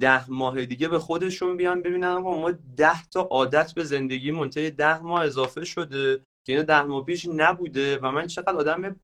ده 0.01 0.31
ماه 0.31 0.67
دیگه 0.67 0.89
به 0.89 0.99
خودشون 0.99 1.57
بیان 1.57 1.83
ببینن 1.83 2.15
ما 2.15 2.51
ده 2.77 3.05
تا 3.05 3.21
عادت 3.21 3.75
به 3.75 3.85
زندگی 3.85 4.31
منطقه 4.31 4.71
ده 4.71 4.99
ماه 4.99 5.23
اضافه 5.23 5.65
شده 5.65 6.17
که 6.47 6.53
اینو 6.53 6.63
ده 6.63 6.83
ماه 6.83 7.05
پیش 7.05 7.29
نبوده 7.35 7.99
و 7.99 8.11
من 8.11 8.27
چقدر 8.27 8.57
آدم 8.57 9.01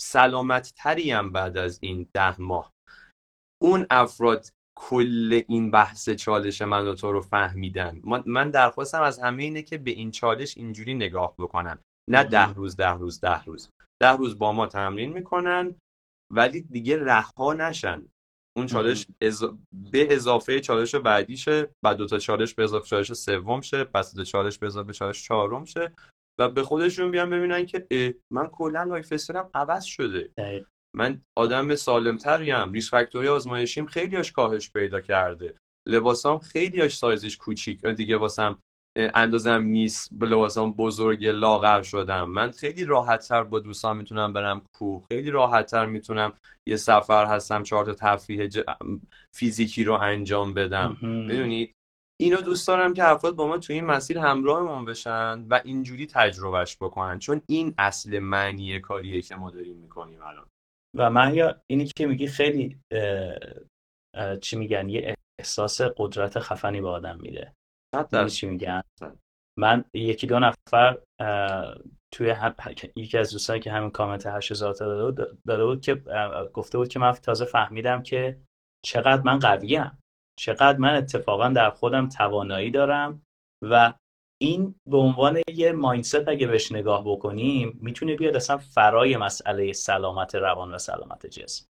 سلامت 0.00 0.72
تریم 0.76 1.32
بعد 1.32 1.56
از 1.56 1.78
این 1.82 2.06
ده 2.14 2.40
ماه. 2.40 2.72
اون 3.62 3.86
افراد 3.90 4.48
کل 4.78 5.42
این 5.48 5.70
بحث 5.70 6.10
چالش 6.10 6.62
من 6.62 6.88
و 6.88 6.94
تو 6.94 7.12
رو 7.12 7.20
فهمیدن. 7.20 8.02
من 8.26 8.50
درخواستم 8.50 9.02
از 9.02 9.18
همه 9.18 9.42
اینه 9.42 9.62
که 9.62 9.78
به 9.78 9.90
این 9.90 10.10
چالش 10.10 10.56
اینجوری 10.56 10.94
نگاه 10.94 11.34
بکنن. 11.38 11.78
نه 12.08 12.24
ده 12.24 12.54
روز 12.54 12.76
ده 12.76 12.90
روز 12.90 13.20
ده 13.20 13.44
روز. 13.44 13.70
ده 14.02 14.12
روز 14.12 14.38
با 14.38 14.52
ما 14.52 14.66
تمرین 14.66 15.12
می‌کنن 15.12 15.74
ولی 16.32 16.60
دیگه 16.60 17.04
رها 17.04 17.52
نشن. 17.52 18.08
اون 18.56 18.66
چالش 18.66 19.06
به 19.92 20.14
اضافه 20.14 20.60
چالش 20.60 20.94
بعدیشه 20.94 21.70
بعد 21.84 21.96
دو 21.96 22.06
تا 22.06 22.18
چالش 22.18 22.54
به 22.54 22.64
اضافه 22.64 22.86
چالش 22.86 23.12
سوم 23.12 23.60
شه 23.60 23.84
پس 23.84 24.14
دو 24.14 24.24
چالش 24.24 24.58
به 24.58 24.66
اضافه 24.66 24.92
چالش 24.92 25.24
چهارم 25.24 25.64
شه 25.64 25.92
و 26.40 26.48
به 26.48 26.62
خودشون 26.62 27.10
بیان 27.10 27.30
ببینن 27.30 27.66
که 27.66 27.86
من 28.32 28.46
کلا 28.46 28.82
life 28.82 29.12
styleم 29.12 29.50
عوض 29.54 29.84
شده. 29.84 30.32
من 30.96 31.22
آدم 31.38 31.74
سالمتریم 31.74 32.72
ریسک 32.72 32.90
فاکتورای 32.90 33.28
آزمایشیم 33.28 33.86
خیلیاش 33.86 34.32
کاهش 34.32 34.70
پیدا 34.70 35.00
کرده. 35.00 35.56
لباسام 35.88 36.38
خیلیاش 36.38 36.96
سایزش 36.96 37.36
کوچیک 37.36 37.86
دیگه 37.86 38.16
واسم 38.16 38.58
اندازم 38.98 39.62
نیست 39.62 40.08
به 40.12 40.26
لباسام 40.26 40.72
بزرگ 40.72 41.26
لاغر 41.26 41.82
شدم. 41.82 42.30
من 42.30 42.50
خیلی 42.50 42.84
راحت 42.84 43.28
تر 43.28 43.44
با 43.44 43.60
دوستان 43.60 43.96
می‌تونم 43.96 44.32
برم 44.32 44.62
کوه. 44.76 45.04
خیلی 45.12 45.30
راحت 45.30 45.66
تر 45.66 45.86
می‌تونم 45.86 46.32
یه 46.68 46.76
سفر 46.76 47.26
هستم 47.26 47.62
چهار 47.62 47.84
تا 47.84 47.94
تفریح 47.94 48.48
فیزیکی 49.34 49.84
رو 49.84 49.92
انجام 49.92 50.54
بدم. 50.54 50.96
می‌دونید 51.02 51.72
اینو 52.20 52.36
دوست 52.36 52.68
دارم 52.68 52.94
که 52.94 53.08
افراد 53.08 53.34
با 53.34 53.46
ما 53.46 53.58
توی 53.58 53.74
این 53.74 53.84
مسیر 53.84 54.18
همراهمون 54.18 54.84
بشن 54.84 55.46
و 55.50 55.60
اینجوری 55.64 56.06
تجربهش 56.06 56.76
بکنن. 56.76 57.18
چون 57.18 57.42
این 57.48 57.74
اصل 57.78 58.18
معنی 58.18 58.80
کاریه 58.80 59.22
که 59.22 59.36
ما 59.36 59.50
داریم 59.50 59.76
می‌کنیم 59.76 60.22
الان. 60.22 60.46
و 60.96 61.10
من 61.10 61.34
یا 61.34 61.60
اینی 61.70 61.90
که 61.96 62.06
میگی 62.06 62.26
خیلی 62.26 62.78
چی 64.40 64.56
میگن؟ 64.56 64.88
یه 64.88 65.14
احساس 65.40 65.80
قدرت 65.96 66.38
خفنی 66.38 66.80
به 66.80 66.88
آدم 66.88 67.18
میده. 67.20 67.52
چی 68.28 68.46
میگن؟ 68.46 68.82
من 69.58 69.84
یکی 69.94 70.26
دو 70.26 70.38
نفر 70.38 70.98
توی 72.14 72.34
یکی 72.96 73.18
از 73.18 73.32
دوستانی 73.32 73.60
که 73.60 73.72
همین 73.72 73.90
کامنت 73.90 74.26
8000 74.26 74.74
تا 74.74 75.10
داده 75.46 75.64
بود 75.64 75.80
که 75.80 75.94
گفته 76.52 76.78
بود 76.78 76.88
که 76.88 76.98
من 76.98 77.12
تازه 77.12 77.44
فهمیدم 77.44 78.02
که 78.02 78.40
چقدر 78.84 79.22
من 79.22 79.38
قویم 79.38 79.98
چقدر 80.38 80.78
من 80.78 80.94
اتفاقا 80.94 81.48
در 81.48 81.70
خودم 81.70 82.08
توانایی 82.08 82.70
دارم 82.70 83.22
و 83.62 83.92
این 84.40 84.74
به 84.90 84.96
عنوان 84.96 85.42
یه 85.54 85.72
ماینست 85.72 86.28
اگه 86.28 86.46
بهش 86.46 86.72
نگاه 86.72 87.04
بکنیم 87.04 87.78
می‌تونه 87.82 88.16
بیاد 88.16 88.36
اصلا 88.36 88.58
فرای 88.58 89.16
مسئله 89.16 89.72
سلامت 89.72 90.34
روان 90.34 90.74
و 90.74 90.78
سلامت 90.78 91.26
جسم. 91.26 91.66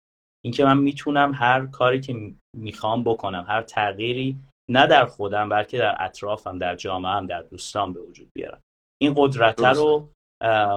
اینکه 0.45 0.65
من 0.65 0.77
می‌تونم 0.77 1.33
هر 1.33 1.65
کاری 1.65 2.01
که 2.01 2.33
می‌خوام 2.57 3.03
بکنم 3.03 3.45
هر 3.47 3.61
تغییری 3.61 4.39
نه 4.69 4.87
در 4.87 5.05
خودم 5.05 5.49
بلکه 5.49 5.77
در 5.77 5.95
اطرافم 5.99 6.57
در 6.57 6.75
جامعه 6.75 7.11
هم 7.11 7.27
در 7.27 7.41
دوستان 7.41 7.93
به 7.93 7.99
وجود 7.99 8.29
بیارم. 8.33 8.61
این 9.01 9.13
قدرت 9.17 9.59
رو 9.59 10.09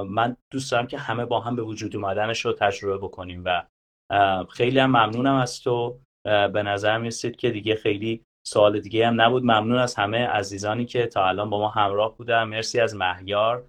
من 0.08 0.36
دوست 0.52 0.72
دارم 0.72 0.86
که 0.86 0.98
همه 0.98 1.24
با 1.24 1.40
هم 1.40 1.56
به 1.56 1.62
وجود 1.62 1.96
اومدنش 1.96 2.44
رو 2.44 2.52
تجربه 2.52 2.98
بکنیم 2.98 3.42
و 3.44 3.66
خیلی 4.50 4.78
هم 4.78 4.90
ممنونم 4.90 5.34
از 5.34 5.60
تو. 5.60 6.00
به 6.24 6.62
نظر 6.62 6.98
می‌رسید 6.98 7.36
که 7.36 7.50
دیگه 7.50 7.74
خیلی 7.74 8.24
سوال 8.46 8.80
دیگه 8.80 9.06
هم 9.06 9.20
نبود. 9.20 9.42
ممنون 9.42 9.78
از 9.78 9.94
همه 9.94 10.26
عزیزانی 10.26 10.86
که 10.86 11.06
تا 11.06 11.28
الان 11.28 11.50
با 11.50 11.58
ما 11.58 11.68
همراه 11.68 12.16
بودن. 12.16 12.44
مرسی 12.44 12.80
از 12.80 12.96
مهیار 12.96 13.68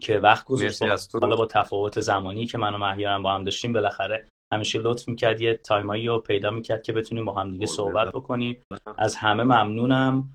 که 0.00 0.18
وقت 0.18 0.44
گذاشت 0.44 0.82
حالا 1.14 1.36
با 1.36 1.46
تفاوت 1.46 2.00
زمانی 2.00 2.46
که 2.46 2.58
من 2.58 2.74
و 2.74 2.78
مهیارم 2.78 3.22
با 3.22 3.32
هم 3.32 3.44
داشتیم 3.44 3.72
بالاخره 3.72 4.28
همیشه 4.52 4.78
لطف 4.78 5.08
می‌کرد 5.08 5.40
یه 5.40 5.54
تایمایی 5.54 6.06
رو 6.06 6.18
پیدا 6.18 6.50
می‌کرد 6.50 6.82
که 6.82 6.92
بتونیم 6.92 7.24
با 7.24 7.32
هم 7.34 7.50
دیگه 7.50 7.66
صحبت 7.66 8.08
بکنیم. 8.08 8.62
از 8.98 9.16
همه 9.16 9.42
ممنونم. 9.42 10.30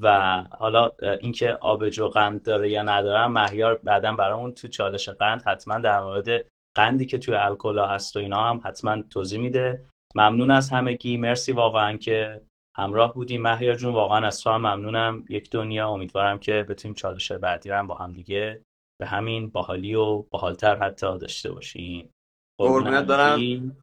و 0.00 0.44
حالا 0.58 0.90
اینکه 1.20 1.52
آبجو 1.52 2.08
قند 2.08 2.42
داره 2.42 2.70
یا 2.70 2.82
نداره 2.82 3.26
مهیار 3.26 3.74
بعدا 3.74 4.12
برامون 4.12 4.52
تو 4.52 4.68
چالش 4.68 5.08
قند 5.08 5.42
حتما 5.42 5.78
در 5.78 6.00
مورد 6.00 6.46
قندی 6.76 7.06
که 7.06 7.18
توی 7.18 7.34
الکلا 7.34 7.86
هست 7.86 8.16
و 8.16 8.18
اینا 8.18 8.44
هم 8.44 8.60
حتما 8.64 9.02
توضیح 9.02 9.40
میده. 9.40 9.86
ممنون 10.14 10.50
از 10.50 10.70
همگی. 10.70 11.16
مرسی 11.16 11.52
واقعا 11.52 11.96
که 11.96 12.42
همراه 12.76 13.14
بودیم. 13.14 13.42
مهیار 13.42 13.74
جون 13.74 13.94
واقعا 13.94 14.26
از 14.26 14.40
تو 14.40 14.50
هم 14.50 14.60
ممنونم. 14.60 15.24
یک 15.28 15.50
دنیا 15.50 15.88
امیدوارم 15.88 16.38
که 16.38 16.66
بتونیم 16.68 16.94
چالش 16.94 17.32
بعدی 17.32 17.68
رو 17.68 17.76
هم 17.76 17.86
با 17.86 17.94
هم 17.94 18.12
دیگه 18.12 18.62
به 19.00 19.06
همین 19.06 19.50
باحالی 19.50 19.94
و 19.94 20.22
باحالتر 20.22 20.76
حتی 20.76 21.18
داشته 21.18 21.52
باشیم. 21.52 22.10
قربونت 22.58 23.06
دارم 23.06 23.76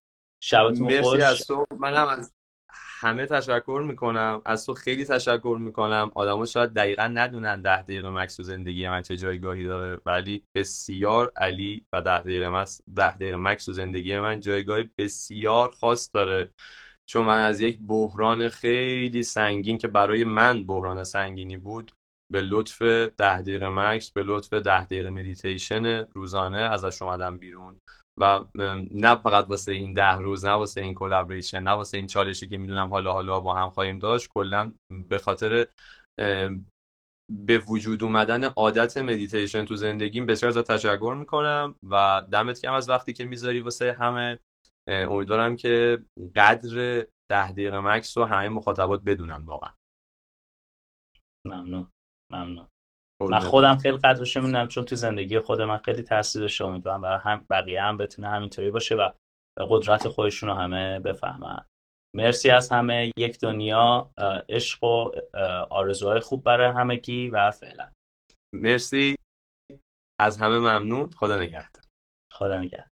شبتون 0.43 1.01
خوش. 1.01 1.19
از 1.21 1.47
تو. 1.47 1.65
منم 1.79 2.07
از 2.07 2.33
همه 2.69 3.25
تشکر 3.25 3.83
می‌کنم. 3.87 4.41
از 4.45 4.65
تو 4.65 4.73
خیلی 4.73 5.05
تشکر 5.05 5.57
می‌کنم. 5.59 6.11
آدما 6.15 6.45
شاید 6.45 6.73
دقیقا 6.73 7.03
ندونن 7.03 7.61
ده 7.61 7.81
دقیقه 7.81 8.09
مکس 8.09 8.35
تو 8.35 8.43
زندگی 8.43 8.89
من 8.89 9.01
چه 9.01 9.17
جایگاهی 9.17 9.63
داره 9.63 10.01
ولی 10.05 10.43
بسیار 10.55 11.31
علی 11.35 11.85
و 11.93 12.01
ده 12.01 12.19
دقیقه 12.19 12.49
مکس 12.49 12.81
ده 12.95 13.15
دقیقه 13.15 13.37
مکس 13.37 13.65
تو 13.65 13.73
زندگی 13.73 14.19
من 14.19 14.39
جایگاهی 14.39 14.89
بسیار 14.97 15.71
خاص 15.71 16.09
داره. 16.13 16.51
چون 17.05 17.25
من 17.25 17.41
از 17.41 17.61
یک 17.61 17.79
بحران 17.87 18.49
خیلی 18.49 19.23
سنگین 19.23 19.77
که 19.77 19.87
برای 19.87 20.23
من 20.23 20.63
بحران 20.63 21.03
سنگینی 21.03 21.57
بود 21.57 21.91
به 22.31 22.41
لطف 22.41 22.81
ده 23.17 23.41
دقیقه 23.41 23.69
مکث 23.69 24.11
به 24.11 24.23
لطف 24.23 24.53
ده 24.53 24.85
دقیقه 24.85 25.09
مدیتیشن 25.09 25.85
روزانه 25.85 26.57
ازش 26.57 27.01
اومدم 27.01 27.37
بیرون. 27.37 27.79
و 28.19 28.45
نه 28.91 29.15
فقط 29.15 29.45
واسه 29.49 29.71
این 29.71 29.93
ده 29.93 30.15
روز 30.15 30.45
نه 30.45 30.51
واسه 30.51 30.81
این 30.81 30.93
collaboration 30.93 31.59
نه 31.59 31.71
واسه 31.71 31.97
این 31.97 32.07
چالشی 32.07 32.47
که 32.47 32.57
می‌دونم 32.57 32.89
حالا 32.89 33.13
حالا 33.13 33.39
با 33.39 33.55
هم 33.55 33.69
خواهیم 33.69 33.99
داشت 33.99 34.29
کلا 34.35 34.73
به 35.09 35.17
خاطر 35.17 35.67
به 37.31 37.57
وجود 37.67 38.03
اومدن 38.03 38.43
عادت 38.43 38.97
مدیتیشن 38.97 39.65
تو 39.65 39.75
زندگیم 39.75 40.25
بسیار 40.25 40.49
ازت 40.49 40.71
تشکر 40.71 41.15
می‌کنم 41.19 41.75
و 41.83 42.23
دمت 42.31 42.61
گرم 42.61 42.73
از 42.73 42.89
وقتی 42.89 43.13
که 43.13 43.25
می‌ذاری 43.25 43.59
واسه 43.59 43.93
همه. 43.93 44.39
امیدوارم 44.87 45.55
که 45.55 46.03
قدر 46.35 47.05
ده 47.31 47.51
دقیقه 47.51 47.79
مکث 47.79 48.17
رو 48.17 48.25
همه 48.25 48.49
مخاطبات 48.49 49.01
بدونن 49.03 49.45
واقعا. 49.45 49.73
ممنون. 51.45 51.87
ممنون. 52.31 52.67
من 53.29 53.39
خودم 53.39 53.77
خیلی 53.77 53.97
قدرش 53.97 54.37
می‌دونم 54.37 54.67
چون 54.67 54.85
تو 54.85 54.95
زندگی 54.95 55.39
خود 55.39 55.61
من 55.61 55.77
خیلی 55.77 56.03
تاثیر 56.03 56.41
داشته 56.41 56.65
امیدوارم 56.65 57.01
برای 57.01 57.19
هم 57.23 57.45
بقیه 57.49 57.81
هم 57.81 57.97
بتونه 57.97 58.29
همینطوری 58.29 58.71
باشه 58.71 58.95
و 58.95 59.09
قدرت 59.69 60.07
خودشون 60.07 60.49
رو 60.49 60.55
همه 60.55 60.99
بفهمن. 60.99 61.65
مرسی 62.15 62.49
از 62.49 62.69
همه 62.69 63.11
یک 63.17 63.39
دنیا 63.39 64.11
عشق 64.49 64.83
و 64.83 65.11
آرزوهای 65.69 66.19
خوب 66.19 66.43
برای 66.43 66.71
همگی 66.71 67.29
و 67.29 67.51
فعلا. 67.51 67.91
مرسی. 68.55 69.15
از 70.21 70.37
همه 70.37 70.59
ممنون. 70.59 71.09
خدا 71.09 71.39
نگهدار. 71.39 71.83
خدا 72.33 72.61
نگهدار. 72.61 72.92